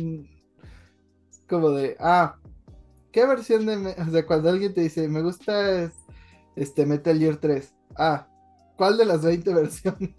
[1.47, 2.37] Como de, ah,
[3.13, 3.77] ¿qué versión de.
[3.77, 5.93] Me- O sea, cuando alguien te dice, me gusta es-
[6.57, 8.27] este Metal Gear 3, ah,
[8.77, 10.15] ¿cuál de las 20 versiones?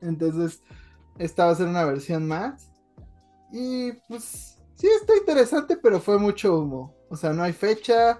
[0.00, 0.62] Entonces,
[1.18, 2.72] esta va a ser una versión más.
[3.52, 6.94] Y pues, sí, está interesante, pero fue mucho humo.
[7.10, 8.18] O sea, no hay fecha,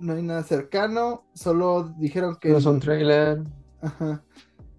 [0.00, 2.50] no hay nada cercano, solo dijeron que...
[2.50, 3.42] No es un trailer.
[3.80, 4.24] Ajá.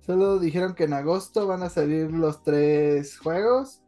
[0.05, 3.81] Solo dijeron que en agosto van a salir los tres juegos.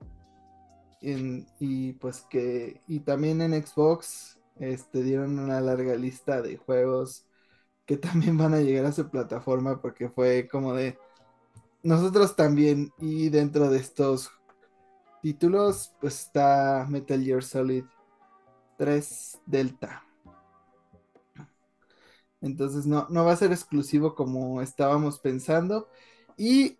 [1.01, 2.81] En- y pues que.
[2.87, 4.34] Y también en Xbox.
[4.59, 7.25] Este dieron una larga lista de juegos
[7.85, 9.81] que también van a llegar a su plataforma.
[9.81, 10.97] Porque fue como de.
[11.83, 12.91] Nosotros también.
[12.99, 14.31] Y dentro de estos
[15.21, 15.93] títulos.
[15.99, 17.85] Pues está Metal Gear Solid
[18.77, 20.03] 3 Delta.
[22.41, 25.87] Entonces no, no va a ser exclusivo como estábamos pensando.
[26.37, 26.77] Y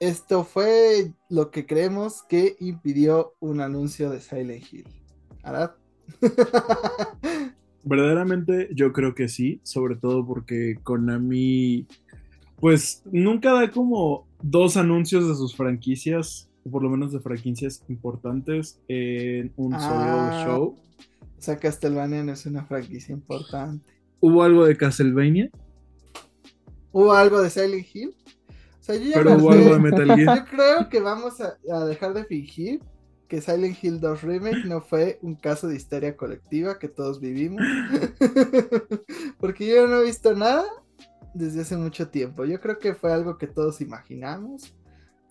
[0.00, 4.88] esto fue lo que creemos que impidió un anuncio de Silent Hill.
[7.84, 11.86] Verdaderamente yo creo que sí, sobre todo porque Konami
[12.60, 17.82] pues nunca da como dos anuncios de sus franquicias, o por lo menos de franquicias
[17.88, 19.80] importantes en un Ah.
[19.80, 20.76] solo show.
[21.38, 23.84] O sea, Castlevania no es una franquicia importante.
[24.20, 25.50] Hubo algo de Castlevania,
[26.92, 28.14] ¿Hubo algo de Silent Hill?
[28.48, 30.36] O sea, yo ya pero hubo algo de Metal Gear.
[30.38, 32.80] Yo creo que vamos a, a dejar de fingir
[33.32, 37.62] que Silent Hill 2 Remake no fue un caso de histeria colectiva que todos vivimos.
[39.40, 40.66] Porque yo no he visto nada
[41.32, 42.44] desde hace mucho tiempo.
[42.44, 44.76] Yo creo que fue algo que todos imaginamos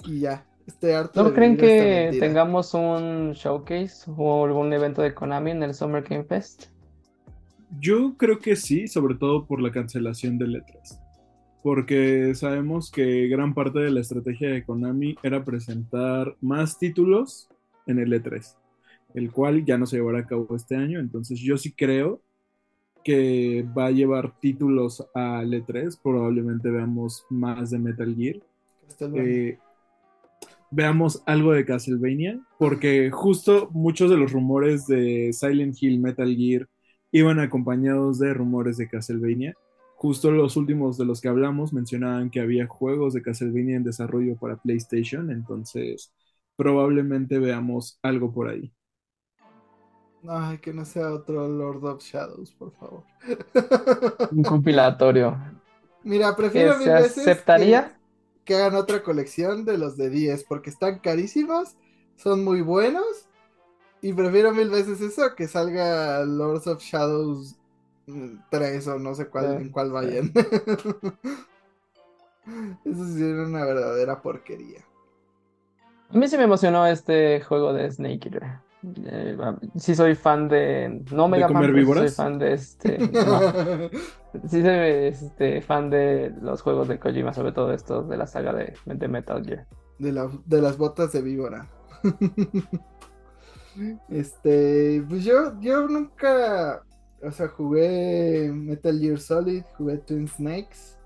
[0.04, 0.48] y ya.
[0.66, 5.62] Estoy harto ¿No de creen que tengamos un showcase o algún evento de Konami en
[5.62, 6.72] el Summer Game Fest?
[7.80, 11.00] Yo creo que sí, sobre todo por la cancelación de letras.
[11.62, 17.51] Porque sabemos que gran parte de la estrategia de Konami era presentar más títulos
[17.88, 18.56] en el E3,
[19.14, 21.00] el cual ya no se llevará a cabo este año.
[21.00, 22.22] Entonces yo sí creo
[23.04, 26.00] que va a llevar títulos al E3.
[26.02, 28.40] Probablemente veamos más de Metal Gear.
[29.16, 29.58] Eh,
[30.70, 36.68] veamos algo de Castlevania, porque justo muchos de los rumores de Silent Hill, Metal Gear,
[37.12, 39.56] iban acompañados de rumores de Castlevania.
[39.98, 44.36] Justo los últimos de los que hablamos mencionaban que había juegos de Castlevania en desarrollo
[44.36, 46.12] para PlayStation, entonces
[46.58, 48.74] probablemente veamos algo por ahí.
[50.28, 53.04] Ay, que no sea otro Lord of Shadows, por favor.
[54.32, 55.38] Un compilatorio.
[56.04, 57.82] Mira, ¿Que prefiero mil se veces aceptaría?
[57.84, 57.96] que,
[58.46, 61.76] que hagan otra colección de los de 10 porque están carísimos,
[62.16, 63.30] son muy buenos
[64.02, 67.58] y prefiero mil veces eso que salga Lords of Shadows
[68.08, 69.92] mm, 3 o no sé cuál, Sí, en cuál sí.
[69.92, 70.32] vayan.
[72.86, 74.86] Eso sí era una verdadera porquería.
[76.14, 78.44] A mí sí me emocionó este juego de Snake Eater.
[79.06, 79.38] Eh,
[79.78, 81.04] sí soy fan de...
[81.12, 82.98] No Mega Man, comer soy fan de este...
[83.14, 83.90] no.
[84.48, 88.54] Sí soy este, fan de los juegos de Kojima, sobre todo estos de la saga
[88.54, 89.68] de, de Metal Gear.
[90.00, 91.70] de, la- de las botas de víbora.
[94.10, 96.82] este, pues yo, yo nunca,
[97.24, 100.98] o sea, jugué Metal Gear Solid, jugué Twin Snakes.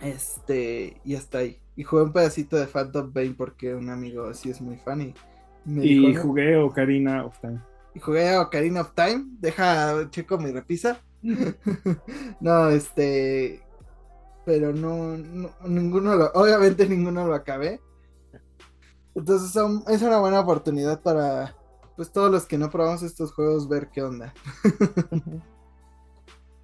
[0.00, 1.58] Este, y hasta ahí.
[1.76, 5.14] Y jugué un pedacito de Phantom Pain porque un amigo sí es muy fan y
[5.64, 7.60] me Y dijo, jugué Ocarina of Time.
[7.94, 9.24] Y jugué a Ocarina of Time.
[9.40, 11.00] Deja, checo mi repisa.
[12.40, 13.62] no, este.
[14.44, 17.80] pero no, no- ninguno lo, obviamente ninguno lo acabé.
[19.14, 21.54] Entonces son- es una buena oportunidad para
[21.96, 24.32] pues todos los que no probamos estos juegos ver qué onda.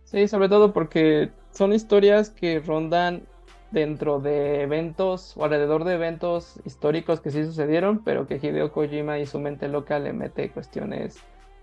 [0.05, 3.28] Sí, sobre todo porque son historias que rondan
[3.70, 9.19] dentro de eventos o alrededor de eventos históricos que sí sucedieron, pero que Hideo Kojima
[9.19, 11.19] y su mente loca le mete cuestiones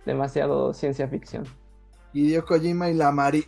[0.05, 1.45] demasiado ciencia ficción.
[2.13, 3.45] Hideo Kojima y la Mari.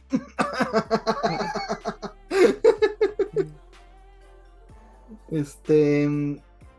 [5.30, 6.08] Este,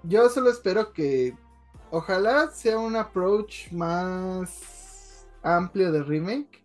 [0.05, 1.37] yo solo espero que
[1.91, 6.65] ojalá sea un approach más amplio de remake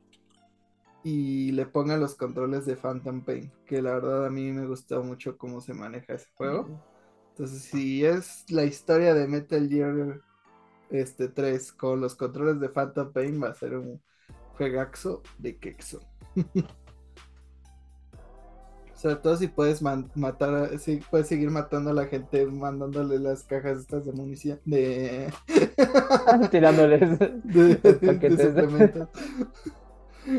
[1.03, 5.03] y le ponga los controles de Phantom Pain, que la verdad a mí me gustó
[5.03, 6.79] mucho cómo se maneja ese juego.
[7.31, 10.21] Entonces, si es la historia de Metal Gear
[10.89, 14.01] este 3 con los controles de Phantom Pain, va a ser un
[14.57, 15.99] juegaxo de quexo.
[18.95, 23.43] Sobre todo si puedes matar, a- si puedes seguir matando a la gente mandándole las
[23.43, 25.33] cajas estas de munición, de,
[26.51, 29.07] Tirándoles de, de-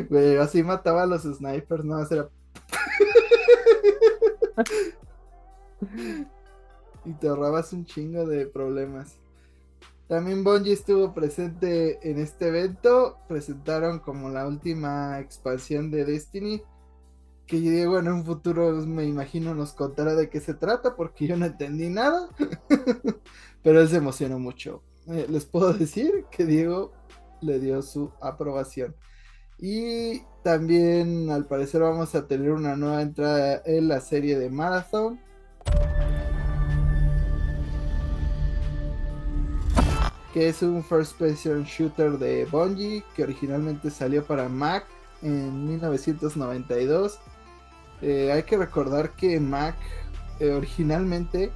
[0.08, 2.28] Güey, así mataba a los snipers, no, era...
[7.04, 9.16] y te ahorrabas un chingo de problemas.
[10.08, 13.18] También Bungie estuvo presente en este evento.
[13.28, 16.62] Presentaron como la última expansión de Destiny.
[17.46, 21.26] Que yo digo, en un futuro me imagino nos contará de qué se trata porque
[21.26, 22.28] yo no entendí nada.
[23.62, 24.82] Pero él se emocionó mucho.
[25.06, 26.92] Eh, les puedo decir que Diego
[27.40, 28.94] le dio su aprobación.
[29.58, 35.20] Y también al parecer vamos a tener una nueva entrada en la serie de Marathon.
[40.34, 44.84] que es un first person shooter de Bungie que originalmente salió para Mac
[45.22, 47.20] en 1992.
[48.02, 49.76] Eh, hay que recordar que Mac
[50.40, 51.52] eh, originalmente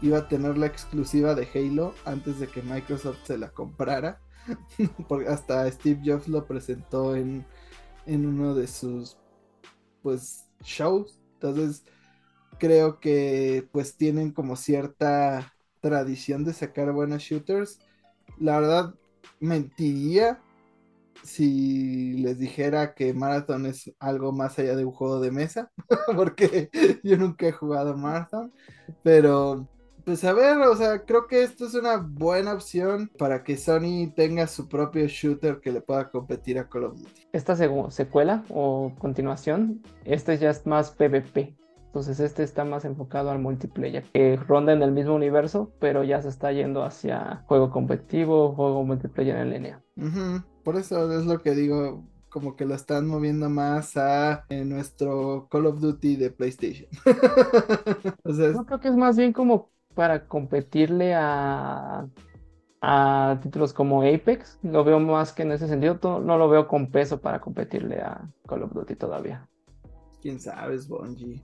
[0.00, 4.18] iba a tener la exclusiva de Halo antes de que Microsoft se la comprara.
[5.08, 7.44] Porque hasta Steve Jobs lo presentó en,
[8.06, 9.16] en uno de sus
[10.02, 11.20] pues shows.
[11.34, 11.84] Entonces
[12.58, 17.78] creo que pues tienen como cierta tradición de sacar buenos shooters.
[18.38, 18.94] La verdad,
[19.40, 20.40] mentiría
[21.22, 25.70] si les dijera que Marathon es algo más allá de un juego de mesa,
[26.16, 26.70] porque
[27.02, 28.52] yo nunca he jugado Marathon,
[29.02, 29.68] pero
[30.04, 34.10] pues a ver, o sea, creo que esto es una buena opción para que Sony
[34.14, 37.28] tenga su propio shooter que le pueda competir a Call of Duty.
[37.32, 37.56] Esta
[37.90, 41.56] secuela o continuación, este ya es más PvP.
[41.86, 46.22] Entonces este está más enfocado al multiplayer, que ronda en el mismo universo, pero ya
[46.22, 49.82] se está yendo hacia juego competitivo, juego multiplayer en línea.
[50.64, 55.48] Por eso es lo que digo, como que lo están moviendo más a eh, nuestro
[55.50, 56.88] Call of Duty de PlayStation.
[58.24, 62.06] o sea, es- Yo creo que es más bien como para competirle a,
[62.80, 64.58] a títulos como Apex.
[64.62, 65.98] Lo veo más que en ese sentido.
[66.20, 69.48] No lo veo con peso para competirle a Call of Duty todavía.
[70.20, 71.42] quién sabe, es Bungie.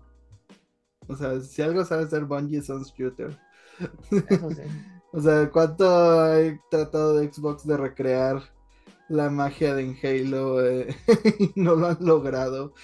[1.09, 3.37] O sea, si algo sabe hacer Bungie son shooter.
[4.29, 4.63] Eso sí.
[5.11, 8.43] O sea, ¿cuánto he tratado de Xbox de recrear
[9.09, 10.61] la magia de Halo?
[10.67, 10.95] eh,
[11.39, 12.75] y no lo han logrado.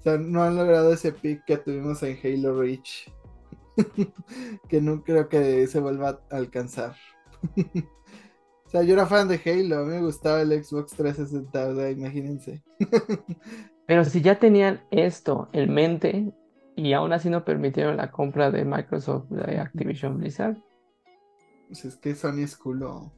[0.00, 3.12] O sea, no han logrado ese pick que tuvimos en Halo Reach.
[4.68, 6.96] que no creo que se vuelva a alcanzar.
[7.56, 11.74] o sea, yo era fan de Halo, a mí me gustaba el Xbox 360, o
[11.76, 12.62] sea, imagínense.
[13.86, 16.32] Pero si ya tenían esto en mente
[16.76, 20.58] y aún así no permitieron la compra de Microsoft de Activision Blizzard,
[21.68, 23.12] Pues es que Sony es culo.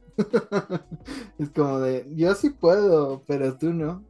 [1.37, 4.03] es como de, yo sí puedo, pero tú no.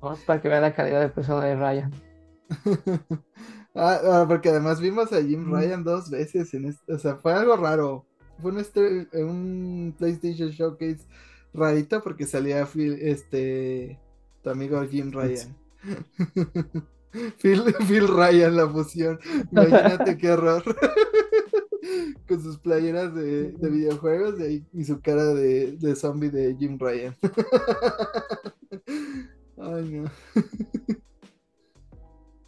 [0.00, 1.92] vamos para que vean la calidad de persona de Ryan.
[3.78, 5.52] Ah, ah, porque además vimos a Jim.
[5.52, 8.06] Ryan dos veces en este, o sea, fue algo raro.
[8.40, 11.04] Fue un, este, un PlayStation Showcase
[11.52, 14.00] rarito porque salía Phil, este,
[14.42, 15.54] tu amigo Jim Ryan.
[17.38, 19.18] Phil, Phil Ryan, la fusión.
[19.52, 20.62] Imagínate qué horror.
[22.26, 27.14] Con sus playeras de, de videojuegos y, su cara de, de zombie de Jim Ryan.
[29.58, 30.10] Ay, no.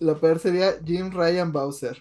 [0.01, 2.01] Lo peor sería Jim Ryan Bowser.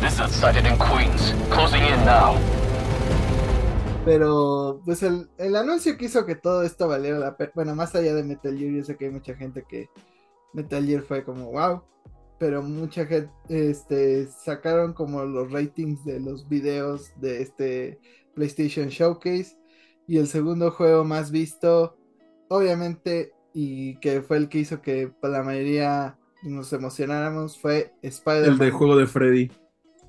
[0.00, 1.34] This is sighted in Queens.
[1.50, 2.36] Closing in now.
[4.04, 7.50] Pero, pues el, el anuncio que hizo que todo esto valiera la pena.
[7.56, 9.90] Bueno, más allá de Metal Gear, yo sé que hay mucha gente que
[10.52, 11.82] Metal Gear fue como wow.
[12.38, 17.98] Pero mucha gente este, sacaron como los ratings de los videos de este
[18.36, 19.56] PlayStation Showcase.
[20.06, 21.96] Y el segundo juego más visto,
[22.48, 28.52] obviamente, y que fue el que hizo que la mayoría nos emocionáramos, fue Spider-Man.
[28.52, 29.50] El de juego de Freddy.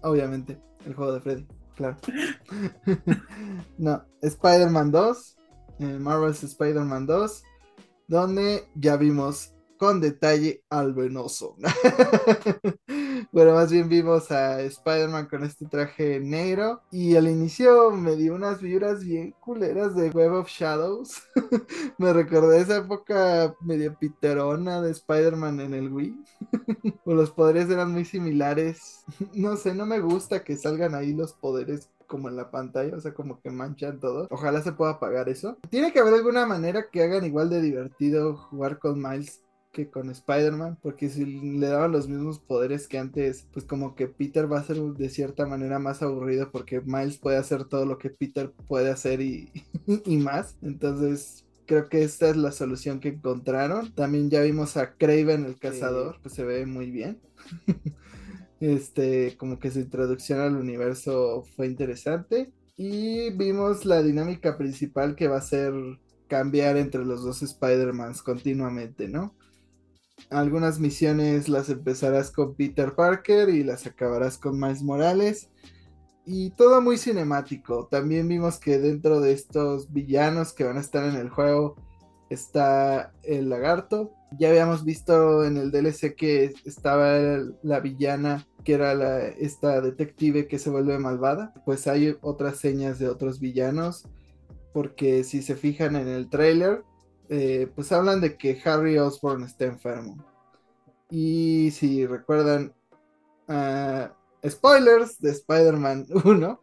[0.03, 1.97] Obviamente, el juego de Freddy, claro.
[3.77, 5.37] no, Spider-Man 2,
[5.79, 7.43] eh, Marvel's Spider-Man 2,
[8.07, 11.55] donde ya vimos con detalle al venoso.
[13.31, 18.35] bueno, más bien vimos a Spider-Man con este traje negro y al inicio me dio
[18.35, 21.21] unas vibras bien culeras de Web of Shadows.
[21.97, 26.15] me recordé esa época medio piterona de Spider-Man en el Wii.
[27.05, 29.03] los poderes eran muy similares.
[29.33, 33.01] no sé, no me gusta que salgan ahí los poderes como en la pantalla, o
[33.01, 34.27] sea, como que manchan todo.
[34.31, 35.57] Ojalá se pueda apagar eso.
[35.69, 39.41] Tiene que haber alguna manera que hagan igual de divertido jugar con Miles
[39.77, 44.07] que con Spider-Man, porque si le daban los mismos poderes que antes, pues como que
[44.07, 47.99] Peter va a ser de cierta manera más aburrido porque Miles puede hacer todo lo
[47.99, 49.51] que Peter puede hacer y,
[50.05, 50.57] y más.
[50.63, 53.93] Entonces, creo que esta es la solución que encontraron.
[53.93, 57.19] También ya vimos a Craven el cazador, pues se ve muy bien.
[58.59, 62.51] este, como que su introducción al universo fue interesante.
[62.75, 65.73] Y vimos la dinámica principal que va a ser
[66.27, 69.35] cambiar entre los dos Spider-Mans continuamente, ¿no?
[70.29, 75.49] Algunas misiones las empezarás con Peter Parker y las acabarás con Miles Morales.
[76.25, 77.87] Y todo muy cinemático.
[77.89, 81.75] También vimos que dentro de estos villanos que van a estar en el juego
[82.29, 84.11] está el lagarto.
[84.37, 87.17] Ya habíamos visto en el DLC que estaba
[87.63, 91.53] la villana que era la, esta detective que se vuelve malvada.
[91.63, 94.03] Pues hay otras señas de otros villanos.
[94.73, 96.83] Porque si se fijan en el trailer,
[97.29, 100.23] eh, pues hablan de que Harry Osborn está enfermo.
[101.09, 102.73] Y si recuerdan,
[103.47, 104.11] ah,
[104.47, 106.61] spoilers de Spider-Man 1,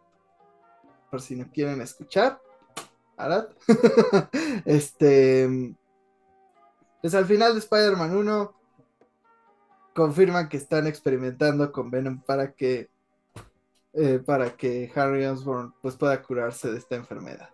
[1.11, 2.41] por si no quieren escuchar,
[3.17, 3.49] Arad.
[4.65, 5.75] este,
[7.01, 8.55] pues al final de Spider-Man 1,
[9.95, 12.91] confirman que están experimentando con Venom para que,
[13.93, 17.54] eh, para que Harry Osborn pues, pueda curarse de esta enfermedad.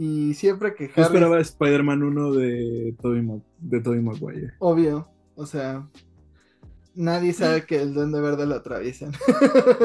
[0.00, 0.94] Y siempre que Harry...
[0.96, 4.54] Yo esperaba Spider-Man 1 de Tobey, de Maguire.
[4.58, 5.86] Obvio, o sea,
[6.94, 9.12] nadie sabe que el Duende Verde lo atraviesan.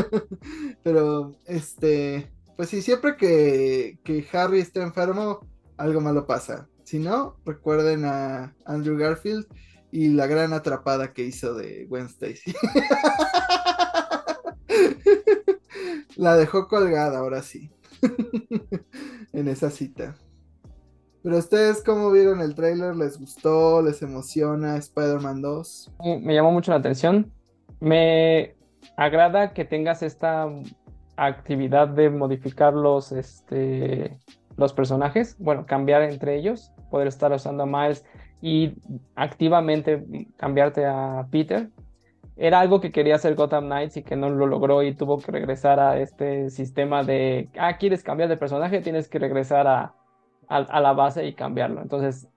[0.83, 6.69] Pero, este, pues sí, siempre que, que Harry está enfermo, algo malo pasa.
[6.85, 9.45] Si no, recuerden a Andrew Garfield
[9.91, 12.55] y la gran atrapada que hizo de Gwen Stacy.
[16.15, 17.69] la dejó colgada, ahora sí.
[19.33, 20.15] en esa cita.
[21.23, 22.95] Pero ustedes, ¿cómo vieron el tráiler?
[22.95, 23.81] ¿Les gustó?
[23.81, 25.91] ¿Les emociona Spider-Man 2?
[26.21, 27.31] Me llamó mucho la atención.
[27.79, 28.55] Me
[28.95, 30.47] agrada que tengas esta
[31.17, 34.19] actividad de modificar los, este,
[34.57, 38.05] los personajes, bueno, cambiar entre ellos, poder estar usando a Miles
[38.41, 38.73] y
[39.15, 41.69] activamente cambiarte a Peter
[42.37, 45.31] era algo que quería hacer Gotham Knights y que no lo logró y tuvo que
[45.31, 49.95] regresar a este sistema de, ah, quieres cambiar de personaje, tienes que regresar a,
[50.47, 51.81] a, la base y cambiarlo.
[51.81, 52.27] Entonces,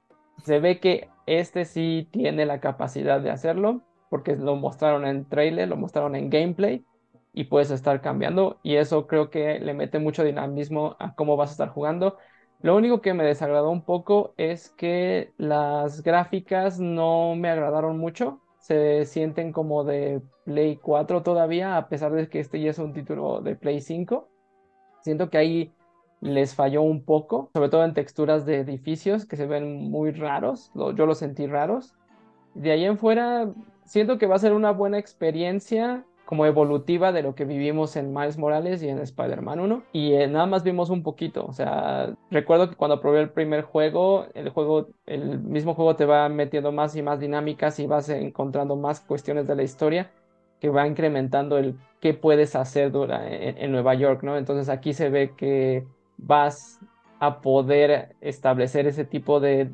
[0.44, 5.68] se ve que este sí tiene la capacidad de hacerlo, porque lo mostraron en trailer,
[5.68, 6.84] lo mostraron en gameplay
[7.32, 11.50] y puedes estar cambiando y eso creo que le mete mucho dinamismo a cómo vas
[11.50, 12.16] a estar jugando.
[12.60, 18.40] Lo único que me desagradó un poco es que las gráficas no me agradaron mucho
[18.68, 22.92] se sienten como de Play 4 todavía, a pesar de que este ya es un
[22.92, 24.28] título de Play 5.
[25.00, 25.72] Siento que ahí
[26.20, 30.70] les falló un poco, sobre todo en texturas de edificios que se ven muy raros,
[30.74, 31.94] yo los sentí raros.
[32.52, 33.50] De ahí en fuera,
[33.86, 38.12] siento que va a ser una buena experiencia como evolutiva de lo que vivimos en
[38.12, 39.82] Miles Morales y en Spider-Man 1.
[39.94, 41.46] Y eh, nada más vimos un poquito.
[41.46, 46.04] O sea, recuerdo que cuando probé el primer juego, el juego, el mismo juego te
[46.04, 50.10] va metiendo más y más dinámicas y vas encontrando más cuestiones de la historia
[50.60, 54.36] que va incrementando el qué puedes hacer en, en Nueva York, ¿no?
[54.36, 55.86] Entonces aquí se ve que
[56.18, 56.78] vas
[57.20, 59.70] a poder establecer ese tipo de,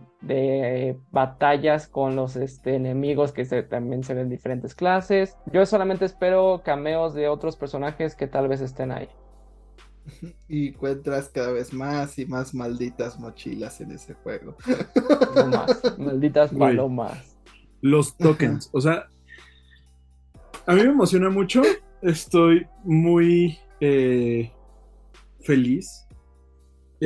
[1.10, 5.36] batallas con los este, enemigos que también se ven diferentes clases.
[5.52, 9.08] Yo solamente espero cameos de otros personajes que tal vez estén ahí.
[10.48, 14.54] Y encuentras cada vez más y más malditas mochilas en ese juego.
[15.34, 17.36] No más, malditas palomas.
[17.80, 19.08] Los tokens, o sea,
[20.66, 21.62] a mí me emociona mucho.
[22.00, 24.50] Estoy muy eh,
[25.40, 26.03] feliz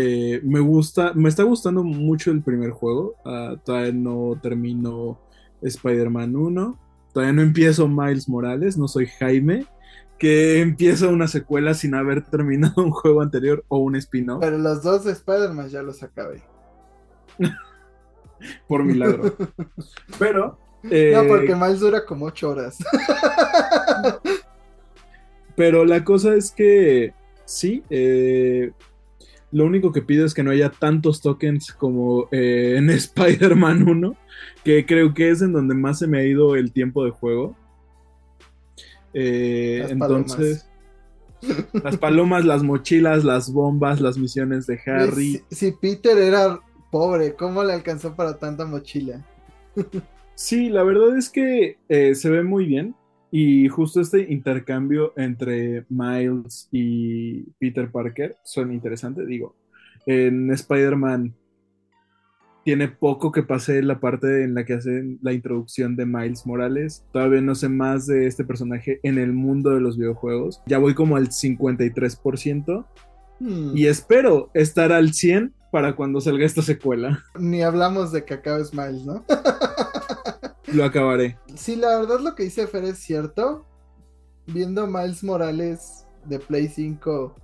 [0.01, 3.16] eh, me gusta, me está gustando mucho el primer juego.
[3.25, 5.19] Ah, todavía no termino
[5.61, 6.79] Spider-Man 1.
[7.12, 9.66] Todavía no empiezo Miles Morales, no soy Jaime.
[10.16, 14.85] que empieza una secuela sin haber terminado un juego anterior o un spin-off, Pero los
[14.85, 16.45] dos de Spider-Man ya los acabé.
[18.69, 19.35] por milagro.
[20.16, 20.61] Pero.
[20.85, 22.79] eh, No, porque Miles dura como ocho horas.
[25.57, 27.15] Pero la cosa es que
[27.45, 28.70] sí, eh,
[29.51, 34.16] lo único que pido es que no haya tantos tokens como eh, en Spider-Man 1,
[34.65, 37.57] que creo que es en donde más se me ha ido el tiempo de juego.
[39.15, 40.70] Eh, Las entonces,
[41.83, 45.43] las palomas, las mochilas, las bombas, las misiones de Harry.
[45.51, 46.61] Si, si Peter era
[46.91, 49.25] pobre, ¿cómo le alcanzó para tanta mochila?
[50.35, 52.95] Sí, la verdad es que eh, se ve muy bien.
[53.30, 59.26] Y justo este intercambio entre Miles y Peter Parker son interesantes.
[59.26, 59.55] Digo,
[60.06, 61.34] en Spider-Man
[62.64, 67.05] tiene poco que pase la parte en la que hacen la introducción de Miles Morales.
[67.12, 70.62] Todavía no sé más de este personaje en el mundo de los videojuegos.
[70.66, 72.86] Ya voy como al 53%
[73.40, 77.22] Hmm, y espero estar al 100 para cuando salga esta secuela.
[77.38, 79.24] Ni hablamos de que acabe Miles, ¿no?
[80.73, 81.39] Lo acabaré.
[81.57, 83.66] Sí, la verdad lo que dice Fer es cierto.
[84.47, 87.35] Viendo Miles Morales de Play 5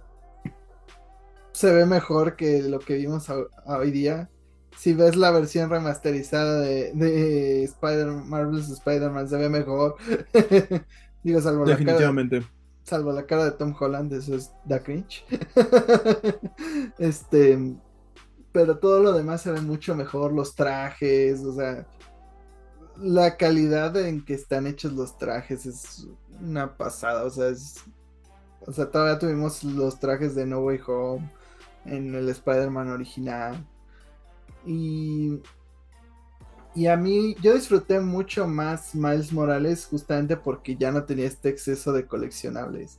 [1.52, 4.28] se ve mejor que lo que vimos a- a hoy día.
[4.76, 9.94] Si ves la versión remasterizada de, de Spider Marvel's Spider-Man se ve mejor.
[11.22, 12.42] Digo, salvo la, cara, Definitivamente.
[12.82, 15.24] salvo la cara de Tom Holland, eso es da cringe.
[16.98, 17.76] este,
[18.52, 21.86] pero todo lo demás se ve mucho mejor, los trajes, o sea,
[22.96, 26.06] la calidad en que están hechos los trajes es
[26.40, 27.82] una pasada, o sea, es,
[28.60, 31.30] o sea, todavía tuvimos los trajes de No Way Home
[31.84, 33.66] en el Spider-Man original.
[34.64, 35.40] Y
[36.74, 41.48] y a mí, yo disfruté mucho más Miles Morales justamente porque ya no tenía este
[41.48, 42.98] exceso de coleccionables.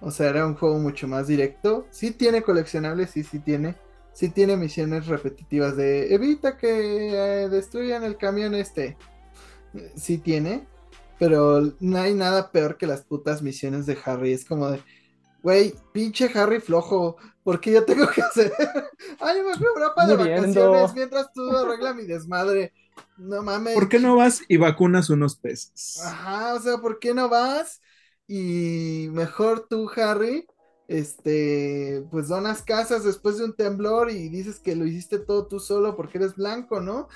[0.00, 1.86] O sea, era un juego mucho más directo.
[1.90, 3.74] Sí tiene coleccionables, sí, sí tiene.
[4.12, 8.96] Sí tiene misiones repetitivas de evita que eh, destruyan el camión este.
[9.96, 10.66] Sí tiene.
[11.18, 14.32] Pero no hay nada peor que las putas misiones de Harry.
[14.32, 14.82] Es como de,
[15.42, 17.16] güey, pinche Harry flojo.
[17.44, 18.52] ¿Por qué yo tengo que hacer?
[19.20, 20.70] Ay, me fui a Europa de Muriendo.
[20.70, 22.72] vacaciones mientras tú arreglas mi desmadre.
[23.16, 23.74] No mames.
[23.74, 26.02] ¿Por qué no vas y vacunas unos peces?
[26.04, 27.80] Ajá, o sea, ¿por qué no vas?
[28.26, 30.46] Y mejor tú, Harry,
[30.92, 35.58] este, pues donas casas después de un temblor y dices que lo hiciste todo tú
[35.58, 37.08] solo porque eres blanco, ¿no?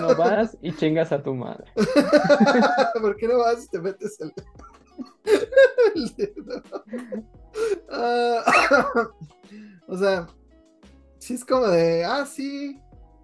[0.00, 1.70] No vas y chingas a tu madre.
[3.00, 4.32] ¿Por qué no vas y te metes el,
[5.94, 6.62] el dedo?
[7.90, 8.42] Ah,
[9.88, 10.26] o sea,
[11.18, 12.80] sí es como de, ah, sí,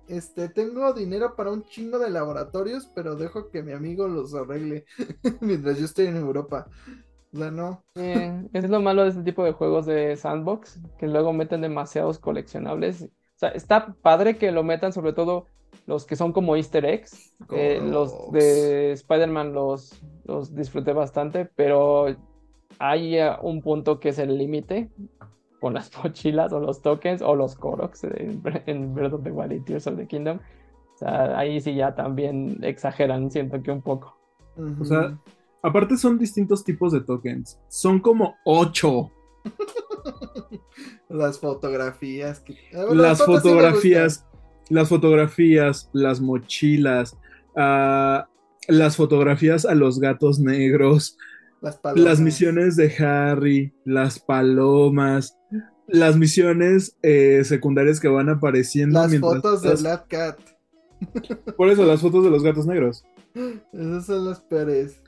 [0.06, 4.84] este, tengo dinero para un chingo de laboratorios, pero dejo que mi amigo los arregle
[5.40, 6.68] mientras yo estoy en Europa.
[7.34, 7.82] O sea, no.
[7.96, 12.18] Eh, es lo malo de este tipo de juegos de sandbox, que luego meten demasiados
[12.18, 13.02] coleccionables.
[13.02, 15.46] O sea, está padre que lo metan, sobre todo
[15.86, 17.34] los que son como Easter eggs.
[17.50, 22.06] Eh, los de Spider-Man los, los disfruté bastante, pero
[22.78, 24.90] hay eh, un punto que es el límite
[25.60, 29.52] con las mochilas o los tokens o los Koroks en, en Breath of the Wild
[29.52, 30.38] y Tears of the Kingdom.
[30.94, 34.18] O sea, ahí sí ya también exageran, siento que un poco.
[34.80, 35.16] O sea,
[35.62, 37.58] aparte son distintos tipos de tokens.
[37.68, 39.10] Son como ocho.
[41.08, 42.40] las fotografías.
[42.40, 44.26] que- bueno, las fotografías,
[44.68, 47.16] las fotografías, las mochilas,
[47.56, 48.28] ah,
[48.68, 51.16] las fotografías a los gatos negros,
[51.60, 52.04] Las palomas.
[52.04, 55.38] las misiones de Harry, las palomas,
[55.86, 59.00] las misiones eh, secundarias que van apareciendo.
[59.00, 60.38] Las fotos de Black Cat.
[61.56, 63.04] Por eso, las fotos de los gatos negros.
[63.72, 65.00] Esas son las peores.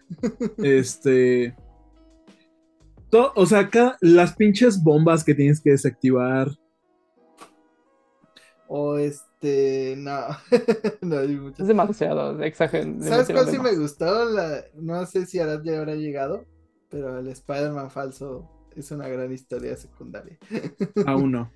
[0.59, 1.55] Este.
[3.11, 6.49] to- o sea, cada- las pinches bombas que tienes que desactivar.
[8.69, 10.20] O este, no.
[11.01, 11.61] no hay muchas.
[11.61, 13.03] Es demasiado, exageran.
[13.03, 14.24] ¿Sabes cuál sí me gustó?
[14.27, 16.45] La- no sé si Arad ya habrá llegado,
[16.89, 20.39] pero el Spider-Man falso es una gran historia secundaria.
[21.07, 21.51] Aún no.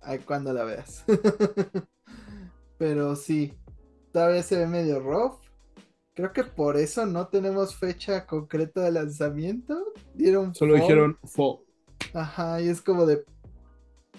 [0.00, 1.04] Ay, cuando la veas.
[2.78, 3.52] pero sí,
[4.12, 5.38] todavía se ve medio rough.
[6.18, 9.92] Creo que por eso no tenemos fecha concreta de lanzamiento.
[10.14, 10.80] Dieron Solo fall.
[10.82, 11.58] dijeron fall.
[12.12, 13.24] Ajá, y es como de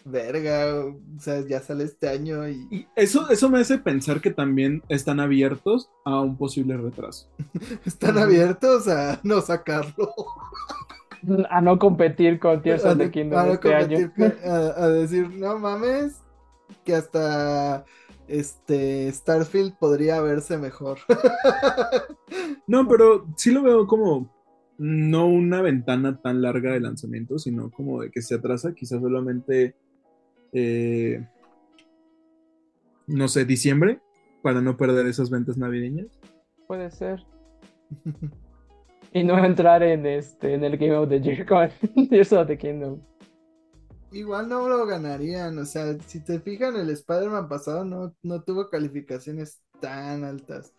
[0.06, 4.32] verga, o sea, ya sale este año y Y eso, eso me hace pensar que
[4.32, 7.28] también están abiertos a un posible retraso.
[7.86, 10.14] están abiertos a no sacarlo.
[11.50, 13.98] A no competir con Tears of the Kingdom a no este año.
[14.10, 16.22] competir con- a- a decir, no mames,
[16.86, 17.84] que hasta
[18.30, 21.00] este Starfield podría verse mejor.
[22.68, 24.32] No, pero sí lo veo como
[24.78, 29.76] no una ventana tan larga de lanzamiento, sino como de que se atrasa, quizás solamente,
[30.54, 31.26] eh,
[33.08, 34.00] no sé, diciembre,
[34.44, 36.08] para no perder esas ventas navideñas.
[36.68, 37.26] Puede ser.
[39.14, 41.70] y no entrar en este en el Game of the Year con
[42.08, 43.02] Tears of the Kingdom.
[44.12, 48.70] Igual no lo ganarían, o sea, si te fijan, el Spider-Man pasado no, no tuvo
[48.70, 50.74] calificaciones tan altas.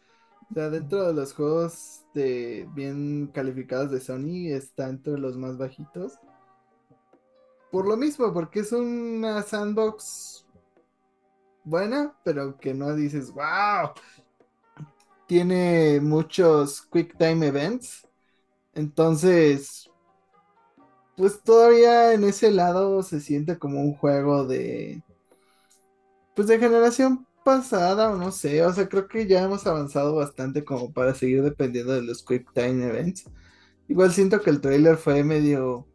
[0.51, 5.57] O sea, dentro de los juegos de bien calificados de Sony está entre los más
[5.59, 6.19] bajitos.
[7.71, 10.45] Por lo mismo, porque es una sandbox
[11.63, 13.93] buena, pero que no dices, wow.
[15.29, 18.09] Tiene muchos quick time events.
[18.75, 19.90] Entonces,
[21.21, 25.03] pues todavía en ese lado se siente como un juego de,
[26.35, 30.65] pues de generación pasada o no sé, o sea, creo que ya hemos avanzado bastante
[30.65, 33.25] como para seguir dependiendo de los Quick Time Events.
[33.87, 35.87] Igual siento que el trailer fue medio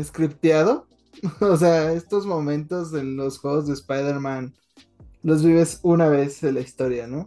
[0.00, 0.86] scripteado,
[1.40, 4.54] o sea, estos momentos en los juegos de Spider-Man
[5.24, 7.26] los vives una vez en la historia, ¿no?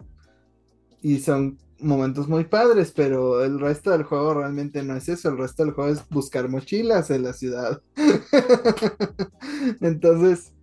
[1.02, 5.30] Y son momentos muy padres, pero el resto del juego realmente no es eso.
[5.30, 7.82] El resto del juego es buscar mochilas en la ciudad.
[9.82, 10.54] Entonces,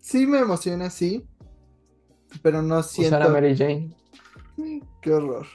[0.00, 1.26] sí me emociona, sí.
[2.42, 3.16] Pero no siento.
[3.16, 3.96] Usar a Mary Jane.
[5.00, 5.46] Qué horror.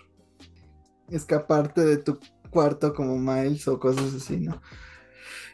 [1.09, 2.17] Escaparte de tu
[2.49, 4.61] cuarto como Miles o cosas así, ¿no?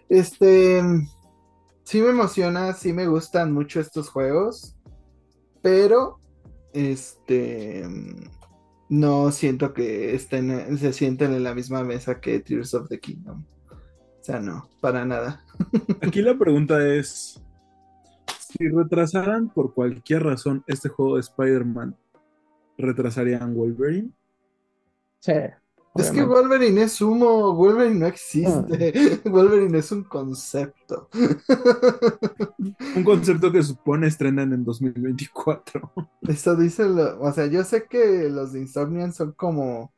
[0.07, 0.81] Este.
[1.83, 4.75] Sí me emociona, sí me gustan mucho estos juegos.
[5.61, 6.19] Pero.
[6.71, 7.83] Este
[8.90, 13.45] no siento que estén, se sienten en la misma mesa que Tears of the Kingdom.
[13.72, 15.44] O sea, no, para nada.
[16.02, 17.41] Aquí la pregunta es,
[18.40, 21.95] si retrasaran por cualquier razón este juego de Spider-Man,
[22.78, 24.11] ¿retrasarían Wolverine?
[25.20, 25.34] Sí.
[25.95, 28.94] Es que Wolverine es humo, Wolverine no existe,
[29.26, 29.30] ah.
[29.30, 31.10] Wolverine es un concepto.
[32.95, 35.91] un concepto que supone estrenan en 2024.
[36.22, 39.94] Eso dice, o sea, yo sé que los de Insomnian son como,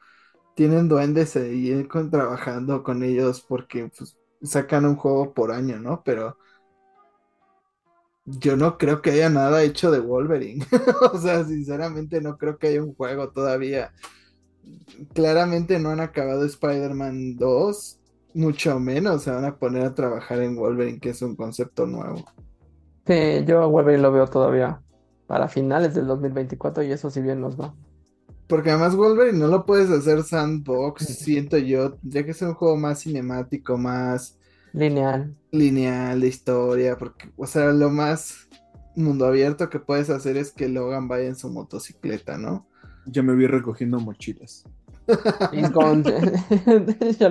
[0.56, 6.04] tienen duendes ahí trabajando con ellos porque pues, sacan un juego por año, ¿no?
[6.04, 6.38] Pero
[8.26, 10.66] yo no creo que haya nada hecho de Wolverine.
[11.14, 13.92] o sea, sinceramente no creo que haya un juego todavía
[15.14, 18.00] claramente no han acabado Spider-Man 2,
[18.34, 22.24] mucho menos se van a poner a trabajar en Wolverine, que es un concepto nuevo.
[23.06, 24.82] Sí, yo a Wolverine lo veo todavía
[25.28, 27.74] para finales del 2024 y eso si bien nos va.
[28.48, 32.76] Porque además Wolverine no lo puedes hacer sandbox, siento yo, ya que es un juego
[32.78, 34.38] más cinemático, más
[34.74, 35.36] lineal.
[35.52, 38.50] Lineal de historia, porque, o sea, lo más
[38.96, 42.68] mundo abierto que puedes hacer es que Logan vaya en su motocicleta, ¿no?
[43.06, 44.64] Ya me vi recogiendo mochilas.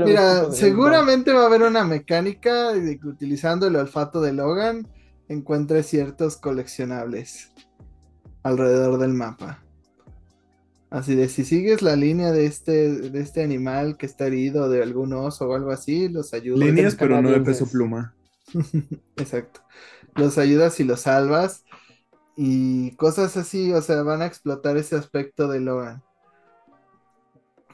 [0.04, 4.86] Mira, seguramente va a haber una mecánica de que utilizando el olfato de Logan
[5.28, 7.52] encuentre ciertos coleccionables
[8.42, 9.62] alrededor del mapa.
[10.90, 14.82] Así de si sigues la línea de este, de este animal que está herido de
[14.82, 16.68] algún oso o algo así, los ayudas.
[16.68, 18.12] Líneas, pero no de peso pluma.
[19.16, 19.60] Exacto.
[20.16, 21.64] Los ayudas y los salvas
[22.42, 26.02] y cosas así, o sea, van a explotar ese aspecto de Logan.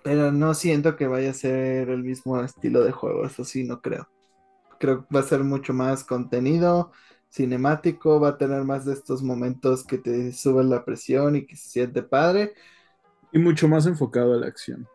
[0.03, 3.81] Pero no siento que vaya a ser el mismo estilo de juego, eso sí, no
[3.81, 4.09] creo.
[4.81, 6.91] Creo que va a ser mucho más contenido,
[7.31, 11.55] cinemático, va a tener más de estos momentos que te suben la presión y que
[11.55, 12.55] se siente padre.
[13.31, 14.89] Y mucho más enfocado a la acción.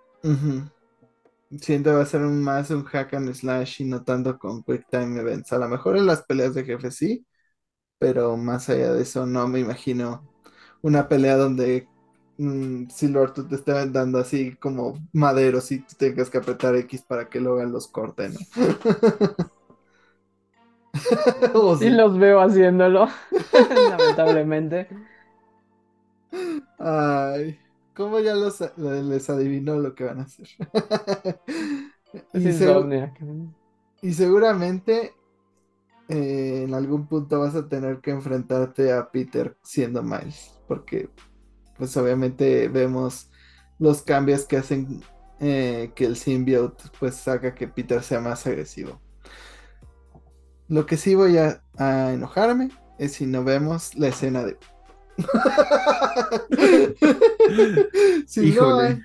[1.62, 4.86] Siento que va a ser más un hack and slash y no tanto con quick
[4.90, 5.54] time events.
[5.54, 7.26] A lo mejor en las peleas de jefe sí,
[8.02, 10.24] pero más allá de eso no me imagino
[10.82, 11.88] una pelea donde
[12.40, 17.04] mm, Silver tú te esté dando así como maderos y tú tengas que apretar X
[17.04, 18.40] para que Logan los corte, ¿no?
[21.78, 21.92] sí.
[21.92, 23.08] los veo haciéndolo,
[23.92, 24.88] lamentablemente.
[26.80, 27.60] Ay,
[27.96, 30.48] ¿cómo ya los, les adivinó lo que van a hacer?
[34.02, 35.14] y seguramente
[36.12, 41.10] eh, en algún punto vas a tener que enfrentarte a Peter siendo Miles, porque
[41.78, 43.30] pues obviamente vemos
[43.80, 45.02] los cambios que hacen
[45.40, 49.00] eh, que el symbiote pues haga que Peter sea más agresivo.
[50.68, 51.64] Lo que sí voy a,
[52.12, 54.58] enojarme es si no vemos la escena de...
[58.28, 59.02] si no hay,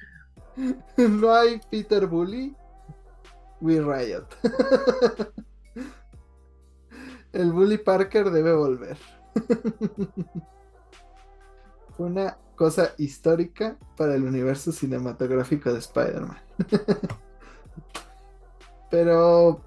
[0.96, 2.56] no hay Peter Bully,
[3.60, 4.26] we riot.
[7.36, 8.96] El Bully Parker debe volver.
[11.98, 16.38] Una cosa histórica para el universo cinematográfico de Spider-Man.
[18.90, 19.60] Pero,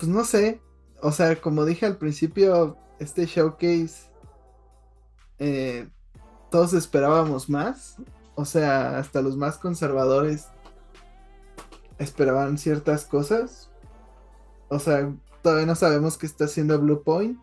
[0.00, 0.60] pues no sé.
[1.00, 4.10] O sea, como dije al principio, este showcase,
[5.38, 5.88] eh,
[6.50, 7.98] todos esperábamos más.
[8.34, 10.48] O sea, hasta los más conservadores
[11.98, 13.70] esperaban ciertas cosas.
[14.68, 15.14] O sea,
[15.46, 17.38] todavía no sabemos qué está haciendo Blue Point.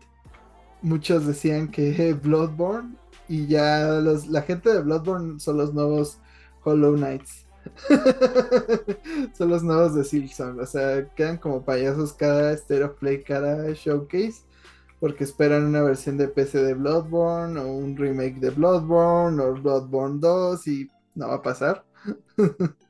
[0.82, 2.98] Muchos decían que Bloodborne.
[3.30, 6.18] Y ya los, la gente de Bloodborne son los nuevos
[6.64, 7.46] Hollow Knights.
[9.38, 10.60] son los nuevos de Silksong.
[10.60, 14.42] O sea, quedan como payasos cada State of Play, cada showcase.
[15.00, 17.58] Porque esperan una versión de PC de Bloodborne.
[17.58, 19.40] O un remake de Bloodborne.
[19.40, 20.66] O Bloodborne 2.
[20.66, 21.86] Y no va a pasar.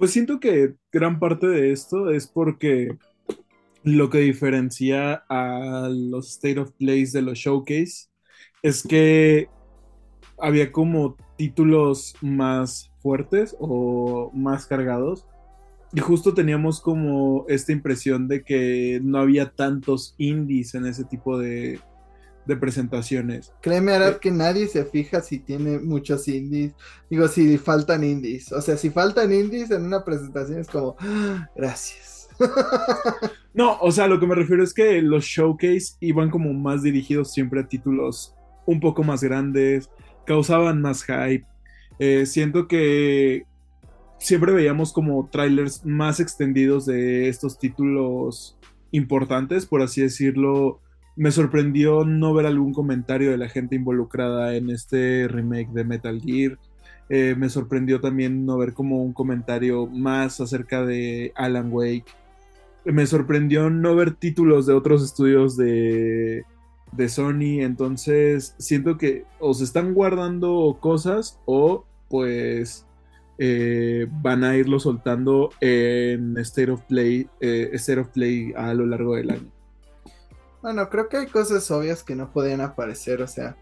[0.00, 2.96] Pues siento que gran parte de esto es porque
[3.82, 8.08] lo que diferencia a los State of Plays de los Showcase
[8.62, 9.50] es que
[10.38, 15.26] había como títulos más fuertes o más cargados.
[15.92, 21.36] Y justo teníamos como esta impresión de que no había tantos indies en ese tipo
[21.38, 21.78] de,
[22.46, 23.52] de presentaciones.
[23.60, 26.72] Créeme, Arad, que nadie se fija si tiene muchos indies.
[27.08, 28.52] Digo, si faltan indies.
[28.52, 32.28] O sea, si faltan indies en una presentación es como, "Ah, gracias.
[33.52, 37.32] No, o sea, lo que me refiero es que los showcase iban como más dirigidos
[37.32, 38.32] siempre a títulos
[38.64, 39.90] un poco más grandes,
[40.24, 41.44] causaban más hype.
[41.98, 43.44] Eh, siento que
[44.18, 48.56] siempre veíamos como trailers más extendidos de estos títulos
[48.92, 50.80] importantes, por así decirlo.
[51.16, 56.20] Me sorprendió no ver algún comentario de la gente involucrada en este remake de Metal
[56.20, 56.58] Gear.
[57.08, 62.06] Eh, me sorprendió también no ver como un comentario más acerca de Alan Wake.
[62.84, 66.44] Me sorprendió no ver títulos de otros estudios de,
[66.92, 67.60] de Sony.
[67.62, 72.86] Entonces siento que o se están guardando cosas o pues
[73.38, 78.84] eh, van a irlo soltando en State of Play, eh, State of Play a lo
[78.84, 79.50] largo del año.
[80.62, 83.22] Bueno, creo que hay cosas obvias que no podían aparecer.
[83.22, 83.56] O sea,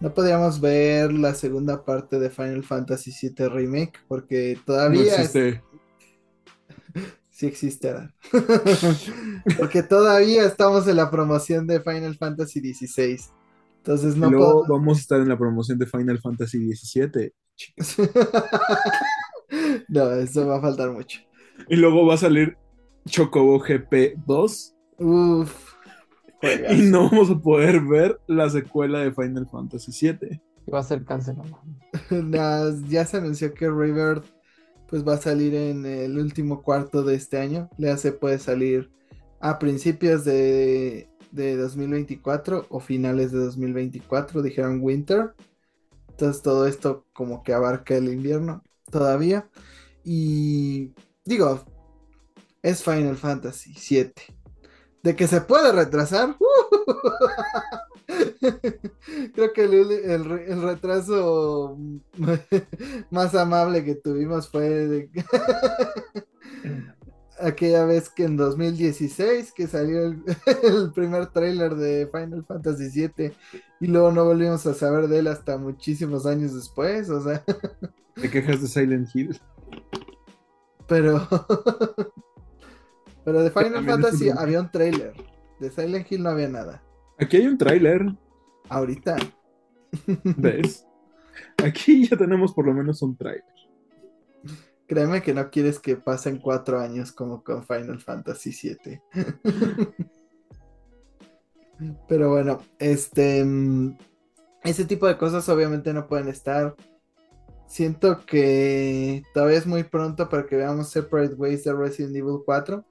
[0.00, 5.34] no podíamos ver la segunda parte de Final Fantasy VII Remake porque No todavía es-
[5.34, 5.62] existe.
[7.30, 7.94] sí existe.
[9.58, 13.18] Porque todavía estamos en la promoción de Final Fantasy XVI.
[13.78, 14.78] Entonces no luego puedo.
[14.78, 17.32] vamos a estar en la promoción de Final Fantasy XVII.
[19.88, 21.20] no, eso va a faltar mucho.
[21.68, 22.56] Y luego va a salir
[23.06, 24.74] Chocobo GP 2.
[24.98, 25.69] Uf.
[26.68, 30.40] Y no vamos a poder ver la secuela de Final Fantasy VII.
[30.66, 31.60] Y va a ser cancelado.
[32.10, 34.24] Nas- ya se anunció que Rebirth
[34.86, 37.70] pues va a salir en el último cuarto de este año.
[37.78, 38.90] Le hace puede salir
[39.40, 45.34] a principios de, de 2024 o finales de 2024, dijeron Winter.
[46.10, 49.50] Entonces todo esto como que abarca el invierno todavía.
[50.04, 50.94] Y
[51.24, 51.64] digo,
[52.62, 54.22] es Final Fantasy 7.
[55.02, 56.36] De que se puede retrasar.
[59.34, 61.76] Creo que el, el re- el retraso
[63.10, 65.10] más amable que tuvimos fue de-
[67.38, 70.22] aquella vez que en 2016 que salió el,
[70.62, 73.32] el primer tráiler de Final Fantasy VII
[73.80, 77.42] y luego no volvimos a saber de él hasta muchísimos años después, o sea,
[78.20, 79.40] ¿Te quejas de Silent Hill?
[80.86, 81.26] pero
[83.24, 85.12] pero de Final Fantasy un- había un tráiler,
[85.58, 86.82] de Silent Hill no había nada.
[87.18, 88.06] Aquí hay un tráiler,
[88.68, 89.16] Ahorita
[90.36, 90.86] ¿ves?
[91.64, 93.44] Aquí ya tenemos por lo menos un tráiler.
[94.86, 99.00] Créeme que no quieres que pasen cuatro años como con Final Fantasy VII.
[102.08, 103.44] Pero bueno, este.
[103.44, 103.96] mm,
[104.64, 106.74] Ese tipo de cosas obviamente no pueden estar.
[107.66, 112.84] Siento que todavía es muy pronto para que veamos Separate Ways de Resident Evil 4.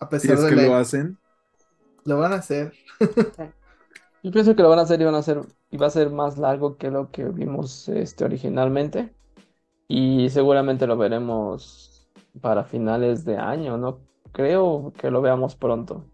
[0.00, 1.18] A Si pesar es de que la- lo hacen.
[2.04, 2.72] lo van a hacer.
[4.22, 5.40] Yo pienso que lo van a hacer y van a hacer
[5.70, 9.14] y va a ser más largo que lo que vimos este originalmente.
[9.88, 12.08] Y seguramente lo veremos
[12.40, 14.00] para finales de año, no
[14.32, 16.04] creo que lo veamos pronto.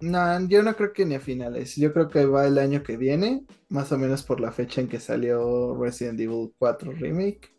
[0.00, 1.76] No, yo no creo que ni a finales.
[1.76, 4.88] Yo creo que va el año que viene, más o menos por la fecha en
[4.88, 7.52] que salió Resident Evil 4 Remake.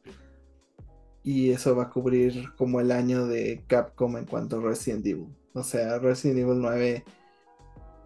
[1.23, 5.27] Y eso va a cubrir como el año de Capcom en cuanto a Resident Evil.
[5.53, 7.03] O sea, Resident Evil 9,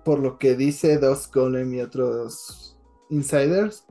[0.03, 2.77] por lo que dice Dos Golem y otros
[3.09, 3.85] insiders,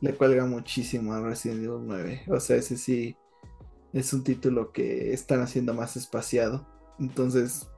[0.00, 2.22] le cuelga muchísimo a Resident Evil 9.
[2.28, 3.16] O sea, ese sí
[3.92, 6.66] es un título que están haciendo más espaciado.
[6.98, 7.68] Entonces,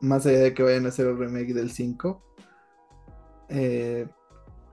[0.00, 2.22] más allá de que vayan a hacer el remake del 5,
[3.50, 4.08] eh,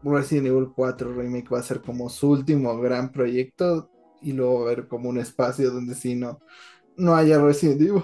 [0.03, 3.89] Resident Evil 4 Remake va a ser como su último gran proyecto
[4.25, 6.39] y luego va a haber como un espacio donde sí no,
[6.97, 8.03] no haya Resident Evil.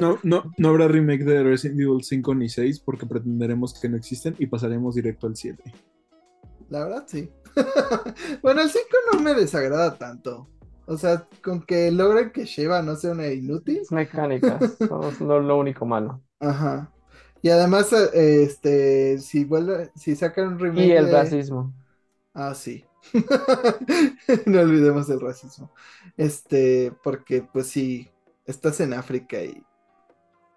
[0.00, 3.96] No, no, no habrá remake de Resident Evil 5 ni 6 porque pretenderemos que no
[3.96, 5.62] existen y pasaremos directo al 7.
[6.68, 7.30] La verdad, sí.
[8.42, 10.48] bueno, el 5 no me desagrada tanto.
[10.86, 13.82] O sea, con que logren que Sheva no sea una inútil.
[13.90, 16.20] Mecánicas, son lo, lo único malo.
[16.40, 16.90] Ajá.
[17.42, 20.86] Y además, eh, este, si vuelve, si sacan un remake.
[20.86, 21.72] Y el de- racismo.
[22.34, 22.84] Ah, sí.
[24.46, 25.72] no olvidemos el racismo.
[26.16, 28.10] Este, porque pues sí,
[28.46, 29.62] estás en África y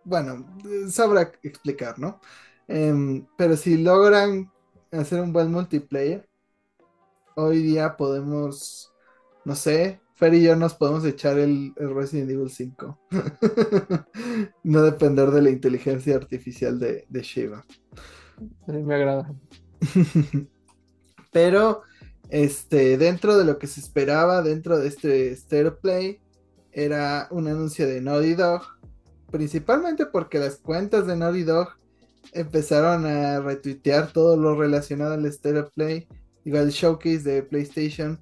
[0.03, 0.45] bueno,
[0.89, 2.19] sabrá explicar, ¿no?
[2.67, 4.51] Em, pero si logran
[4.91, 6.27] hacer un buen multiplayer,
[7.35, 8.93] hoy día podemos,
[9.45, 12.99] no sé, Fer y yo nos podemos echar el, el Resident Evil 5.
[14.63, 17.65] no depender de la inteligencia artificial de, de Shiva.
[18.65, 19.33] Sí, me agrada.
[21.34, 21.81] Pero
[22.30, 26.19] este, dentro de lo que se esperaba, dentro de este Stereo Play,
[26.72, 28.61] era un anuncio de Naughty Dog.
[29.31, 31.69] Principalmente porque las cuentas de Naughty Dog
[32.31, 36.07] empezaron a retuitear todo lo relacionado al Stereo Play,
[36.45, 38.19] digo, al showcase de PlayStation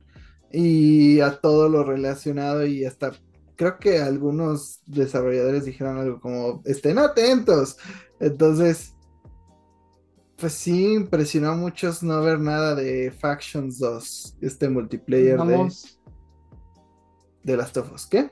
[0.52, 3.12] y a todo lo relacionado y hasta
[3.56, 7.78] creo que algunos desarrolladores dijeron algo como estén atentos.
[8.20, 8.96] Entonces,
[10.42, 15.98] pues sí, impresionó a muchos no ver nada de Factions 2, este multiplayer de, Vamos
[17.44, 18.06] de Last of Us.
[18.08, 18.30] ¿Qué?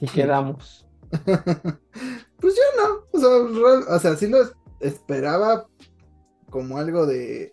[0.00, 0.86] y quedamos.
[2.40, 5.66] Pues yo no, o sea, real- o sea, sí lo es- esperaba
[6.50, 7.50] como algo de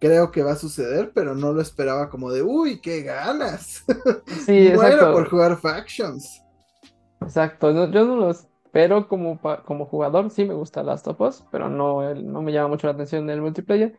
[0.00, 3.84] creo que va a suceder, pero no lo esperaba como de uy, qué ganas.
[4.46, 5.12] Sí, exacto.
[5.12, 6.42] por jugar Factions.
[7.20, 8.30] Exacto, no- yo no lo
[8.72, 12.68] espero como, como jugador, sí me gusta Last of Us, pero no, no me llama
[12.68, 13.98] mucho la atención el multiplayer,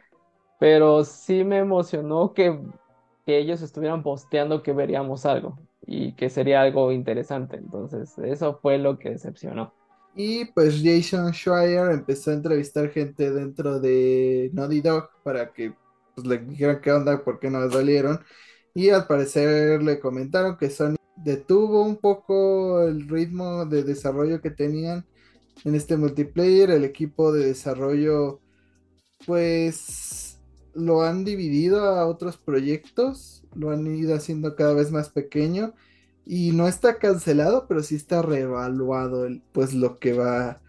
[0.60, 2.60] pero sí me emocionó que,
[3.24, 8.80] que ellos estuvieran posteando que veríamos algo y que sería algo interesante, entonces eso fue
[8.80, 9.72] lo que decepcionó.
[10.16, 15.76] Y pues Jason Schreier empezó a entrevistar gente dentro de Naughty Dog para que
[16.16, 18.20] pues, le dijeran qué onda, por qué no les valieron.
[18.74, 24.52] Y al parecer le comentaron que Sony detuvo un poco el ritmo de desarrollo que
[24.52, 25.06] tenían
[25.64, 26.72] en este multiplayer.
[26.72, 28.40] El equipo de desarrollo
[29.26, 30.40] pues
[30.74, 35.74] lo han dividido a otros proyectos, lo han ido haciendo cada vez más pequeño
[36.26, 40.62] y no está cancelado, pero sí está reevaluado pues lo que va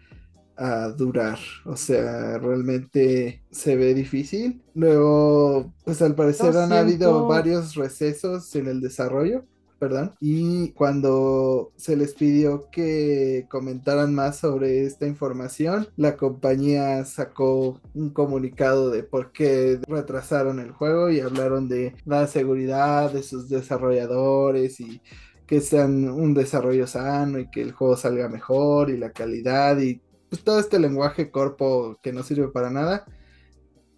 [0.57, 1.39] a durar.
[1.65, 4.61] O sea, realmente se ve difícil.
[4.73, 9.45] Luego, pues al parecer han habido varios recesos en el desarrollo.
[9.79, 10.15] Perdón.
[10.21, 18.09] Y cuando se les pidió que comentaran más sobre esta información, la compañía sacó un
[18.11, 24.79] comunicado de por qué retrasaron el juego y hablaron de la seguridad de sus desarrolladores
[24.79, 25.01] y
[25.45, 30.01] que sean un desarrollo sano y que el juego salga mejor y la calidad y
[30.29, 33.05] pues todo este lenguaje corpo que no sirve para nada.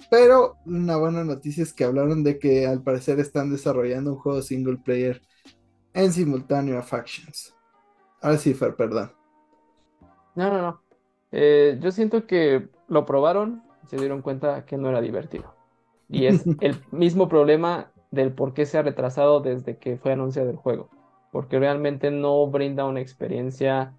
[0.09, 4.41] Pero una buena noticia es que hablaron de que al parecer están desarrollando un juego
[4.41, 5.21] single player
[5.97, 7.55] en simultáneo a Factions.
[8.37, 9.11] Sí, Fer, perdón.
[10.35, 10.81] No, no, no.
[11.31, 15.55] Eh, yo siento que lo probaron y se dieron cuenta que no era divertido.
[16.07, 20.49] Y es el mismo problema del por qué se ha retrasado desde que fue anunciado
[20.51, 20.89] el juego.
[21.31, 23.93] Porque realmente no brinda una experiencia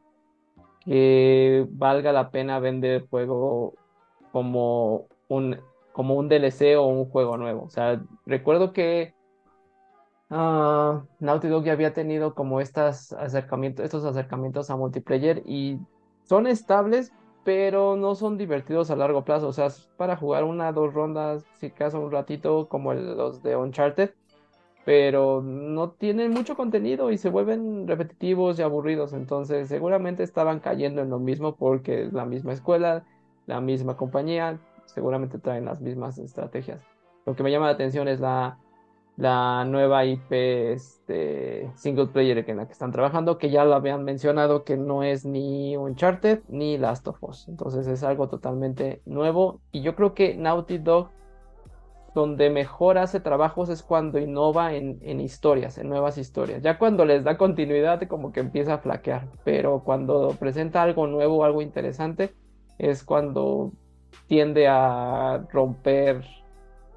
[0.84, 3.74] que valga la pena vender el juego
[4.30, 5.60] como un,
[5.92, 7.64] como un DLC o un juego nuevo.
[7.64, 9.14] O sea, recuerdo que
[10.30, 15.78] ah, Naughty Dog ya había tenido como estos acercamientos a multiplayer y
[16.24, 17.12] son estables,
[17.44, 19.48] pero no son divertidos a largo plazo.
[19.48, 24.10] O sea, para jugar una, dos rondas, si acaso un ratito, como los de Uncharted,
[24.84, 29.12] pero no tienen mucho contenido y se vuelven repetitivos y aburridos.
[29.12, 33.04] Entonces, seguramente estaban cayendo en lo mismo porque es la misma escuela,
[33.46, 36.82] la misma compañía, seguramente traen las mismas estrategias.
[37.26, 38.58] Lo que me llama la atención es la,
[39.18, 44.04] la nueva IP este, single player en la que están trabajando, que ya lo habían
[44.04, 47.48] mencionado que no es ni Uncharted ni Last of Us.
[47.48, 51.10] Entonces es algo totalmente nuevo y yo creo que Naughty Dog
[52.14, 56.62] donde mejor hace trabajos es cuando innova en, en historias, en nuevas historias.
[56.62, 61.44] Ya cuando les da continuidad como que empieza a flaquear, pero cuando presenta algo nuevo,
[61.44, 62.34] algo interesante,
[62.78, 63.72] es cuando
[64.28, 66.24] tiende a romper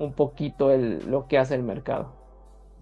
[0.02, 2.18] un poquito el, lo que hace el mercado.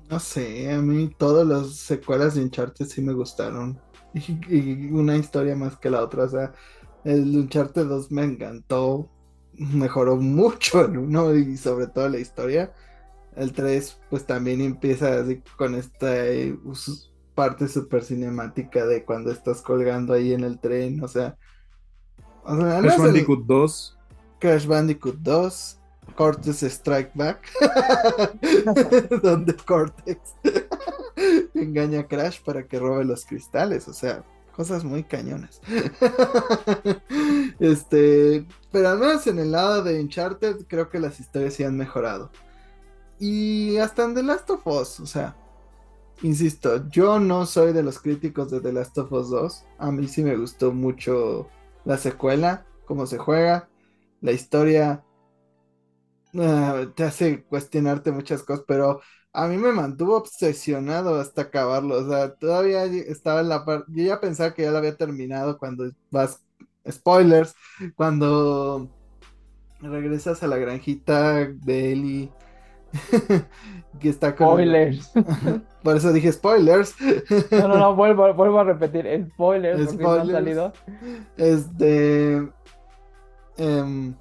[0.10, 3.82] No sé, a mí todas las secuelas de Uncharted sí me gustaron.
[4.14, 4.40] Y,
[4.88, 6.24] y una historia más que la otra.
[6.24, 6.52] O sea,
[7.04, 9.12] el Uncharted 2 me encantó.
[9.54, 12.74] Mejoró mucho el uno y sobre todo la historia.
[13.36, 16.58] el 3 pues también empieza así con esta eh,
[17.36, 21.38] parte super cinemática de cuando estás colgando ahí en el tren, o sea,
[22.44, 23.98] o sea, no Crash es el- Bandicoot 2.
[24.40, 25.79] Crash Bandicoot 2,
[26.16, 27.48] Cortex Strike Back,
[29.22, 30.36] donde Cortex
[31.54, 34.24] engaña a Crash para que robe los cristales, o sea,
[34.56, 35.62] cosas muy cañonas.
[37.60, 41.78] este, pero al menos en el lado de Uncharted creo que las historias sí han
[41.78, 42.32] mejorado.
[43.20, 45.36] Y hasta en The Last of Us, o sea,
[46.22, 50.08] insisto, yo no soy de los críticos de The Last of Us 2, a mí
[50.08, 51.48] sí me gustó mucho
[51.86, 53.70] la secuela, cómo se juega,
[54.22, 55.04] la historia
[56.40, 59.02] ah, te hace cuestionarte muchas cosas, pero
[59.34, 61.96] a mí me mantuvo obsesionado hasta acabarlo.
[62.00, 63.86] O sea, todavía estaba en la parte.
[63.94, 66.44] Yo ya pensaba que ya lo había terminado cuando vas.
[66.90, 67.54] Spoilers.
[67.96, 68.90] Cuando
[69.82, 72.34] regresas a la granjita de Ellie.
[74.00, 74.48] que está con.
[74.50, 75.12] Spoilers.
[75.84, 76.96] Por eso dije spoilers.
[77.56, 79.28] No, no, no, vuelvo, vuelvo a repetir.
[79.34, 80.32] Spoilers, porque no han Spoilers.
[80.32, 80.74] salido.
[81.38, 82.50] Este.
[83.58, 84.16] em,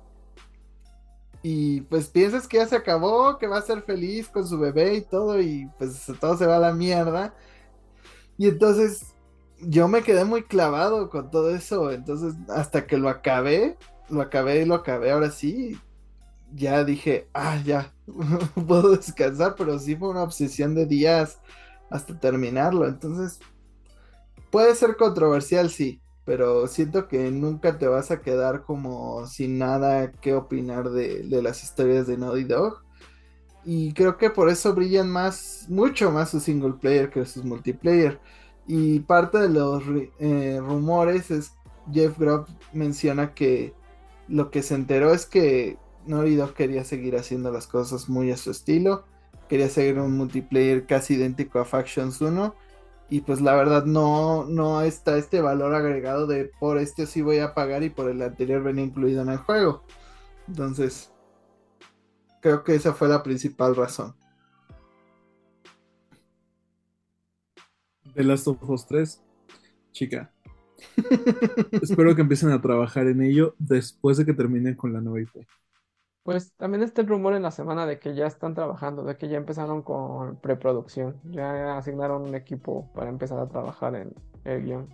[1.42, 4.94] y pues piensas que ya se acabó, que va a ser feliz con su bebé
[4.94, 7.34] y todo, y pues todo se va a la mierda.
[8.36, 9.14] Y entonces
[9.60, 11.90] yo me quedé muy clavado con todo eso.
[11.90, 13.76] Entonces, hasta que lo acabé,
[14.08, 15.78] lo acabé y lo acabé ahora sí.
[16.54, 17.92] Ya dije, ah, ya,
[18.66, 21.40] puedo descansar, pero sí fue una obsesión de días
[21.90, 22.86] hasta terminarlo.
[22.86, 23.40] Entonces,
[24.50, 30.12] puede ser controversial, sí, pero siento que nunca te vas a quedar como sin nada
[30.12, 32.82] que opinar de, de las historias de Naughty Dog.
[33.64, 38.20] Y creo que por eso brillan más, mucho más su single player que sus multiplayer.
[38.66, 39.82] Y parte de los
[40.18, 41.52] eh, rumores es
[41.90, 43.72] Jeff Grubb menciona que
[44.28, 48.36] lo que se enteró es que Naughty Dog quería seguir haciendo las cosas muy a
[48.36, 49.06] su estilo.
[49.48, 52.54] Quería seguir un multiplayer casi idéntico a Factions 1.
[53.10, 57.38] Y pues la verdad no, no está este valor agregado de por este sí voy
[57.38, 59.84] a pagar y por el anterior venía incluido en el juego.
[60.46, 61.10] Entonces,
[62.42, 64.14] creo que esa fue la principal razón.
[68.14, 69.22] The Last of Us 3.
[69.92, 70.32] Chica.
[71.82, 75.46] Espero que empiecen a trabajar en ello después de que terminen con la nueva IP.
[76.28, 79.30] Pues también está el rumor en la semana de que ya están trabajando, de que
[79.30, 81.18] ya empezaron con preproducción.
[81.24, 84.12] Ya asignaron un equipo para empezar a trabajar en
[84.44, 84.88] el guion.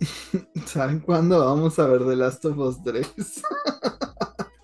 [0.66, 3.42] ¿Saben cuándo vamos a ver The Last of Us 3?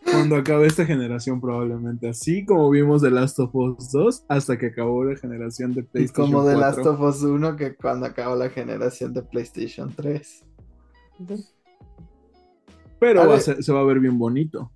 [0.11, 2.09] Cuando acabe esta generación, probablemente.
[2.09, 5.85] Así como vimos The Last of Us 2 hasta que acabó la generación de Y
[5.85, 6.61] PlayStation como The 4.
[6.61, 10.45] Last of Us 1 que cuando acabó la generación de PlayStation 3.
[12.99, 13.43] Pero A va a ver.
[13.43, 14.73] ser- se va a ver bien bonito.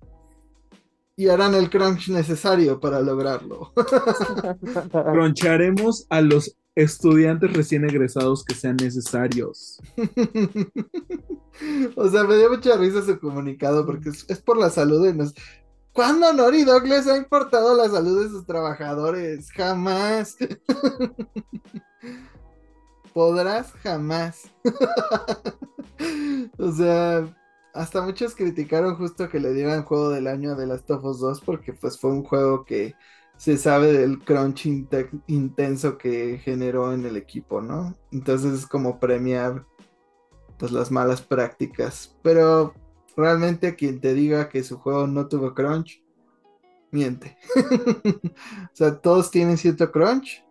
[1.15, 3.71] Y harán el crunch necesario para lograrlo.
[4.91, 9.79] Croncharemos a los estudiantes recién egresados que sean necesarios.
[11.95, 15.13] o sea, me dio mucha risa su comunicado porque es, es por la salud de
[15.13, 15.33] nos.
[15.93, 19.51] ¿Cuándo Naughty Dog les ha importado la salud de sus trabajadores?
[19.51, 20.35] Jamás.
[23.13, 24.49] Podrás jamás.
[26.57, 27.27] o sea,
[27.73, 31.41] hasta muchos criticaron justo que le dieran juego del año The Last of Us 2
[31.41, 32.95] porque pues fue un juego que
[33.37, 37.95] se sabe del crunch inte- intenso que generó en el equipo, ¿no?
[38.11, 39.65] Entonces es como premiar
[40.57, 42.15] pues las malas prácticas.
[42.21, 42.73] Pero
[43.17, 46.03] realmente quien te diga que su juego no tuvo crunch,
[46.91, 47.37] miente.
[47.55, 50.42] o sea, todos tienen cierto crunch,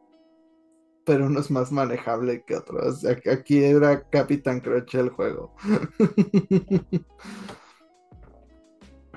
[1.05, 3.05] pero uno es más manejable que otros.
[3.05, 5.55] Aquí era Capitán Crunch el juego.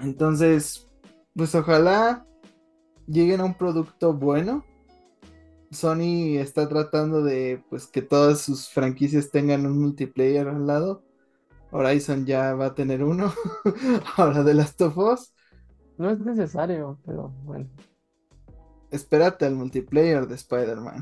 [0.01, 0.87] Entonces,
[1.35, 2.25] pues ojalá
[3.07, 4.65] lleguen a un producto bueno.
[5.71, 11.03] Sony está tratando de pues que todas sus franquicias tengan un multiplayer al lado.
[11.71, 13.33] Horizon ya va a tener uno.
[14.17, 14.95] Ahora de Last of.
[15.97, 17.69] No es necesario, pero bueno.
[18.91, 21.01] Espérate al multiplayer de Spider-Man.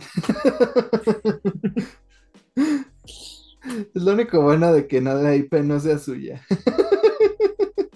[2.56, 6.42] es lo único bueno de que no la IP no sea suya.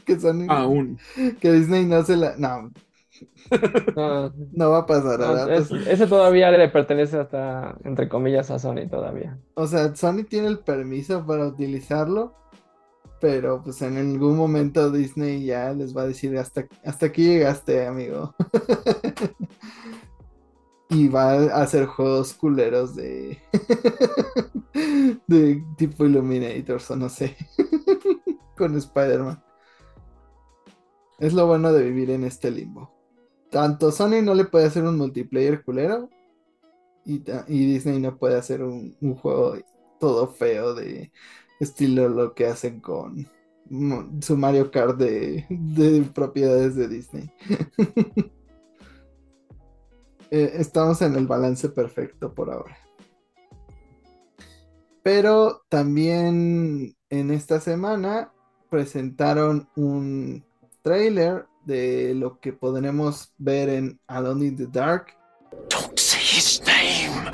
[0.06, 0.98] que Sony, Aún.
[1.40, 2.36] que Disney no se la.
[2.38, 2.72] No,
[3.96, 5.20] No, no va a pasar.
[5.20, 5.52] no, ¿verdad?
[5.56, 9.38] es- ese todavía le pertenece hasta, entre comillas, a Sony todavía.
[9.56, 12.36] O sea, Sony tiene el permiso para utilizarlo,
[13.20, 17.86] pero pues en algún momento Disney ya les va a decir hasta, hasta aquí llegaste,
[17.86, 18.36] amigo.
[20.90, 23.40] y va a hacer juegos culeros de,
[25.28, 27.36] de tipo Illuminators o no sé,
[28.58, 29.44] con Spider-Man.
[31.20, 32.94] Es lo bueno de vivir en este limbo.
[33.50, 36.10] tanto Sony no le puede hacer un multiplayer culero
[37.04, 39.56] y, y Disney no puede hacer un juego
[40.00, 41.12] todo feo de
[41.60, 43.28] estilo lo que hacen con
[44.22, 47.32] su Mario Kart de, de propiedades de Disney.
[50.30, 52.78] Eh, estamos en el balance perfecto por ahora.
[55.02, 58.34] Pero también en esta semana
[58.70, 60.44] presentaron un
[60.82, 65.18] trailer de lo que podremos ver en Alone in the Dark.
[65.70, 67.32] Don't say his name.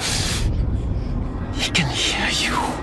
[1.55, 2.82] He can hear you.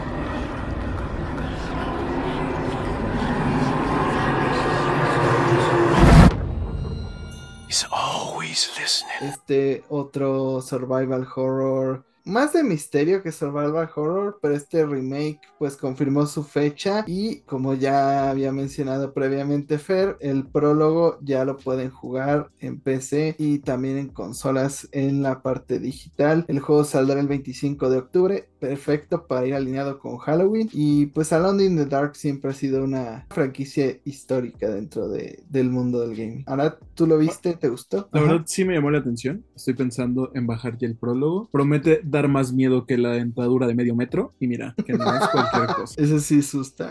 [9.21, 16.27] Este otro survival horror, más de misterio que survival horror, pero este remake pues confirmó
[16.27, 22.51] su fecha y como ya había mencionado previamente Fer, el prólogo ya lo pueden jugar
[22.61, 26.45] en PC y también en consolas en la parte digital.
[26.49, 31.33] El juego saldrá el 25 de octubre, perfecto para ir alineado con Halloween y pues
[31.33, 36.15] Alone in the Dark siempre ha sido una franquicia histórica dentro de- del mundo del
[36.17, 36.45] gaming.
[36.47, 37.55] Ahora, ¿tú lo viste?
[37.55, 38.09] ¿Te gustó?
[38.13, 38.31] La Ajá.
[38.33, 39.45] verdad sí me llamó la atención.
[39.57, 41.49] Estoy pensando en bajar ya el prólogo.
[41.51, 44.35] Promete dar más miedo que la dentadura de medio metro.
[44.39, 46.01] Y mira, que no es cualquier cosa.
[46.01, 46.91] Eso sí asusta.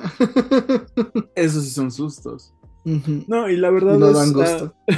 [1.36, 2.54] Esos sí son sustos.
[3.28, 4.74] No, y la verdad no es, dan gusto.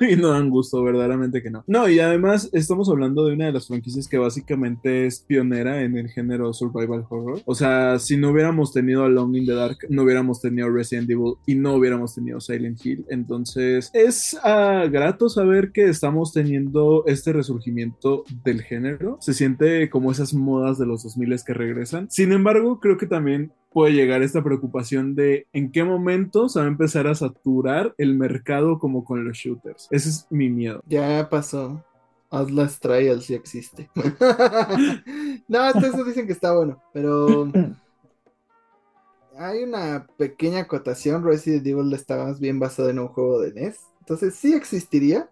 [0.12, 1.64] y no dan gusto, verdaderamente que no.
[1.66, 5.96] No, y además estamos hablando de una de las franquicias que básicamente es pionera en
[5.96, 7.40] el género survival horror.
[7.44, 11.34] O sea, si no hubiéramos tenido Alone in the Dark, no hubiéramos tenido Resident Evil
[11.46, 13.04] y no hubiéramos tenido Silent Hill.
[13.08, 19.18] Entonces, es ah, grato saber que estamos teniendo este resurgimiento del género.
[19.20, 22.10] Se siente como esas modas de los 2000 que regresan.
[22.10, 26.64] Sin embargo, creo que también puede llegar esta preocupación de en qué momento se va
[26.66, 29.88] a empezar a saturar el mercado como con los shooters.
[29.90, 30.82] Ese es mi miedo.
[30.86, 31.84] Ya pasó.
[32.30, 33.90] Outlast Trials ya existe.
[35.48, 37.50] no, hasta eso dicen que está bueno, pero
[39.38, 41.24] hay una pequeña acotación.
[41.24, 43.78] Resident Evil está más bien basado en un juego de NES.
[44.00, 45.28] Entonces sí existiría,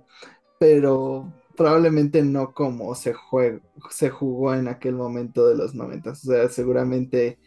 [0.59, 3.61] pero probablemente no como se, jue-
[3.91, 6.11] se jugó en aquel momento de los 90.
[6.11, 7.39] O sea, seguramente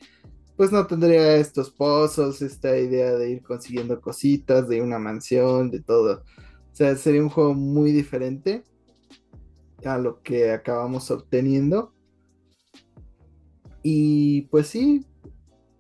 [0.60, 5.80] pues no tendría estos pozos, esta idea de ir consiguiendo cositas, de una mansión, de
[5.80, 6.16] todo.
[6.16, 8.66] O sea, sería un juego muy diferente
[9.86, 11.94] a lo que acabamos obteniendo.
[13.84, 15.06] Y pues sí,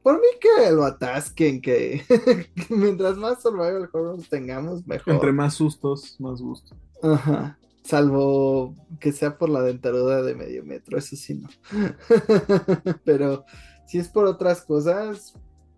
[0.01, 5.13] por mí que lo atasquen, que, que mientras más survival horrors tengamos, mejor.
[5.13, 6.77] Entre más sustos, más gusto.
[7.03, 7.59] Ajá.
[7.83, 11.49] Salvo que sea por la dentadura de medio metro, eso sí no.
[13.03, 13.43] Pero
[13.89, 15.33] si es por otras cosas,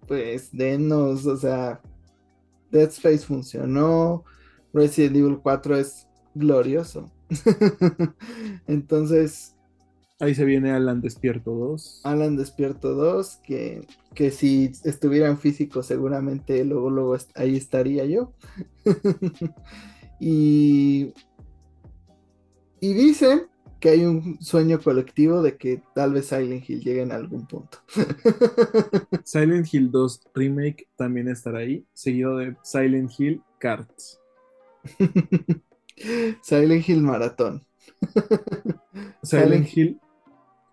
[0.06, 1.80] pues denos, o sea,
[2.70, 4.26] Dead Space funcionó,
[4.74, 7.10] Resident Evil 4 es glorioso.
[8.68, 9.56] Entonces,
[10.20, 12.02] Ahí se viene Alan Despierto 2.
[12.04, 18.34] Alan Despierto 2, que, que si estuviera en físico seguramente luego, luego ahí estaría yo.
[20.20, 21.14] y,
[22.82, 23.48] y dicen
[23.82, 27.80] que hay un sueño colectivo de que tal vez Silent Hill llegue en algún punto.
[29.26, 34.20] Silent Hill 2 Remake también estará ahí, seguido de Silent Hill Cards.
[36.42, 37.66] Silent Hill Maratón.
[39.24, 40.00] Silent Silent- Hill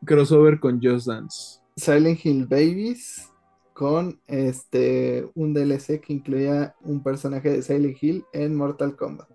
[0.04, 1.60] crossover con Just Dance.
[1.76, 3.30] Silent Hill Babies
[3.72, 9.28] con este un DLC que incluía un personaje de Silent Hill en Mortal Kombat.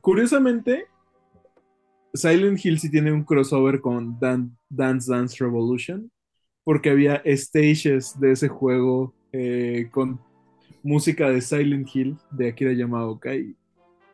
[0.00, 0.86] Curiosamente,
[2.14, 6.10] Silent Hill sí tiene un crossover con Dan- Dance Dance Revolution,
[6.64, 10.20] porque había stages de ese juego eh, con
[10.82, 13.54] música de Silent Hill de Akira Yamaoka y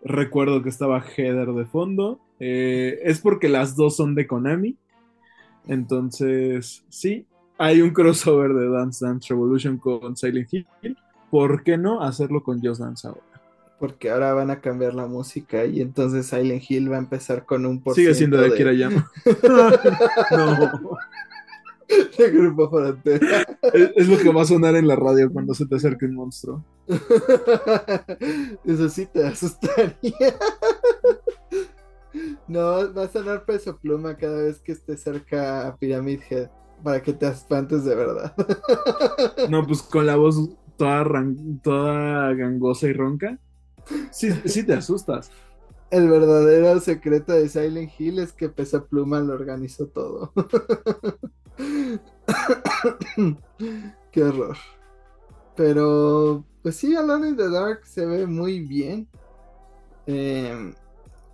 [0.03, 2.21] recuerdo que estaba Heather de fondo.
[2.39, 4.77] Eh, es porque las dos son de Konami.
[5.67, 7.27] Entonces, sí,
[7.59, 10.67] hay un crossover de Dance Dance Revolution con Silent Hill.
[11.31, 13.36] ¿Por qué no hacerlo con Just Dance ahora?
[13.79, 17.67] Porque ahora van a cambiar la música y entonces Silent Hill va a empezar con
[17.67, 19.11] un por Sigue siendo de Akira Yama.
[20.31, 20.99] no.
[22.19, 23.47] de Grupo Frontera.
[23.75, 26.15] Es, es lo que va a sonar en la radio cuando se te acerque un
[26.15, 26.65] monstruo.
[28.65, 30.35] Eso sí te asustaría.
[32.49, 36.49] No, va a sonar peso pluma cada vez que esté cerca a Pyramid Head
[36.83, 38.35] para que te espantes de verdad.
[39.51, 40.37] No, pues con la voz
[40.77, 41.05] toda,
[41.63, 43.39] toda gangosa y ronca.
[44.11, 45.31] Sí, sí te asustas.
[45.91, 50.33] El verdadero secreto de Silent Hill es que Peso Pluma lo organizó todo.
[54.11, 54.57] Qué horror.
[55.55, 59.09] Pero, pues sí, Alone in the Dark se ve muy bien.
[60.07, 60.75] Eh,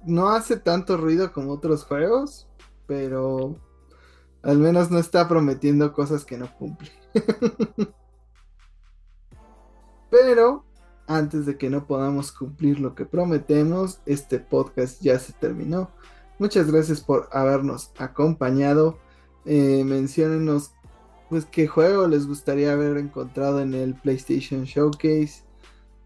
[0.05, 2.49] no hace tanto ruido como otros juegos,
[2.87, 3.57] pero
[4.43, 6.91] al menos no está prometiendo cosas que no cumple.
[10.11, 10.65] pero
[11.17, 15.91] antes de que no podamos cumplir lo que prometemos, este podcast ya se terminó.
[16.39, 18.99] Muchas gracias por habernos acompañado.
[19.45, 20.73] Eh, menciónenos
[21.29, 25.45] pues qué juego les gustaría haber encontrado en el PlayStation Showcase.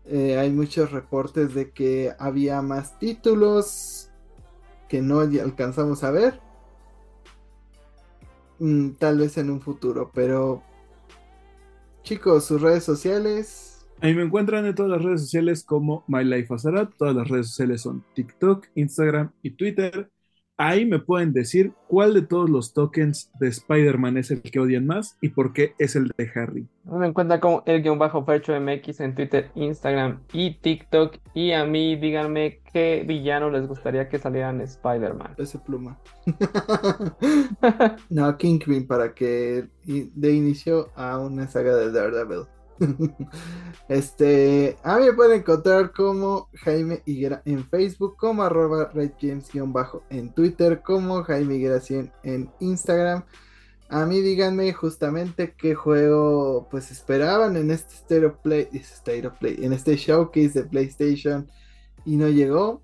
[0.05, 4.11] Eh, hay muchos reportes de que había más títulos
[4.89, 6.41] que no alcanzamos a ver.
[8.61, 10.63] Mm, tal vez en un futuro, pero
[12.05, 13.66] chicos, sus redes sociales.
[14.01, 16.55] Ahí me encuentran en todas las redes sociales como My Life
[16.99, 20.11] Todas las redes sociales son TikTok, Instagram y Twitter.
[20.59, 24.87] Ahí me pueden decir cuál de todos los tokens de Spider-Man es el que odian
[24.87, 26.67] más y por qué es el de Harry.
[26.85, 31.17] Me encuentra como el guion bajo Fercho MX en Twitter, Instagram y TikTok.
[31.35, 35.35] Y a mí díganme qué villano les gustaría que salieran Spider-Man.
[35.39, 35.99] Ese pluma.
[38.09, 42.47] no, Kingpin para que dé inicio a una saga de Daredevil.
[43.89, 48.93] este, a mí me pueden encontrar como Jaime Higuera en Facebook, como arroba
[49.67, 53.25] bajo en Twitter, como Jaime Higuera 100 en Instagram.
[53.89, 58.69] A mí díganme justamente qué juego pues esperaban en este Stereo Play,
[59.39, 61.49] Play, en este showcase de PlayStation
[62.05, 62.83] y no llegó.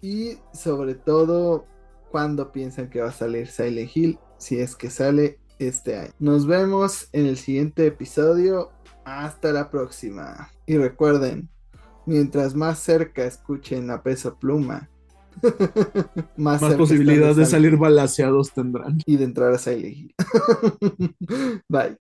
[0.00, 1.66] Y sobre todo,
[2.10, 6.12] cuando piensan que va a salir Silent Hill, si es que sale este año.
[6.18, 8.70] Nos vemos en el siguiente episodio.
[9.08, 10.50] Hasta la próxima.
[10.66, 11.48] Y recuerden,
[12.04, 14.88] mientras más cerca escuchen a peso pluma,
[16.36, 18.98] más, posibilidades de salir balaseados tendrán.
[19.06, 20.12] Y de entrar a Silent
[21.68, 21.96] Bye.